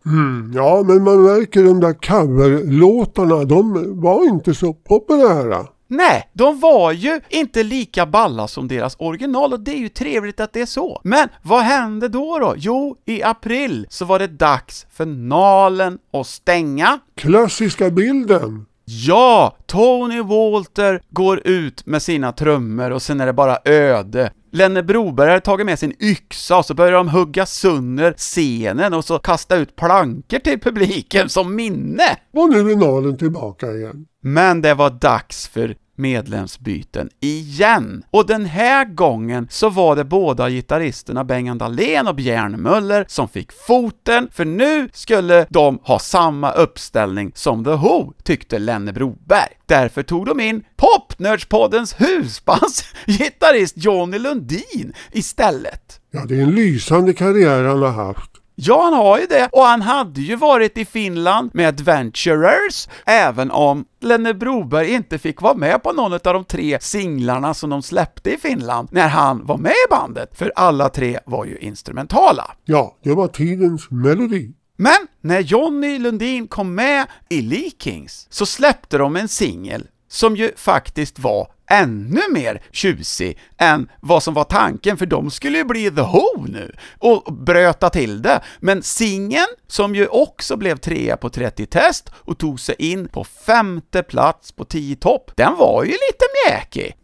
Ja, 0.54 0.82
men 0.86 1.04
man 1.04 1.22
märker 1.22 1.62
de 1.62 1.80
där 1.80 1.92
coverlåtarna, 1.92 3.44
de 3.44 4.00
var 4.00 4.24
inte 4.24 4.54
så 4.54 4.72
populära. 4.72 5.66
Nej, 5.88 6.30
de 6.32 6.60
var 6.60 6.92
ju 6.92 7.20
inte 7.28 7.62
lika 7.62 8.06
balla 8.06 8.48
som 8.48 8.68
deras 8.68 8.96
original 8.98 9.52
och 9.52 9.60
det 9.60 9.72
är 9.72 9.78
ju 9.78 9.88
trevligt 9.88 10.40
att 10.40 10.52
det 10.52 10.60
är 10.60 10.66
så. 10.66 11.00
Men 11.04 11.28
vad 11.42 11.62
hände 11.62 12.08
då 12.08 12.38
då? 12.38 12.54
Jo, 12.56 12.96
i 13.04 13.22
april 13.22 13.86
så 13.90 14.04
var 14.04 14.18
det 14.18 14.26
dags 14.26 14.86
för 14.92 15.06
Nalen 15.06 15.98
att 16.12 16.26
stänga. 16.26 16.98
Klassiska 17.16 17.90
bilden. 17.90 18.66
Ja, 18.92 19.56
Tony 19.66 20.22
Walter 20.22 21.02
går 21.10 21.46
ut 21.46 21.86
med 21.86 22.02
sina 22.02 22.32
trummor 22.32 22.90
och 22.90 23.02
sen 23.02 23.20
är 23.20 23.26
det 23.26 23.32
bara 23.32 23.58
öde. 23.64 24.32
Lenne 24.52 24.82
Broberg 24.82 25.30
har 25.30 25.40
tagit 25.40 25.66
med 25.66 25.78
sin 25.78 25.94
yxa 26.00 26.58
och 26.58 26.66
så 26.66 26.74
börjar 26.74 26.92
de 26.92 27.08
hugga 27.08 27.46
sönder 27.46 28.14
scenen 28.16 28.94
och 28.94 29.04
så 29.04 29.18
kasta 29.18 29.56
ut 29.56 29.76
plankor 29.76 30.38
till 30.38 30.60
publiken 30.60 31.28
som 31.28 31.54
minne. 31.56 32.16
Och 32.32 32.48
nu 32.50 32.70
är 32.70 32.76
Nalen 32.76 33.16
tillbaka 33.16 33.72
igen. 33.72 34.06
Men 34.22 34.62
det 34.62 34.74
var 34.74 34.90
dags 34.90 35.48
för 35.48 35.76
medlemsbyten 36.00 37.10
igen. 37.20 38.04
Och 38.10 38.26
den 38.26 38.44
här 38.44 38.84
gången 38.84 39.46
så 39.50 39.68
var 39.68 39.96
det 39.96 40.04
båda 40.04 40.50
gitarristerna 40.50 41.24
Bengan 41.24 41.58
Dahlén 41.58 42.06
och 42.08 42.14
Björn 42.14 42.62
Möller 42.62 43.04
som 43.08 43.28
fick 43.28 43.52
foten, 43.52 44.28
för 44.32 44.44
nu 44.44 44.88
skulle 44.92 45.46
de 45.50 45.78
ha 45.82 45.98
samma 45.98 46.52
uppställning 46.52 47.32
som 47.34 47.64
The 47.64 47.70
Who, 47.70 48.12
tyckte 48.22 48.58
Lenne 48.58 48.92
Broberg. 48.92 49.48
Därför 49.66 50.02
tog 50.02 50.26
de 50.26 50.40
in 50.40 50.62
Popnördspoddens 50.76 51.94
husbandsgitarrist 52.00 53.74
Johnny 53.76 54.18
Lundin 54.18 54.92
istället. 55.12 56.00
Ja, 56.10 56.24
det 56.28 56.38
är 56.38 56.42
en 56.42 56.50
lysande 56.50 57.12
karriär 57.12 57.64
han 57.64 57.82
har 57.82 57.90
haft. 57.90 58.29
Ja, 58.62 58.82
han 58.82 58.92
har 58.92 59.18
ju 59.18 59.26
det, 59.26 59.48
och 59.52 59.62
han 59.62 59.82
hade 59.82 60.20
ju 60.20 60.36
varit 60.36 60.78
i 60.78 60.84
Finland 60.84 61.50
med 61.54 61.68
Adventurers, 61.68 62.88
även 63.06 63.50
om 63.50 63.84
Lenne 64.00 64.34
Broberg 64.34 64.92
inte 64.92 65.18
fick 65.18 65.42
vara 65.42 65.54
med 65.54 65.82
på 65.82 65.92
någon 65.92 66.12
av 66.12 66.20
de 66.20 66.44
tre 66.44 66.78
singlarna 66.80 67.54
som 67.54 67.70
de 67.70 67.82
släppte 67.82 68.34
i 68.34 68.36
Finland 68.36 68.88
när 68.92 69.08
han 69.08 69.46
var 69.46 69.58
med 69.58 69.72
i 69.72 69.90
bandet, 69.90 70.38
för 70.38 70.52
alla 70.56 70.88
tre 70.88 71.18
var 71.26 71.44
ju 71.44 71.58
instrumentala. 71.58 72.50
Ja, 72.64 72.96
det 73.04 73.14
var 73.14 73.28
tidens 73.28 73.90
melodi. 73.90 74.52
Men 74.76 75.06
när 75.20 75.40
Johnny 75.40 75.98
Lundin 75.98 76.48
kom 76.48 76.74
med 76.74 77.06
i 77.28 77.40
Leakings 77.42 78.26
så 78.30 78.46
släppte 78.46 78.98
de 78.98 79.16
en 79.16 79.28
singel 79.28 79.86
som 80.08 80.36
ju 80.36 80.52
faktiskt 80.56 81.18
var 81.18 81.48
ännu 81.70 82.20
mer 82.30 82.62
tjusig 82.72 83.38
än 83.58 83.88
vad 84.00 84.22
som 84.22 84.34
var 84.34 84.44
tanken, 84.44 84.96
för 84.96 85.06
de 85.06 85.30
skulle 85.30 85.58
ju 85.58 85.64
bli 85.64 85.90
The 85.90 86.02
Who 86.02 86.46
nu 86.48 86.72
och 86.98 87.32
bröta 87.32 87.90
till 87.90 88.22
det. 88.22 88.40
Men 88.60 88.82
singeln, 88.82 89.46
som 89.66 89.94
ju 89.94 90.06
också 90.06 90.56
blev 90.56 90.76
trea 90.76 91.16
på 91.16 91.28
30-test 91.28 92.10
och 92.14 92.38
tog 92.38 92.60
sig 92.60 92.74
in 92.78 93.08
på 93.08 93.24
femte 93.24 94.02
plats 94.02 94.52
på 94.52 94.64
10 94.64 94.96
topp, 94.96 95.30
den 95.36 95.56
var 95.56 95.84
ju 95.84 95.90
lite 95.90 96.24
mjäkig. 96.46 96.96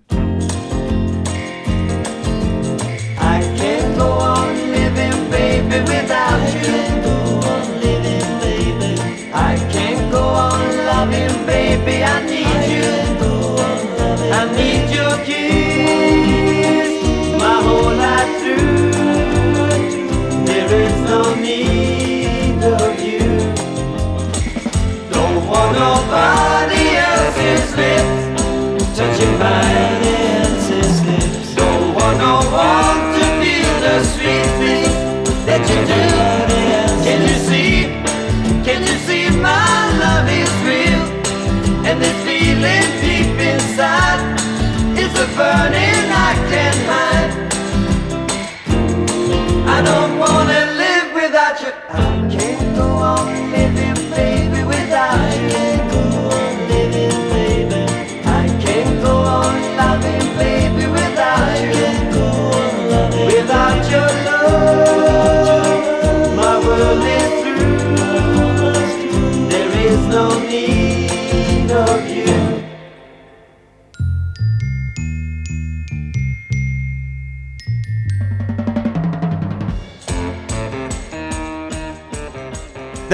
I 9.39 9.59
can't 9.71 10.11
go 10.11 10.17
on 10.19 10.87
loving, 10.87 11.47
baby. 11.47 12.03
I 12.03 12.25
need 12.27 12.46
nobody 25.79 26.97
else's 26.97 27.77
lips 27.77 27.77
lit. 27.77 28.97
Touching 28.97 29.39
mine. 29.39 30.06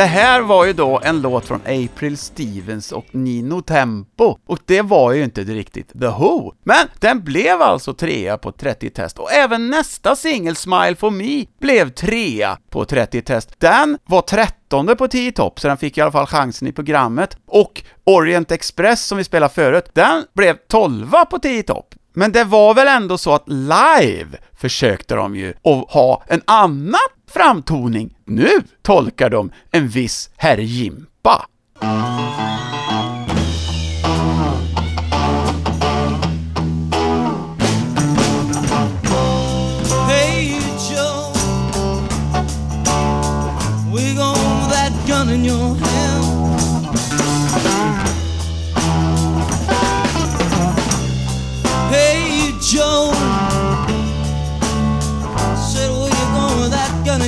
Det 0.02 0.06
här 0.06 0.40
var 0.40 0.64
ju 0.64 0.72
då 0.72 1.00
en 1.04 1.22
låt 1.22 1.44
från 1.44 1.60
April 1.60 2.18
Stevens 2.18 2.92
och 2.92 3.06
Nino 3.10 3.60
Tempo, 3.60 4.36
och 4.46 4.58
det 4.66 4.82
var 4.82 5.12
ju 5.12 5.24
inte 5.24 5.40
riktigt 5.40 5.88
The 6.00 6.06
Who. 6.06 6.52
Men 6.64 6.86
den 6.98 7.24
blev 7.24 7.62
alltså 7.62 7.94
trea 7.94 8.38
på 8.38 8.52
30-test, 8.52 9.18
och 9.18 9.32
även 9.32 9.70
nästa 9.70 10.16
singel, 10.16 10.56
Smile 10.56 10.94
For 10.94 11.10
Me, 11.10 11.44
blev 11.60 11.90
trea 11.90 12.58
på 12.70 12.84
30-test. 12.84 13.54
Den 13.58 13.98
var 14.04 14.22
13 14.22 14.96
på 14.96 15.08
10 15.08 15.32
topp, 15.32 15.60
så 15.60 15.68
den 15.68 15.76
fick 15.76 15.98
i 15.98 16.00
alla 16.00 16.12
fall 16.12 16.26
chansen 16.26 16.68
i 16.68 16.72
programmet. 16.72 17.36
Och 17.46 17.82
Orient 18.04 18.52
Express, 18.52 19.06
som 19.06 19.18
vi 19.18 19.24
spelade 19.24 19.54
förut, 19.54 19.90
den 19.92 20.24
blev 20.34 20.56
12 20.68 21.10
på 21.30 21.38
10 21.38 21.62
topp. 21.62 21.94
Men 22.14 22.32
det 22.32 22.44
var 22.44 22.74
väl 22.74 22.88
ändå 22.88 23.18
så 23.18 23.34
att 23.34 23.48
live 23.48 24.38
försökte 24.56 25.14
de 25.14 25.36
ju 25.36 25.50
att 25.50 25.90
ha 25.90 26.22
en 26.26 26.42
annan 26.44 27.00
framtoning. 27.34 28.14
Nu 28.26 28.50
tolkar 28.82 29.30
de 29.30 29.50
en 29.70 29.88
viss 29.88 30.30
herr 30.36 30.58
Jimpa. 30.60 31.46
In 45.32 45.44
your 45.44 45.76
hand. 45.76 46.11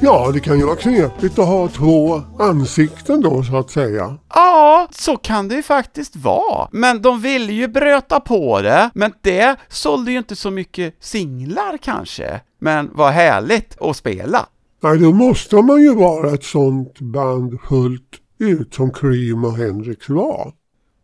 Ja, 0.00 0.30
det 0.32 0.40
kan 0.40 0.58
ju 0.58 0.64
vara 0.64 0.76
knepigt 0.76 1.38
att 1.38 1.46
ha 1.46 1.68
två 1.68 2.22
ansikten 2.38 3.20
då 3.20 3.42
så 3.42 3.56
att 3.56 3.70
säga. 3.70 4.18
Ja, 4.34 4.88
så 4.90 5.16
kan 5.16 5.48
det 5.48 5.54
ju 5.54 5.62
faktiskt 5.62 6.16
vara. 6.16 6.68
Men 6.72 7.02
de 7.02 7.20
ville 7.20 7.52
ju 7.52 7.68
bröta 7.68 8.20
på 8.20 8.60
det, 8.60 8.90
men 8.94 9.12
det 9.20 9.56
sålde 9.68 10.12
ju 10.12 10.18
inte 10.18 10.36
så 10.36 10.50
mycket 10.50 10.94
singlar 11.00 11.78
kanske. 11.82 12.40
Men 12.58 12.90
vad 12.94 13.12
härligt 13.12 13.80
att 13.80 13.96
spela. 13.96 14.46
Nej, 14.82 14.98
då 14.98 15.12
måste 15.12 15.56
man 15.56 15.82
ju 15.82 15.94
vara 15.94 16.34
ett 16.34 16.44
sånt 16.44 17.00
band 17.00 17.60
fullt 17.68 18.20
ut 18.38 18.74
som 18.74 18.92
Cream 18.92 19.44
och 19.44 19.56
Hendrix 19.56 20.08
var. 20.08 20.52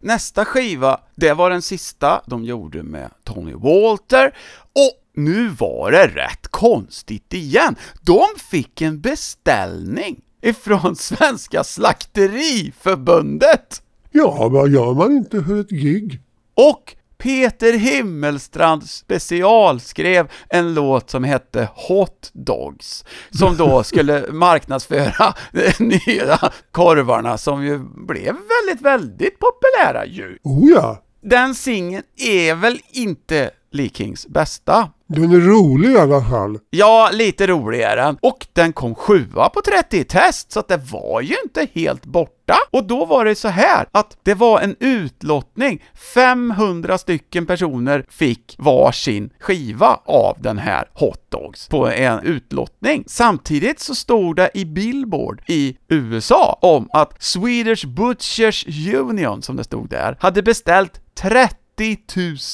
Nästa 0.00 0.44
skiva, 0.44 1.00
det 1.14 1.32
var 1.32 1.50
den 1.50 1.62
sista 1.62 2.22
de 2.26 2.44
gjorde 2.44 2.82
med 2.82 3.10
Tony 3.24 3.54
Walter, 3.54 4.36
och 4.62 4.92
nu 5.14 5.48
var 5.48 5.90
det 5.90 6.06
rätt 6.06 6.48
konstigt 6.48 7.34
igen. 7.34 7.76
De 8.02 8.24
fick 8.50 8.82
en 8.82 9.00
beställning 9.00 10.20
ifrån 10.42 10.96
Svenska 10.96 11.64
Slakteriförbundet! 11.64 13.82
Ja, 14.10 14.48
vad 14.48 14.70
gör 14.70 14.94
man 14.94 15.12
inte 15.12 15.44
för 15.44 15.60
ett 15.60 15.70
gig? 15.70 16.20
Och 16.54 16.96
Peter 17.20 17.72
Himmelstrand 17.72 18.88
specialskrev 18.88 20.30
en 20.48 20.74
låt 20.74 21.10
som 21.10 21.24
hette 21.24 21.68
Hot 21.74 22.30
Dogs, 22.32 23.04
som 23.30 23.56
då 23.56 23.82
skulle 23.84 24.32
marknadsföra 24.32 25.34
de 25.52 25.84
nya 25.84 26.38
korvarna 26.70 27.38
som 27.38 27.64
ju 27.64 27.78
blev 27.78 28.34
väldigt, 28.34 28.84
väldigt 28.84 29.38
populära 29.38 30.06
ju. 30.06 30.38
Oh 30.42 30.70
ja, 30.70 31.02
Den 31.22 31.54
singeln 31.54 32.04
är 32.16 32.54
väl 32.54 32.80
inte 32.92 33.50
Lee 33.72 33.90
Kings 33.94 34.26
bästa? 34.26 34.90
Den 35.14 35.32
är 35.32 35.40
rolig 35.40 35.90
i 35.90 35.98
alla 35.98 36.20
fall. 36.24 36.58
Ja, 36.70 37.10
lite 37.12 37.46
roligare. 37.46 38.16
Och 38.22 38.46
den 38.52 38.72
kom 38.72 38.94
sjua 38.94 39.48
på 39.48 39.60
30 39.60 40.04
test, 40.04 40.52
så 40.52 40.60
att 40.60 40.68
det 40.68 40.76
var 40.76 41.20
ju 41.20 41.34
inte 41.44 41.66
helt 41.72 42.06
borta. 42.06 42.56
Och 42.70 42.84
då 42.86 43.04
var 43.04 43.24
det 43.24 43.34
så 43.34 43.48
här 43.48 43.86
att 43.92 44.16
det 44.22 44.34
var 44.34 44.60
en 44.60 44.76
utlottning. 44.80 45.82
500 46.14 46.98
stycken 46.98 47.46
personer 47.46 48.04
fick 48.08 48.54
varsin 48.58 49.30
skiva 49.40 50.00
av 50.04 50.36
den 50.40 50.58
här 50.58 50.88
Hot 50.94 51.30
Dogs 51.30 51.68
på 51.68 51.88
en 51.88 52.20
utlottning. 52.20 53.04
Samtidigt 53.06 53.80
så 53.80 53.94
stod 53.94 54.36
det 54.36 54.50
i 54.54 54.64
Billboard 54.64 55.42
i 55.46 55.76
USA 55.88 56.58
om 56.62 56.88
att 56.92 57.22
Swedish 57.22 57.86
Butchers 57.86 58.66
Union, 58.94 59.42
som 59.42 59.56
det 59.56 59.64
stod 59.64 59.88
där, 59.88 60.16
hade 60.20 60.42
beställt 60.42 61.00
30 61.14 61.54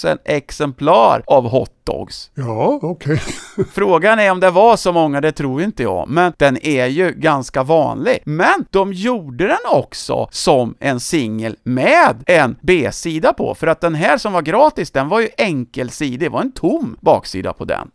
000 0.04 0.18
exemplar 0.24 1.22
av 1.26 1.48
Hot 1.48 1.75
Dogs. 1.86 2.30
Ja, 2.34 2.78
okej. 2.82 3.22
Frågan 3.72 4.18
är 4.18 4.30
om 4.30 4.40
det 4.40 4.50
var 4.50 4.76
så 4.76 4.92
många, 4.92 5.20
det 5.20 5.32
tror 5.32 5.62
inte 5.62 5.82
jag, 5.82 6.08
men 6.08 6.32
den 6.36 6.66
är 6.66 6.86
ju 6.86 7.12
ganska 7.12 7.62
vanlig. 7.62 8.18
Men 8.24 8.66
de 8.70 8.92
gjorde 8.92 9.46
den 9.46 9.56
också 9.72 10.28
som 10.30 10.74
en 10.80 11.00
singel 11.00 11.56
med 11.62 12.24
en 12.26 12.56
B-sida 12.62 13.32
på, 13.32 13.54
för 13.54 13.66
att 13.66 13.80
den 13.80 13.94
här 13.94 14.18
som 14.18 14.32
var 14.32 14.42
gratis, 14.42 14.90
den 14.90 15.08
var 15.08 15.20
ju 15.20 15.28
enkelsidig, 15.38 16.20
det 16.20 16.28
var 16.28 16.40
en 16.40 16.52
tom 16.52 16.96
baksida 17.00 17.52
på 17.52 17.64
den. 17.64 17.88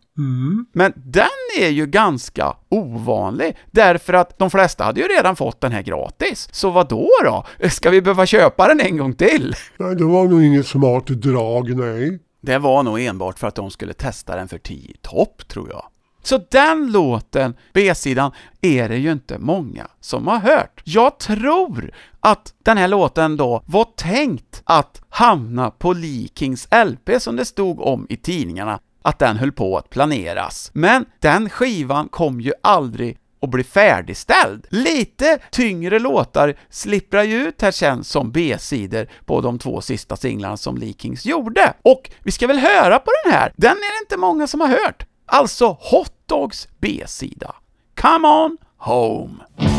Men 0.72 0.92
den 0.96 1.26
är 1.60 1.68
ju 1.68 1.86
ganska 1.86 2.56
ovanlig, 2.68 3.56
därför 3.70 4.12
att 4.12 4.38
de 4.38 4.50
flesta 4.50 4.84
hade 4.84 5.00
ju 5.00 5.06
redan 5.06 5.36
fått 5.36 5.60
den 5.60 5.72
här 5.72 5.82
gratis. 5.82 6.48
Så 6.52 6.70
vad 6.70 6.88
då 6.88 7.08
då? 7.24 7.44
Ska 7.68 7.90
vi 7.90 8.02
behöva 8.02 8.26
köpa 8.26 8.68
den 8.68 8.80
en 8.80 8.96
gång 8.96 9.14
till? 9.14 9.54
Nej, 9.76 9.96
det 9.96 10.04
var 10.04 10.24
nog 10.24 10.44
inget 10.44 10.66
smart 10.66 11.06
drag, 11.06 11.76
nej. 11.76 12.18
Det 12.42 12.58
var 12.58 12.82
nog 12.82 13.00
enbart 13.00 13.38
för 13.38 13.46
att 13.46 13.54
de 13.54 13.70
skulle 13.70 13.92
testa 13.92 14.36
den 14.36 14.48
för 14.48 14.58
10 14.58 14.94
topp, 15.02 15.48
tror 15.48 15.70
jag. 15.70 15.84
Så 16.22 16.40
den 16.50 16.92
låten, 16.92 17.54
B-sidan, 17.72 18.32
är 18.60 18.88
det 18.88 18.96
ju 18.96 19.12
inte 19.12 19.38
många 19.38 19.86
som 20.00 20.26
har 20.26 20.38
hört. 20.38 20.80
Jag 20.84 21.18
tror 21.18 21.90
att 22.20 22.54
den 22.62 22.76
här 22.78 22.88
låten 22.88 23.36
då 23.36 23.62
var 23.66 23.84
tänkt 23.96 24.62
att 24.64 25.02
hamna 25.08 25.70
på 25.70 25.92
Lee 25.92 26.28
Kings 26.34 26.68
LP 26.86 27.10
som 27.22 27.36
det 27.36 27.44
stod 27.44 27.80
om 27.80 28.06
i 28.08 28.16
tidningarna, 28.16 28.78
att 29.02 29.18
den 29.18 29.36
höll 29.36 29.52
på 29.52 29.78
att 29.78 29.90
planeras. 29.90 30.70
Men 30.74 31.04
den 31.20 31.50
skivan 31.50 32.08
kom 32.08 32.40
ju 32.40 32.52
aldrig 32.62 33.18
och 33.42 33.48
bli 33.48 33.64
färdigställd. 33.64 34.66
Lite 34.70 35.38
tyngre 35.50 35.98
låtar 35.98 36.54
slipprar 36.70 37.22
ju 37.22 37.48
ut 37.48 37.62
här 37.62 37.70
sen 37.70 38.04
som 38.04 38.32
B-sidor 38.32 39.08
på 39.26 39.40
de 39.40 39.58
två 39.58 39.80
sista 39.80 40.16
singlarna 40.16 40.56
som 40.56 40.76
Leakings 40.76 41.26
gjorde. 41.26 41.74
Och 41.82 42.10
vi 42.22 42.30
ska 42.30 42.46
väl 42.46 42.58
höra 42.58 42.98
på 42.98 43.10
den 43.24 43.32
här, 43.32 43.52
den 43.56 43.70
är 43.70 43.98
det 43.98 44.04
inte 44.04 44.16
många 44.16 44.46
som 44.46 44.60
har 44.60 44.68
hört. 44.68 45.06
Alltså 45.26 45.66
Hot 45.80 46.12
Dogs 46.26 46.68
B-sida. 46.80 47.54
Come 47.94 48.28
on 48.28 48.58
home! 48.76 49.71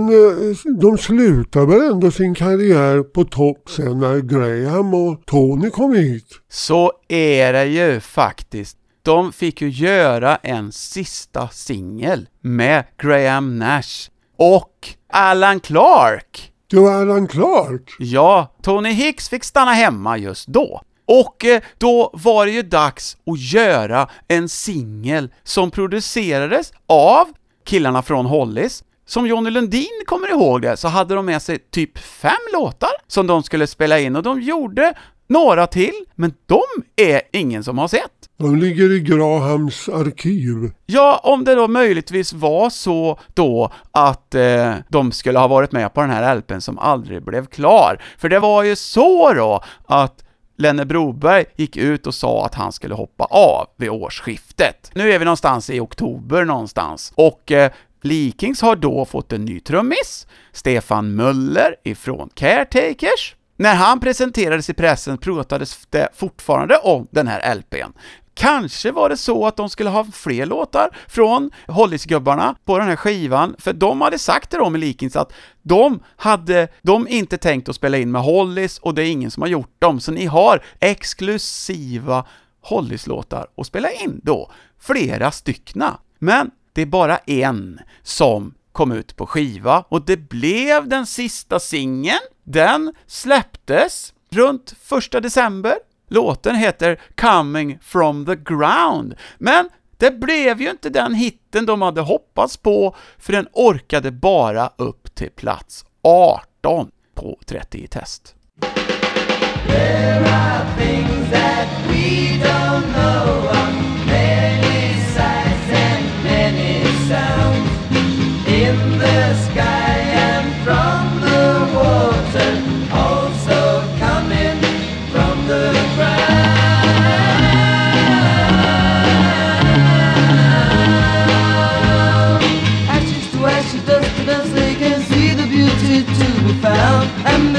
Men 0.00 0.08
eh, 0.08 0.56
de 0.80 0.98
slutar 0.98 1.66
väl 1.66 1.90
ändå 1.92 2.10
sin 2.10 2.34
karriär 2.34 3.02
på 3.02 3.24
topp 3.24 3.70
sen 3.70 3.98
när 3.98 4.18
Graham 4.18 4.94
och 4.94 5.26
Tony 5.26 5.70
kom 5.70 5.94
hit. 5.94 6.26
Så 6.48 6.92
är 7.08 7.52
det 7.52 7.64
ju 7.64 8.00
faktiskt. 8.00 8.76
De 9.02 9.32
fick 9.32 9.62
ju 9.62 9.68
göra 9.68 10.36
en 10.36 10.72
sista 10.72 11.48
singel 11.48 12.28
med 12.40 12.84
Graham 13.02 13.58
Nash 13.58 14.10
och 14.36 14.88
Alan 15.12 15.60
Clark. 15.60 16.52
Det 16.70 16.76
var 16.78 16.92
Alan 16.92 17.28
Clark. 17.28 17.90
Ja, 17.98 18.54
Tony 18.62 18.90
Hicks 18.90 19.28
fick 19.28 19.44
stanna 19.44 19.72
hemma 19.72 20.18
just 20.18 20.48
då. 20.48 20.82
Och 21.06 21.44
eh, 21.44 21.62
då 21.78 22.10
var 22.12 22.46
det 22.46 22.52
ju 22.52 22.62
dags 22.62 23.16
att 23.26 23.40
göra 23.52 24.08
en 24.28 24.48
singel 24.48 25.32
som 25.42 25.70
producerades 25.70 26.72
av 26.86 27.26
killarna 27.64 28.02
från 28.02 28.26
Hollis. 28.26 28.84
Som 29.12 29.26
Johnny 29.26 29.50
Lundin 29.50 30.02
kommer 30.06 30.30
ihåg 30.30 30.62
det, 30.62 30.76
så 30.76 30.88
hade 30.88 31.14
de 31.14 31.26
med 31.26 31.42
sig 31.42 31.58
typ 31.58 31.98
fem 31.98 32.32
låtar 32.52 32.90
som 33.06 33.26
de 33.26 33.42
skulle 33.42 33.66
spela 33.66 33.98
in 33.98 34.16
och 34.16 34.22
de 34.22 34.40
gjorde 34.40 34.94
några 35.26 35.66
till, 35.66 35.92
men 36.14 36.34
de 36.46 36.62
är 36.96 37.22
ingen 37.32 37.64
som 37.64 37.78
har 37.78 37.88
sett. 37.88 38.10
De 38.38 38.56
ligger 38.56 38.92
i 38.92 39.00
Grahams 39.00 39.88
arkiv. 39.88 40.72
Ja, 40.86 41.20
om 41.22 41.44
det 41.44 41.54
då 41.54 41.68
möjligtvis 41.68 42.32
var 42.32 42.70
så 42.70 43.20
då 43.34 43.72
att 43.90 44.34
eh, 44.34 44.74
de 44.88 45.12
skulle 45.12 45.38
ha 45.38 45.48
varit 45.48 45.72
med 45.72 45.94
på 45.94 46.00
den 46.00 46.10
här 46.10 46.36
LPn 46.36 46.60
som 46.60 46.78
aldrig 46.78 47.24
blev 47.24 47.46
klar. 47.46 48.02
För 48.18 48.28
det 48.28 48.38
var 48.38 48.62
ju 48.62 48.76
så 48.76 49.32
då 49.32 49.60
att 49.86 50.24
Lenne 50.58 50.84
Broberg 50.84 51.44
gick 51.56 51.76
ut 51.76 52.06
och 52.06 52.14
sa 52.14 52.46
att 52.46 52.54
han 52.54 52.72
skulle 52.72 52.94
hoppa 52.94 53.24
av 53.24 53.66
vid 53.76 53.90
årsskiftet. 53.90 54.90
Nu 54.94 55.12
är 55.12 55.18
vi 55.18 55.24
någonstans 55.24 55.70
i 55.70 55.80
oktober 55.80 56.44
någonstans, 56.44 57.12
och 57.16 57.52
eh, 57.52 57.72
Likings 58.02 58.60
har 58.60 58.76
då 58.76 59.04
fått 59.04 59.32
en 59.32 59.44
ny 59.44 59.60
trummis, 59.60 60.26
Stefan 60.52 61.14
Möller 61.14 61.76
ifrån 61.84 62.30
Caretakers, 62.34 63.36
När 63.56 63.74
han 63.74 64.00
presenterades 64.00 64.70
i 64.70 64.74
pressen 64.74 65.18
pratades 65.18 65.86
det 65.90 66.08
fortfarande 66.14 66.76
om 66.76 67.06
den 67.10 67.28
här 67.28 67.54
LPn. 67.54 67.92
Kanske 68.34 68.92
var 68.92 69.08
det 69.08 69.16
så 69.16 69.46
att 69.46 69.56
de 69.56 69.68
skulle 69.70 69.90
ha 69.90 70.04
fler 70.04 70.46
låtar 70.46 70.96
från 71.08 71.50
Hollisgubbarna 71.66 72.54
på 72.64 72.78
den 72.78 72.88
här 72.88 72.96
skivan, 72.96 73.56
för 73.58 73.72
de 73.72 74.00
hade 74.00 74.18
sagt 74.18 74.50
till 74.50 74.58
dem 74.58 74.76
i 74.76 74.78
Likings 74.78 75.16
att 75.16 75.32
de 75.62 76.02
hade 76.16 76.68
de 76.82 77.08
inte 77.08 77.38
tänkt 77.38 77.68
att 77.68 77.76
spela 77.76 77.98
in 77.98 78.12
med 78.12 78.22
Hollis 78.22 78.78
och 78.78 78.94
det 78.94 79.02
är 79.02 79.10
ingen 79.10 79.30
som 79.30 79.40
har 79.40 79.48
gjort 79.48 79.80
dem, 79.80 80.00
så 80.00 80.12
ni 80.12 80.26
har 80.26 80.62
exklusiva 80.80 82.24
Hollis-låtar 82.60 83.46
att 83.56 83.66
spela 83.66 83.90
in 83.90 84.20
då, 84.22 84.50
flera 84.80 85.30
styckna. 85.30 85.98
Men 86.18 86.50
det 86.72 86.82
är 86.82 86.86
bara 86.86 87.18
en 87.18 87.80
som 88.02 88.54
kom 88.72 88.92
ut 88.92 89.16
på 89.16 89.26
skiva 89.26 89.84
och 89.88 90.04
det 90.04 90.16
blev 90.16 90.88
den 90.88 91.06
sista 91.06 91.60
singeln. 91.60 92.20
Den 92.44 92.94
släpptes 93.06 94.14
runt 94.30 94.74
1 95.12 95.22
december. 95.22 95.74
Låten 96.08 96.56
heter 96.56 97.00
Coming 97.16 97.78
from 97.82 98.26
the 98.26 98.36
ground, 98.36 99.14
men 99.38 99.68
det 99.96 100.10
blev 100.10 100.60
ju 100.60 100.70
inte 100.70 100.88
den 100.88 101.14
hitten 101.14 101.66
de 101.66 101.82
hade 101.82 102.00
hoppats 102.00 102.56
på, 102.56 102.96
för 103.18 103.32
den 103.32 103.48
orkade 103.52 104.10
bara 104.10 104.70
upp 104.76 105.14
till 105.14 105.30
plats 105.30 105.84
18 106.02 106.90
på 107.14 107.38
30 107.46 107.78
i 107.78 107.86
test. 107.86 108.34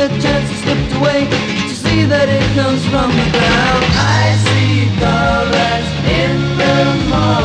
The 0.04 0.10
chance 0.10 0.49
has 0.49 0.60
slipped 0.64 0.93
away 0.99 1.30
to 1.30 1.74
see 1.74 2.04
that 2.04 2.28
it 2.28 2.43
comes 2.60 2.84
from 2.91 3.08
the 3.08 3.28
ground. 3.32 3.84
I 3.95 4.36
see 4.43 4.91
colors 4.99 5.88
in 6.12 6.36
the 6.60 6.76
morning, 7.08 7.43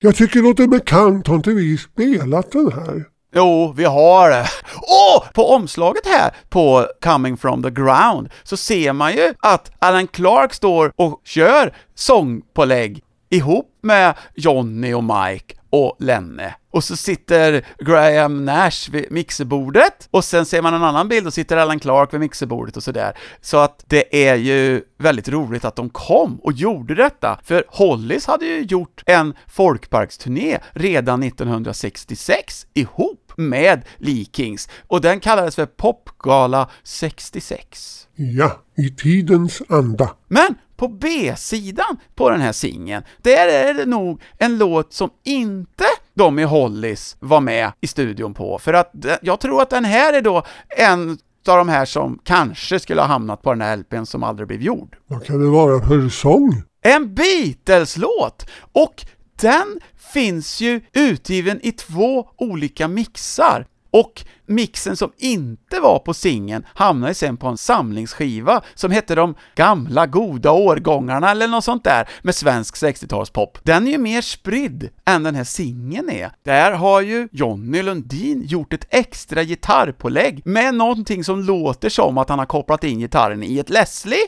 Jag 0.00 0.16
tycker 0.16 0.42
det 0.42 0.48
låter 0.48 0.66
bekant, 0.66 1.26
har 1.26 1.34
inte 1.34 1.50
vi 1.50 1.78
spelat 1.78 2.52
den 2.52 2.72
här? 2.72 3.04
Jo, 3.34 3.74
vi 3.76 3.84
har 3.84 4.30
det. 4.30 4.46
Åh! 4.82 5.24
på 5.34 5.50
omslaget 5.50 6.06
här 6.06 6.30
på 6.48 6.86
Coming 7.04 7.36
from 7.36 7.62
the 7.62 7.70
ground 7.70 8.28
så 8.42 8.56
ser 8.56 8.92
man 8.92 9.12
ju 9.12 9.34
att 9.38 9.72
Alan 9.78 10.06
Clark 10.06 10.54
står 10.54 10.92
och 10.96 11.20
kör 11.24 11.74
sångpålägg 11.94 13.02
ihop 13.30 13.78
med 13.82 14.14
Johnny 14.34 14.92
och 14.92 15.04
Mike 15.04 15.54
och 15.70 15.96
Lenne. 15.98 16.54
Och 16.78 16.84
så 16.84 16.96
sitter 16.96 17.66
Graham 17.78 18.44
Nash 18.44 18.90
vid 18.90 19.12
mixerbordet, 19.12 20.08
och 20.10 20.24
sen 20.24 20.46
ser 20.46 20.62
man 20.62 20.74
en 20.74 20.84
annan 20.84 21.08
bild 21.08 21.26
och 21.26 21.34
sitter 21.34 21.56
Alan 21.56 21.78
Clark 21.78 22.12
vid 22.14 22.20
mixerbordet 22.20 22.76
och 22.76 22.82
sådär. 22.82 23.18
Så 23.40 23.56
att 23.56 23.84
det 23.86 24.28
är 24.28 24.34
ju 24.34 24.82
väldigt 24.98 25.28
roligt 25.28 25.64
att 25.64 25.76
de 25.76 25.90
kom 25.90 26.40
och 26.42 26.52
gjorde 26.52 26.94
detta, 26.94 27.40
för 27.44 27.64
Hollis 27.68 28.26
hade 28.26 28.46
ju 28.46 28.62
gjort 28.62 29.02
en 29.06 29.34
folkparksturné 29.46 30.58
redan 30.72 31.22
1966 31.22 32.66
ihop 32.74 33.27
med 33.38 33.82
Lee 33.98 34.26
Kings, 34.32 34.68
och 34.86 35.00
den 35.00 35.20
kallades 35.20 35.54
för 35.54 35.66
Popgala 35.66 36.68
66. 36.82 38.06
Ja, 38.14 38.62
i 38.76 38.90
tidens 38.90 39.62
anda. 39.68 40.10
Men 40.28 40.54
på 40.76 40.88
B-sidan 40.88 41.96
på 42.14 42.30
den 42.30 42.40
här 42.40 42.52
singeln, 42.52 43.02
där 43.22 43.48
är 43.48 43.74
det 43.74 43.86
nog 43.86 44.22
en 44.38 44.58
låt 44.58 44.92
som 44.92 45.10
inte 45.24 45.84
de 46.14 46.38
i 46.38 46.42
Hollis 46.44 47.16
var 47.20 47.40
med 47.40 47.72
i 47.80 47.86
studion 47.86 48.34
på, 48.34 48.58
för 48.58 48.72
att 48.74 48.90
de- 48.92 49.16
jag 49.22 49.40
tror 49.40 49.62
att 49.62 49.70
den 49.70 49.84
här 49.84 50.12
är 50.12 50.22
då 50.22 50.42
en 50.76 51.10
av 51.48 51.56
de 51.56 51.68
här 51.68 51.84
som 51.84 52.18
kanske 52.24 52.80
skulle 52.80 53.00
ha 53.00 53.08
hamnat 53.08 53.42
på 53.42 53.52
den 53.52 53.60
här 53.60 53.76
LPn 53.76 54.04
som 54.04 54.22
aldrig 54.22 54.48
blev 54.48 54.62
gjord. 54.62 54.96
Vad 55.06 55.24
kan 55.26 55.40
det 55.40 55.48
vara 55.50 55.86
för 55.86 56.08
sång? 56.08 56.62
En 56.82 57.14
Beatles-låt! 57.14 58.46
Och 58.72 59.06
den 59.40 59.80
finns 60.12 60.60
ju 60.60 60.80
utgiven 60.92 61.60
i 61.62 61.72
två 61.72 62.28
olika 62.36 62.88
mixar. 62.88 63.66
Och 63.90 64.24
mixen 64.46 64.96
som 64.96 65.12
inte 65.16 65.80
var 65.80 65.98
på 65.98 66.14
singeln 66.14 66.66
hamnade 66.74 67.14
sen 67.14 67.36
på 67.36 67.46
en 67.46 67.56
samlingsskiva 67.56 68.62
som 68.74 68.90
hette 68.90 69.14
De 69.14 69.34
gamla 69.54 70.06
goda 70.06 70.52
årgångarna 70.52 71.30
eller 71.30 71.48
något 71.48 71.64
sånt 71.64 71.84
där 71.84 72.08
med 72.22 72.34
svensk 72.34 72.74
60-talspop. 72.76 73.58
Den 73.62 73.86
är 73.86 73.92
ju 73.92 73.98
mer 73.98 74.20
spridd 74.20 74.88
än 75.04 75.22
den 75.22 75.34
här 75.34 75.44
singeln 75.44 76.10
är. 76.10 76.30
Där 76.44 76.72
har 76.72 77.00
ju 77.00 77.28
Jonny 77.32 77.82
Lundin 77.82 78.42
gjort 78.46 78.72
ett 78.72 78.86
extra 78.90 79.44
gitarrpålägg 79.44 80.42
med 80.44 80.74
någonting 80.74 81.24
som 81.24 81.40
låter 81.40 81.88
som 81.88 82.18
att 82.18 82.28
han 82.28 82.38
har 82.38 82.46
kopplat 82.46 82.84
in 82.84 82.98
gitarren 82.98 83.42
i 83.42 83.58
ett 83.58 83.70
Leslie 83.70 84.26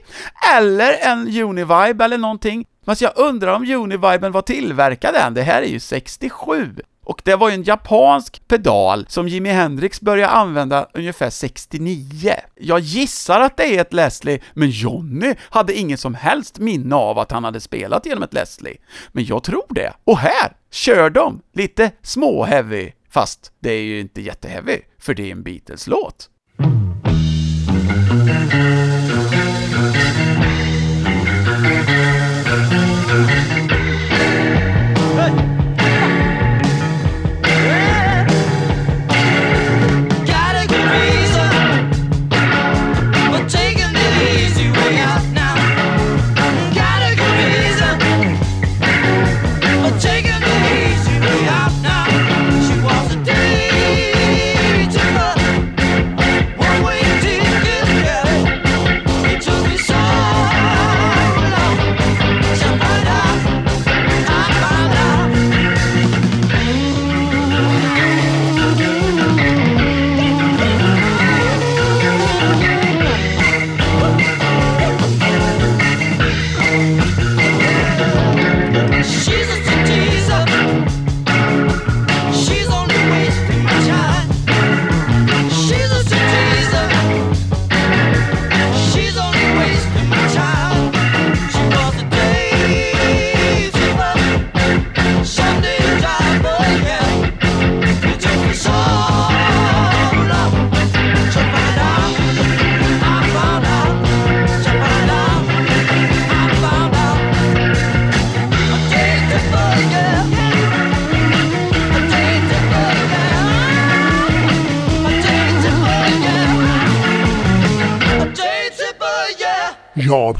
eller 0.57 0.93
en 1.03 1.43
Univibe 1.43 2.05
eller 2.05 2.19
någonting. 2.19 2.65
Fast 2.91 3.03
jag 3.03 3.13
undrar 3.17 3.55
om 3.55 3.71
Univiben 3.71 4.33
var 4.33 4.43
tillverkad 4.43 5.15
än, 5.15 5.35
det 5.35 5.43
här 5.43 5.63
är 5.63 5.67
ju 5.67 5.81
67. 5.81 6.75
Och 7.05 7.23
det 7.25 7.35
var 7.35 7.49
ju 7.49 7.55
en 7.55 7.63
japansk 7.63 8.49
pedal 8.49 9.07
som 9.09 9.29
Jimi 9.29 9.49
Hendrix 9.49 10.01
började 10.01 10.33
använda 10.33 10.89
ungefär 10.95 11.31
69. 11.31 12.35
Jag 12.55 12.81
gissar 12.81 13.41
att 13.41 13.57
det 13.57 13.77
är 13.77 13.81
ett 13.81 13.93
Leslie, 13.93 14.41
men 14.55 14.71
Johnny 14.71 15.35
hade 15.41 15.75
inget 15.75 16.01
som 16.01 16.15
helst 16.15 16.59
minne 16.59 16.95
av 16.95 17.19
att 17.19 17.33
han 17.33 17.45
hade 17.45 17.61
spelat 17.61 18.07
genom 18.07 18.23
ett 18.23 18.35
Leslie. 18.35 18.77
Men 19.13 19.25
jag 19.25 19.43
tror 19.43 19.67
det. 19.69 19.93
Och 20.05 20.19
här 20.19 20.53
kör 20.71 21.11
de 21.11 21.43
lite 21.55 21.91
små-heavy, 22.03 22.93
fast 23.11 23.53
det 23.61 23.73
är 23.73 23.83
ju 23.83 24.01
inte 24.01 24.21
jätteheavy, 24.21 24.79
för 24.99 25.15
det 25.15 25.29
är 25.29 25.33
en 25.33 25.43
Beatles-låt. 25.43 26.29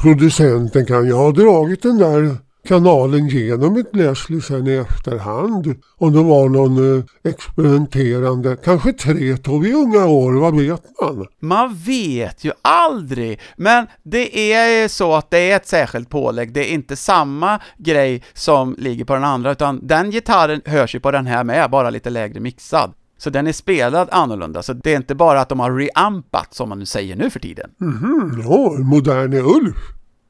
Producenten 0.01 0.85
kan 0.85 1.05
ju 1.05 1.13
ha 1.13 1.31
dragit 1.31 1.81
den 1.81 1.97
där 1.97 2.35
kanalen 2.67 3.27
genom 3.27 3.77
ett 3.77 3.95
Leslie 3.95 4.41
sen 4.41 4.67
i 4.67 4.73
efterhand. 4.73 5.75
Om 5.97 6.13
det 6.13 6.23
var 6.23 6.49
någon 6.49 6.97
eh, 6.97 7.03
experimenterande, 7.23 8.57
kanske 8.63 8.93
Tretow 8.93 9.65
i 9.65 9.73
unga 9.73 10.05
år, 10.05 10.33
vad 10.33 10.59
vet 10.59 10.83
man? 11.01 11.27
Man 11.39 11.75
vet 11.75 12.43
ju 12.43 12.51
aldrig, 12.61 13.39
men 13.55 13.87
det 14.03 14.53
är 14.53 14.87
så 14.87 15.13
att 15.13 15.31
det 15.31 15.51
är 15.51 15.55
ett 15.55 15.67
särskilt 15.67 16.09
pålägg, 16.09 16.53
det 16.53 16.71
är 16.71 16.73
inte 16.73 16.95
samma 16.95 17.59
grej 17.77 18.23
som 18.33 18.75
ligger 18.77 19.05
på 19.05 19.13
den 19.13 19.23
andra, 19.23 19.51
utan 19.51 19.87
den 19.87 20.11
gitarren 20.11 20.61
hörs 20.65 20.95
ju 20.95 20.99
på 20.99 21.11
den 21.11 21.27
här 21.27 21.43
med, 21.43 21.69
bara 21.71 21.89
lite 21.89 22.09
lägre 22.09 22.39
mixad. 22.39 22.93
Så 23.21 23.29
den 23.29 23.47
är 23.47 23.53
spelad 23.53 24.09
annorlunda, 24.11 24.63
så 24.63 24.73
det 24.73 24.93
är 24.93 24.97
inte 24.97 25.15
bara 25.15 25.41
att 25.41 25.49
de 25.49 25.59
har 25.59 25.75
reampat, 25.75 26.53
som 26.53 26.69
man 26.69 26.79
nu 26.79 26.85
säger 26.85 27.15
nu 27.15 27.29
för 27.29 27.39
tiden. 27.39 27.69
Mhm, 27.77 28.43
ja, 28.43 28.71
moderne 28.83 29.39
Ulf. 29.39 29.77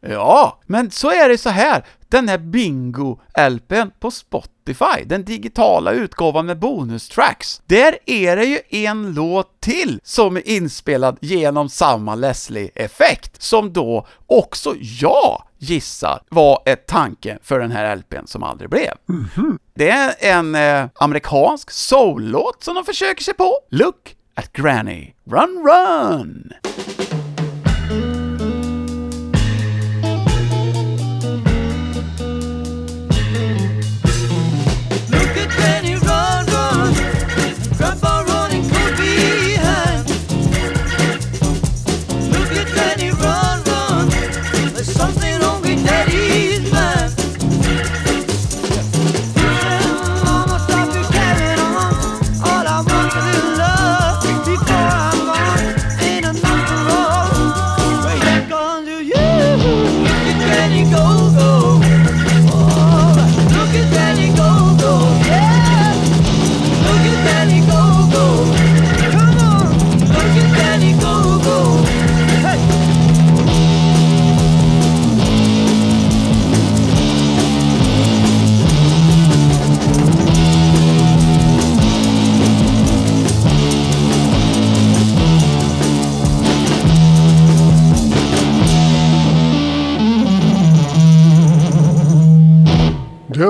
Ja, 0.02 0.60
men 0.65 0.91
så 0.91 1.11
är 1.11 1.30
det 1.30 1.38
så 1.38 1.49
här. 1.49 1.86
Den 2.10 2.30
här 2.30 2.38
Bingo-LPn 2.38 3.91
på 3.99 4.11
Spotify, 4.11 5.03
den 5.06 5.26
digitala 5.26 5.91
utgåvan 5.91 6.45
med 6.45 6.60
bonustracks, 6.60 7.61
där 7.65 7.98
är 8.06 8.36
det 8.36 8.45
ju 8.45 8.60
en 8.69 9.14
låt 9.14 9.60
till 9.61 9.99
som 10.03 10.38
är 10.38 10.48
inspelad 10.48 11.18
genom 11.22 11.69
samma 11.69 12.15
Leslie-effekt, 12.15 13.41
som 13.41 13.73
då 13.73 14.07
också 14.28 14.73
jag 14.80 15.44
gissar 15.57 16.22
var 16.30 16.61
ett 16.65 16.88
tanke 16.88 17.38
för 17.44 17.60
den 17.60 17.72
här 17.72 17.95
LPn 17.95 18.26
som 18.28 18.44
aldrig 18.44 18.69
blev. 18.69 18.94
Det 19.73 19.90
är 19.90 20.15
en 20.19 20.56
eh, 20.56 20.86
amerikansk 20.95 21.72
soul-låt 21.72 22.64
som 22.64 22.76
de 22.76 22.86
försöker 22.86 23.23
sig 23.23 23.34
på. 23.34 23.53
Look 23.69 24.15
at 24.36 24.53
Granny, 24.53 25.14
run 25.26 25.68
run! 25.68 26.52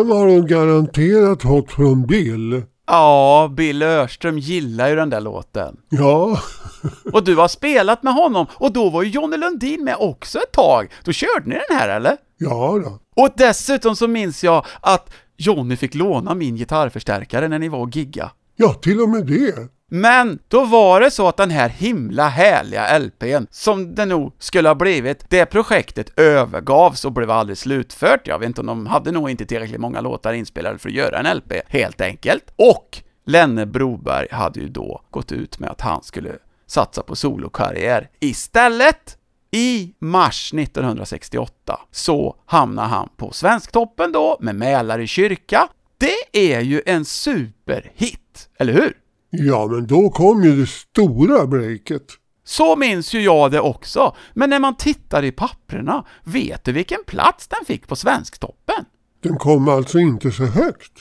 Den 0.01 0.11
har 0.11 0.27
hon 0.27 0.47
garanterat 0.47 1.41
fått 1.41 1.71
från 1.71 2.05
Bill. 2.05 2.63
Ja, 2.87 3.53
Bill 3.57 3.81
Örström 3.81 4.37
gillar 4.39 4.89
ju 4.89 4.95
den 4.95 5.09
där 5.09 5.21
låten. 5.21 5.75
Ja, 5.89 6.39
Och 7.13 7.23
du 7.23 7.35
har 7.35 7.47
spelat 7.47 8.03
med 8.03 8.13
honom, 8.13 8.45
och 8.53 8.73
då 8.73 8.89
var 8.89 9.03
ju 9.03 9.09
Johnny 9.09 9.37
Lundin 9.37 9.83
med 9.83 9.95
också 9.99 10.39
ett 10.39 10.51
tag. 10.51 10.91
Då 11.03 11.11
körde 11.11 11.49
ni 11.49 11.59
den 11.69 11.77
här 11.77 11.89
eller? 11.89 12.17
ja 12.37 12.81
då. 12.85 12.99
Och 13.23 13.29
dessutom 13.37 13.95
så 13.95 14.07
minns 14.07 14.43
jag 14.43 14.65
att 14.81 15.13
Johnny 15.37 15.75
fick 15.75 15.95
låna 15.95 16.35
min 16.35 16.55
gitarrförstärkare 16.55 17.47
när 17.47 17.59
ni 17.59 17.69
var 17.69 17.79
och 17.79 17.95
gigga. 17.95 18.31
Ja, 18.55 18.73
till 18.73 19.01
och 19.01 19.09
med 19.09 19.25
det. 19.25 19.67
Men 19.93 20.39
då 20.47 20.65
var 20.65 20.99
det 20.99 21.11
så 21.11 21.27
att 21.27 21.37
den 21.37 21.49
här 21.49 21.69
himla 21.69 22.27
härliga 22.27 22.99
LPn, 22.99 23.45
som 23.49 23.95
det 23.95 24.05
nog 24.05 24.33
skulle 24.39 24.69
ha 24.69 24.75
blivit, 24.75 25.29
det 25.29 25.45
projektet 25.45 26.19
övergavs 26.19 27.05
och 27.05 27.11
blev 27.11 27.31
aldrig 27.31 27.57
slutfört. 27.57 28.27
Jag 28.27 28.39
vet 28.39 28.47
inte 28.47 28.61
om 28.61 28.67
de 28.67 28.85
hade 28.85 29.11
nog 29.11 29.29
inte 29.29 29.45
tillräckligt 29.45 29.79
många 29.79 30.01
låtar 30.01 30.33
inspelade 30.33 30.77
för 30.77 30.89
att 30.89 30.95
göra 30.95 31.19
en 31.19 31.37
LP, 31.37 31.53
helt 31.67 32.01
enkelt. 32.01 32.53
Och 32.55 33.01
Lenne 33.25 33.65
Broberg 33.65 34.27
hade 34.31 34.59
ju 34.59 34.69
då 34.69 35.01
gått 35.09 35.31
ut 35.31 35.59
med 35.59 35.69
att 35.69 35.81
han 35.81 36.03
skulle 36.03 36.31
satsa 36.67 37.03
på 37.03 37.15
solokarriär 37.15 38.09
istället. 38.19 39.17
I 39.51 39.93
mars 39.99 40.53
1968 40.53 41.79
så 41.91 42.35
hamnar 42.45 42.85
han 42.85 43.09
på 43.17 43.31
Svensktoppen 43.31 44.11
då 44.11 44.37
med 44.39 44.55
Mälare 44.55 45.07
kyrka. 45.07 45.67
Det 45.97 46.53
är 46.53 46.61
ju 46.61 46.81
en 46.85 47.05
superhit, 47.05 48.49
eller 48.57 48.73
hur? 48.73 49.01
Ja, 49.31 49.67
men 49.67 49.87
då 49.87 50.09
kom 50.09 50.43
ju 50.43 50.55
det 50.55 50.67
stora 50.67 51.47
breaket. 51.47 52.05
Så 52.43 52.75
minns 52.75 53.13
ju 53.13 53.21
jag 53.21 53.51
det 53.51 53.59
också, 53.59 54.15
men 54.33 54.49
när 54.49 54.59
man 54.59 54.75
tittar 54.77 55.23
i 55.23 55.31
papprena, 55.31 56.05
vet 56.23 56.63
du 56.63 56.71
vilken 56.71 57.03
plats 57.07 57.47
den 57.47 57.65
fick 57.65 57.87
på 57.87 57.95
Svensktoppen? 57.95 58.85
Den 59.23 59.37
kom 59.37 59.69
alltså 59.69 59.99
inte 59.99 60.31
så 60.31 60.43
högt. 60.45 60.91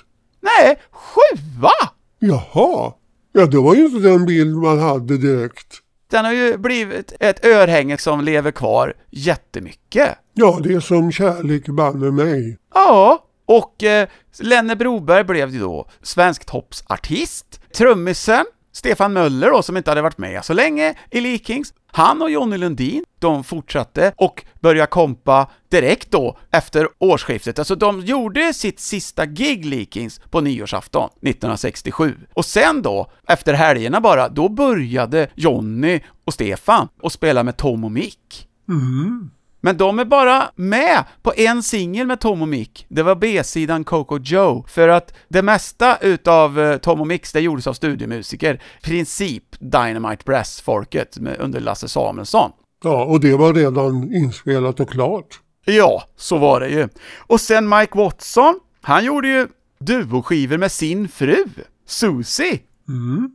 Nej, 0.40 0.78
sjua! 0.90 1.70
Jaha. 2.19 2.93
Ja, 3.32 3.47
det 3.47 3.59
var 3.59 3.74
ju 3.74 3.86
inte 3.86 4.09
den 4.09 4.27
bild 4.27 4.57
man 4.57 4.78
hade 4.78 5.19
direkt. 5.19 5.78
Den 6.11 6.24
har 6.24 6.32
ju 6.32 6.59
blivit 6.59 7.12
ett 7.20 7.44
örhänge 7.44 7.98
som 7.98 8.20
lever 8.20 8.51
kvar 8.51 8.94
jättemycket. 9.11 10.09
Ja, 10.35 10.61
det 10.62 10.73
är 10.73 10.81
som 10.81 11.12
kärlek 11.12 11.66
banne 11.66 12.11
mig. 12.11 12.59
Ja, 12.74 13.24
och 13.51 13.85
eh, 13.85 14.09
Lenne 14.39 14.77
Broberg 14.77 15.24
blev 15.24 15.51
ju 15.51 15.60
då 15.60 15.89
Svensktoppsartist. 16.02 17.60
Trummisen, 17.77 18.44
Stefan 18.72 19.12
Möller 19.12 19.51
då, 19.51 19.62
som 19.62 19.77
inte 19.77 19.90
hade 19.90 20.02
varit 20.02 20.18
med 20.18 20.44
så 20.44 20.52
länge 20.52 20.94
i 21.10 21.20
Likings, 21.20 21.74
han 21.86 22.22
och 22.22 22.31
Jonny 22.31 22.56
Lundin, 22.56 23.05
de 23.18 23.44
fortsatte 23.44 24.12
och 24.16 24.44
började 24.60 24.86
kompa 24.86 25.51
direkt 25.68 26.10
då 26.10 26.39
efter 26.51 26.89
årsskiftet. 26.98 27.59
Alltså 27.59 27.74
de 27.74 28.01
gjorde 28.01 28.55
sitt 28.55 28.81
sista 28.81 29.27
gig 29.27 29.64
Likings 29.64 30.20
på 30.31 30.40
nyårsafton 30.40 31.10
1967. 31.22 32.16
Och 32.35 32.44
sen 32.44 32.82
då, 32.82 33.12
efter 33.28 33.55
helgerna 33.55 34.01
bara, 34.01 34.28
då 34.28 34.48
började 34.48 35.31
Jonny 35.35 36.01
och 36.24 36.35
Stefan 36.35 36.89
att 37.02 37.12
spela 37.12 37.43
med 37.43 37.56
Tom 37.56 37.85
och 37.85 37.93
Mick. 37.93 38.48
Mm. 38.68 39.31
Men 39.60 39.76
de 39.76 39.98
är 39.98 40.04
bara 40.04 40.50
med 40.54 41.04
på 41.22 41.32
en 41.36 41.62
singel 41.62 42.06
med 42.06 42.20
Tom 42.20 42.42
och 42.42 42.48
Mick. 42.48 42.86
Det 42.88 43.02
var 43.02 43.14
B-sidan 43.14 43.84
Coco 43.84 44.18
Joe. 44.18 44.64
För 44.68 44.88
att 44.88 45.14
det 45.28 45.42
mesta 45.42 45.96
utav 45.96 46.60
eh, 46.60 46.76
Tom 46.76 47.00
och 47.00 47.06
Mix, 47.06 47.32
det 47.32 47.40
gjordes 47.40 47.66
av 47.66 47.72
studiomusiker. 47.72 48.62
Princip 48.82 49.44
Dynamite 49.58 50.24
Brass-folket 50.24 51.18
under 51.38 51.60
Lasse 51.60 51.88
Samuelsson. 51.88 52.50
Ja, 52.84 53.04
och 53.04 53.20
det 53.20 53.36
var 53.36 53.54
redan 53.54 54.14
inspelat 54.14 54.80
och 54.80 54.90
klart. 54.90 55.40
Ja, 55.64 56.02
så 56.16 56.38
var 56.38 56.60
det 56.60 56.68
ju. 56.68 56.88
Och 57.16 57.40
sen 57.40 57.68
Mike 57.68 57.98
Watson, 57.98 58.60
han 58.82 59.04
gjorde 59.04 59.28
ju 59.28 59.48
duoskivor 59.80 60.56
med 60.56 60.72
sin 60.72 61.08
fru, 61.08 61.44
Susie. 61.86 62.58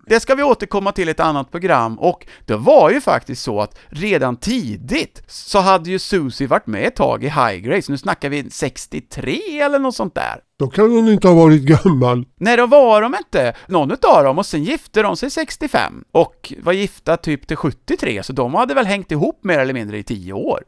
Det 0.05 0.19
ska 0.19 0.35
vi 0.35 0.43
återkomma 0.43 0.91
till 0.91 1.07
i 1.07 1.11
ett 1.11 1.19
annat 1.19 1.51
program 1.51 1.99
och 1.99 2.27
det 2.45 2.55
var 2.55 2.91
ju 2.91 3.01
faktiskt 3.01 3.43
så 3.43 3.61
att 3.61 3.77
redan 3.87 4.37
tidigt 4.37 5.23
så 5.27 5.59
hade 5.59 5.89
ju 5.89 5.99
Susie 5.99 6.47
varit 6.47 6.67
med 6.67 6.87
ett 6.87 6.95
tag 6.95 7.23
i 7.23 7.27
High 7.27 7.55
Grace, 7.55 7.91
nu 7.91 7.97
snackar 7.97 8.29
vi 8.29 8.49
63 8.49 9.39
eller 9.61 9.79
något 9.79 9.95
sånt 9.95 10.15
där. 10.15 10.39
Då 10.59 10.67
kan 10.67 10.91
hon 10.91 11.07
inte 11.07 11.27
ha 11.27 11.35
varit 11.35 11.61
gammal. 11.61 12.25
Nej, 12.35 12.57
då 12.57 12.65
var 12.65 13.01
de 13.01 13.15
inte, 13.15 13.53
någon 13.67 13.91
utav 13.91 14.23
dem, 14.23 14.37
och 14.37 14.45
sen 14.45 14.63
gifte 14.63 15.01
de 15.01 15.17
sig 15.17 15.29
65 15.29 16.03
och 16.11 16.53
var 16.63 16.73
gifta 16.73 17.17
typ 17.17 17.47
till 17.47 17.57
73, 17.57 18.23
så 18.23 18.33
de 18.33 18.53
hade 18.53 18.73
väl 18.73 18.85
hängt 18.85 19.11
ihop 19.11 19.43
mer 19.43 19.59
eller 19.59 19.73
mindre 19.73 19.97
i 19.97 20.03
10 20.03 20.33
år. 20.33 20.63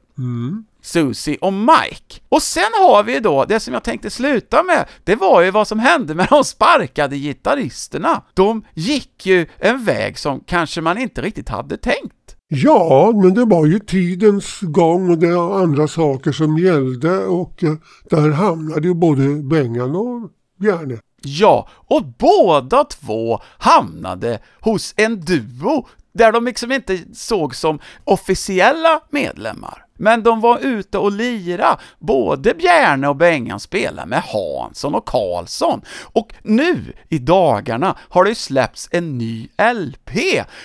Susie 0.88 1.38
och 1.42 1.54
Mike. 1.54 2.22
Och 2.30 2.42
sen 2.42 2.72
har 2.80 3.04
vi 3.04 3.20
då, 3.20 3.46
det 3.46 3.60
som 3.60 3.74
jag 3.74 3.84
tänkte 3.84 4.10
sluta 4.10 4.64
med, 4.64 4.86
det 5.04 5.16
var 5.16 5.42
ju 5.42 5.52
vad 5.52 5.68
som 5.68 5.80
hände 5.80 6.16
med 6.16 6.28
de 6.30 6.44
sparkade 6.44 7.18
gitarristerna. 7.18 8.22
De 8.34 8.66
gick 8.74 9.26
ju 9.26 9.48
en 9.60 9.86
väg 9.86 10.20
som 10.20 10.44
kanske 10.48 10.82
man 10.82 10.98
inte 10.98 11.22
riktigt 11.22 11.50
hade 11.50 11.78
tänkt. 11.78 12.36
Ja, 12.48 13.12
men 13.16 13.34
det 13.34 13.46
var 13.46 13.66
ju 13.66 13.80
tidens 13.80 14.60
gång 14.62 15.10
och 15.10 15.18
det 15.18 15.36
var 15.36 15.62
andra 15.62 15.88
saker 15.88 16.32
som 16.32 16.58
gällde 16.58 17.18
och 17.18 17.64
eh, 17.64 17.74
där 18.10 18.32
hamnade 18.32 18.88
ju 18.88 18.94
både 18.94 19.44
Bengan 19.44 19.96
och 19.96 20.30
Bjarne. 20.60 20.98
Ja, 21.22 21.70
och 21.72 22.04
båda 22.20 22.84
två 22.84 23.42
hamnade 23.58 24.40
hos 24.60 24.94
en 24.98 25.20
duo 25.20 25.88
där 26.14 26.32
de 26.32 26.46
liksom 26.46 26.72
inte 26.72 27.00
såg 27.14 27.56
som 27.56 27.80
officiella 28.04 29.00
medlemmar. 29.10 29.87
Men 29.98 30.24
de 30.24 30.42
var 30.42 30.60
ute 30.60 30.98
och 30.98 31.12
lira. 31.12 31.78
Både 32.00 32.54
Bjärne 32.54 33.08
och 33.08 33.16
Bengan 33.16 33.60
spelade 33.60 34.08
med 34.08 34.24
Hansson 34.24 34.96
och 34.96 35.06
Karlsson. 35.06 35.82
Och 36.04 36.34
nu 36.44 36.94
i 37.10 37.18
dagarna 37.18 37.96
har 38.10 38.24
det 38.24 38.36
släppts 38.36 38.90
en 38.92 39.18
ny 39.18 39.48
LP 39.74 40.12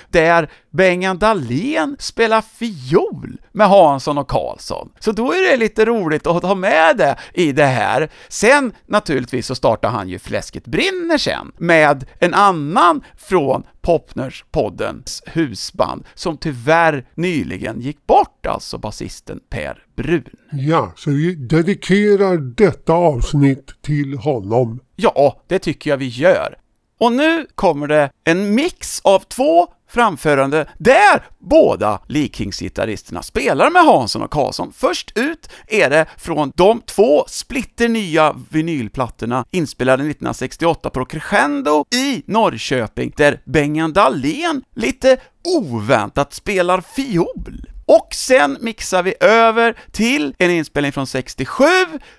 där 0.08 0.50
Bengan 0.70 1.18
Dahlén 1.18 1.96
spelar 1.98 2.40
fiol 2.40 3.40
med 3.52 3.68
Hansson 3.68 4.18
och 4.18 4.28
Karlsson. 4.28 4.92
Så 5.00 5.12
då 5.12 5.32
är 5.32 5.50
det 5.50 5.56
lite 5.56 5.84
roligt 5.84 6.26
att 6.26 6.42
ha 6.42 6.54
med 6.54 6.96
det 6.96 7.16
i 7.34 7.52
det 7.52 7.66
här. 7.66 8.10
Sen 8.28 8.72
naturligtvis 8.86 9.46
så 9.46 9.54
startar 9.54 9.88
han 9.88 10.08
ju 10.08 10.18
Fläsket 10.18 10.64
brinner 10.64 11.18
sen 11.18 11.52
med 11.58 12.04
en 12.18 12.34
annan 12.34 13.04
från 13.16 13.62
Popners-poddens 13.82 15.22
husband 15.26 16.04
som 16.14 16.36
tyvärr 16.36 17.06
nyligen 17.14 17.80
gick 17.80 18.06
bort, 18.06 18.46
alltså 18.46 18.78
basisten 18.78 19.40
Per 19.50 19.84
Brun. 19.96 20.24
Ja, 20.52 20.92
så 20.96 21.10
vi 21.10 21.34
dedikerar 21.34 22.36
detta 22.36 22.92
avsnitt 22.92 23.82
till 23.82 24.18
honom. 24.18 24.80
Ja, 24.96 25.42
det 25.46 25.58
tycker 25.58 25.90
jag 25.90 25.96
vi 25.96 26.08
gör. 26.08 26.58
Och 27.00 27.12
nu 27.12 27.46
kommer 27.54 27.86
det 27.86 28.10
en 28.24 28.54
mix 28.54 29.00
av 29.00 29.18
två 29.18 29.68
framförande 29.92 30.66
där 30.78 31.22
båda 31.38 32.00
Likings-gitarristerna 32.08 33.22
spelar 33.22 33.70
med 33.70 33.82
Hansson 33.82 34.22
och 34.22 34.30
Karlsson. 34.30 34.72
Först 34.76 35.18
ut 35.18 35.50
är 35.66 35.90
det 35.90 36.06
från 36.18 36.52
de 36.56 36.80
två 36.80 37.24
splitternya 37.28 38.34
vinylplattorna 38.50 39.44
inspelade 39.50 40.02
1968 40.02 40.90
på 40.90 41.04
Crescendo 41.04 41.84
i 41.94 42.22
Norrköping, 42.26 43.12
där 43.16 43.40
Bengan 43.44 43.92
Dahlén 43.92 44.62
lite 44.74 45.16
oväntat 45.44 46.32
spelar 46.32 46.80
fiol. 46.80 47.66
Och 47.86 48.08
sen 48.14 48.58
mixar 48.60 49.02
vi 49.02 49.14
över 49.20 49.74
till 49.90 50.34
en 50.38 50.50
inspelning 50.50 50.92
från 50.92 51.06
67, 51.06 51.64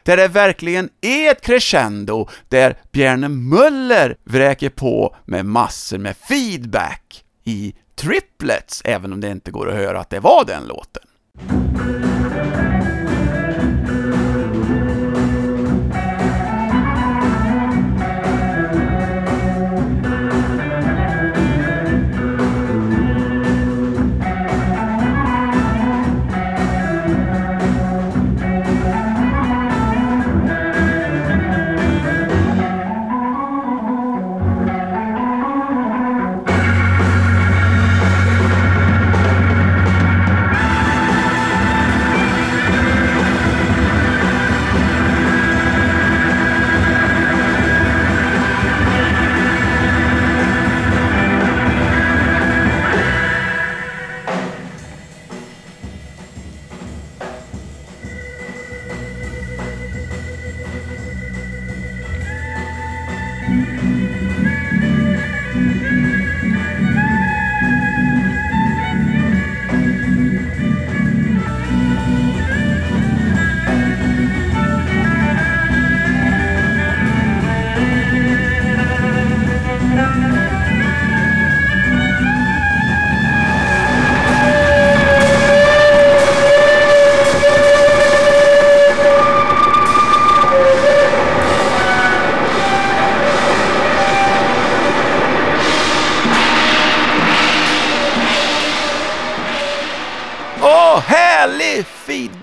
där 0.04 0.18
det 0.18 0.28
verkligen 0.28 0.90
är 1.02 1.32
ett 1.32 1.42
crescendo, 1.42 2.30
där 2.50 2.78
Bjärne 2.92 3.28
Möller 3.30 4.18
vräker 4.24 4.70
på 4.70 5.16
med 5.26 5.46
massor 5.46 5.98
med 5.98 6.16
feedback 6.18 7.23
i 7.44 7.74
triplets, 7.96 8.82
även 8.86 9.14
om 9.14 9.22
det 9.22 9.32
inte 9.32 9.52
går 9.52 9.70
att 9.70 9.76
höra 9.76 10.00
att 10.00 10.10
det 10.10 10.20
var 10.20 10.46
den 10.46 10.64
låten. 10.68 11.04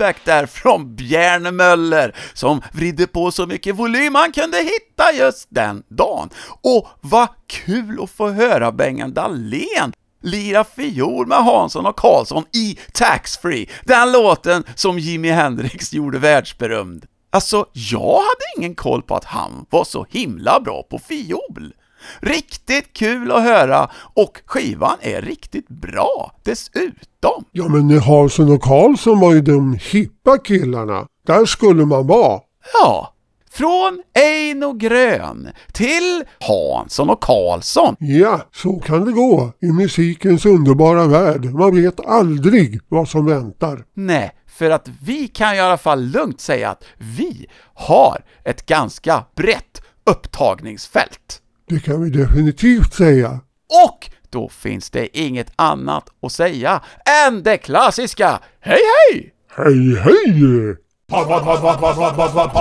Feedback 0.01 0.17
där 0.25 0.47
från 0.47 0.97
Bjärne 0.97 1.51
Möller, 1.51 2.15
som 2.35 2.63
vridde 2.73 3.07
på 3.07 3.31
så 3.31 3.47
mycket 3.47 3.77
volym 3.77 4.15
han 4.15 4.33
kunde 4.33 4.59
hitta 4.59 5.13
just 5.13 5.47
den 5.51 5.83
dagen. 5.89 6.31
Och 6.63 6.89
vad 7.01 7.29
kul 7.47 8.03
att 8.03 8.11
få 8.11 8.31
höra 8.31 8.73
Bengan 8.73 9.15
Dahlén 9.15 9.93
lira 10.23 10.65
fiol 10.65 11.27
med 11.27 11.39
Hansson 11.39 11.87
och 11.87 11.97
Karlsson 11.97 12.45
i 12.53 12.79
Tax 12.93 13.39
Free, 13.39 13.69
den 13.85 14.13
låten 14.13 14.65
som 14.75 14.99
Jimi 14.99 15.31
Hendrix 15.31 15.93
gjorde 15.93 16.19
världsberömd. 16.19 17.07
Alltså, 17.33 17.67
jag 17.73 18.17
hade 18.17 18.45
ingen 18.57 18.75
koll 18.75 19.03
på 19.03 19.17
att 19.17 19.25
han 19.25 19.67
var 19.71 19.85
så 19.85 20.07
himla 20.11 20.61
bra 20.61 20.83
på 20.91 20.99
fiol. 20.99 21.73
Riktigt 22.21 22.93
kul 22.93 23.33
att 23.33 23.43
höra 23.43 23.91
och 24.15 24.43
skivan 24.47 24.97
är 25.01 25.23
riktigt 25.23 25.69
bra 25.69 26.33
dessutom. 26.45 27.45
Ja 27.53 27.69
men 27.69 28.01
Hansson 28.01 28.53
och 28.53 28.63
Karlsson 28.63 29.21
var 29.21 29.35
ju 29.35 29.41
de 29.41 29.79
hippa 29.91 30.39
killarna. 30.39 31.07
Där 31.27 31.45
skulle 31.45 31.87
man 31.87 32.07
vara. 32.07 32.41
Ja, 32.83 33.15
från 33.53 34.03
Eino 34.15 34.73
Grön 34.73 35.49
till 35.73 36.25
Hansson 36.41 37.11
och 37.11 37.23
Karlsson. 37.23 37.97
Ja, 37.99 38.41
så 38.53 38.79
kan 38.81 39.05
det 39.05 39.13
gå 39.13 39.53
i 39.61 39.67
musikens 39.67 40.47
underbara 40.47 41.07
värld. 41.07 41.45
Man 41.45 41.83
vet 41.83 42.07
aldrig 42.07 42.81
vad 42.89 43.09
som 43.09 43.27
väntar. 43.27 43.85
Nej, 43.95 44.33
för 44.47 44.71
att 44.71 44.89
vi 45.03 45.29
kan 45.29 45.55
i 45.55 45.61
alla 45.61 45.79
fall 45.79 46.05
lugnt 46.05 46.41
säga 46.41 46.71
att 46.71 46.85
vi 47.17 47.47
har 47.75 48.25
ett 48.45 48.67
ganska 48.67 49.25
brett 49.37 49.83
upptagningsfält. 50.05 51.43
Det 51.71 51.81
kan 51.81 52.03
vi 52.03 52.11
definitivt 52.11 52.95
säga. 52.95 53.41
Och 53.87 54.11
då 54.31 54.49
finns 54.49 54.91
det 54.91 55.19
inget 55.19 55.53
annat 55.57 56.05
att 56.23 56.33
säga 56.33 56.81
än 57.27 57.43
det 57.43 57.57
klassiska 57.59 58.41
Hej 58.61 58.79
hej! 59.13 59.33
Hej 59.57 59.97
hej! 59.97 60.77
Pod, 61.09 61.29
pod, 61.29 61.45
pod, 61.45 61.61
pod, 61.61 61.81
pod, 61.81 61.97
pod, 61.97 62.17
pod, 62.17 62.33
pod, 62.33 62.53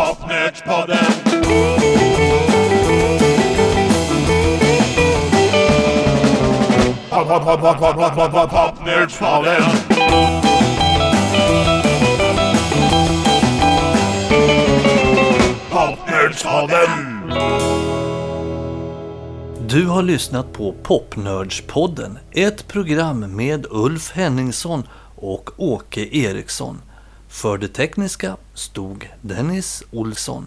Popnerdspodden. 8.49 9.63
Pod, 15.69 15.97
pod, 16.41 17.88
du 19.71 19.85
har 19.85 20.03
lyssnat 20.03 20.53
på 20.53 20.75
Popnördspodden, 20.83 22.17
ett 22.31 22.67
program 22.67 23.35
med 23.35 23.65
Ulf 23.69 24.11
Henningsson 24.11 24.83
och 25.15 25.49
Åke 25.57 26.17
Eriksson. 26.17 26.81
För 27.27 27.57
det 27.57 27.67
tekniska 27.67 28.37
stod 28.53 29.09
Dennis 29.21 29.83
Olsson. 29.91 30.45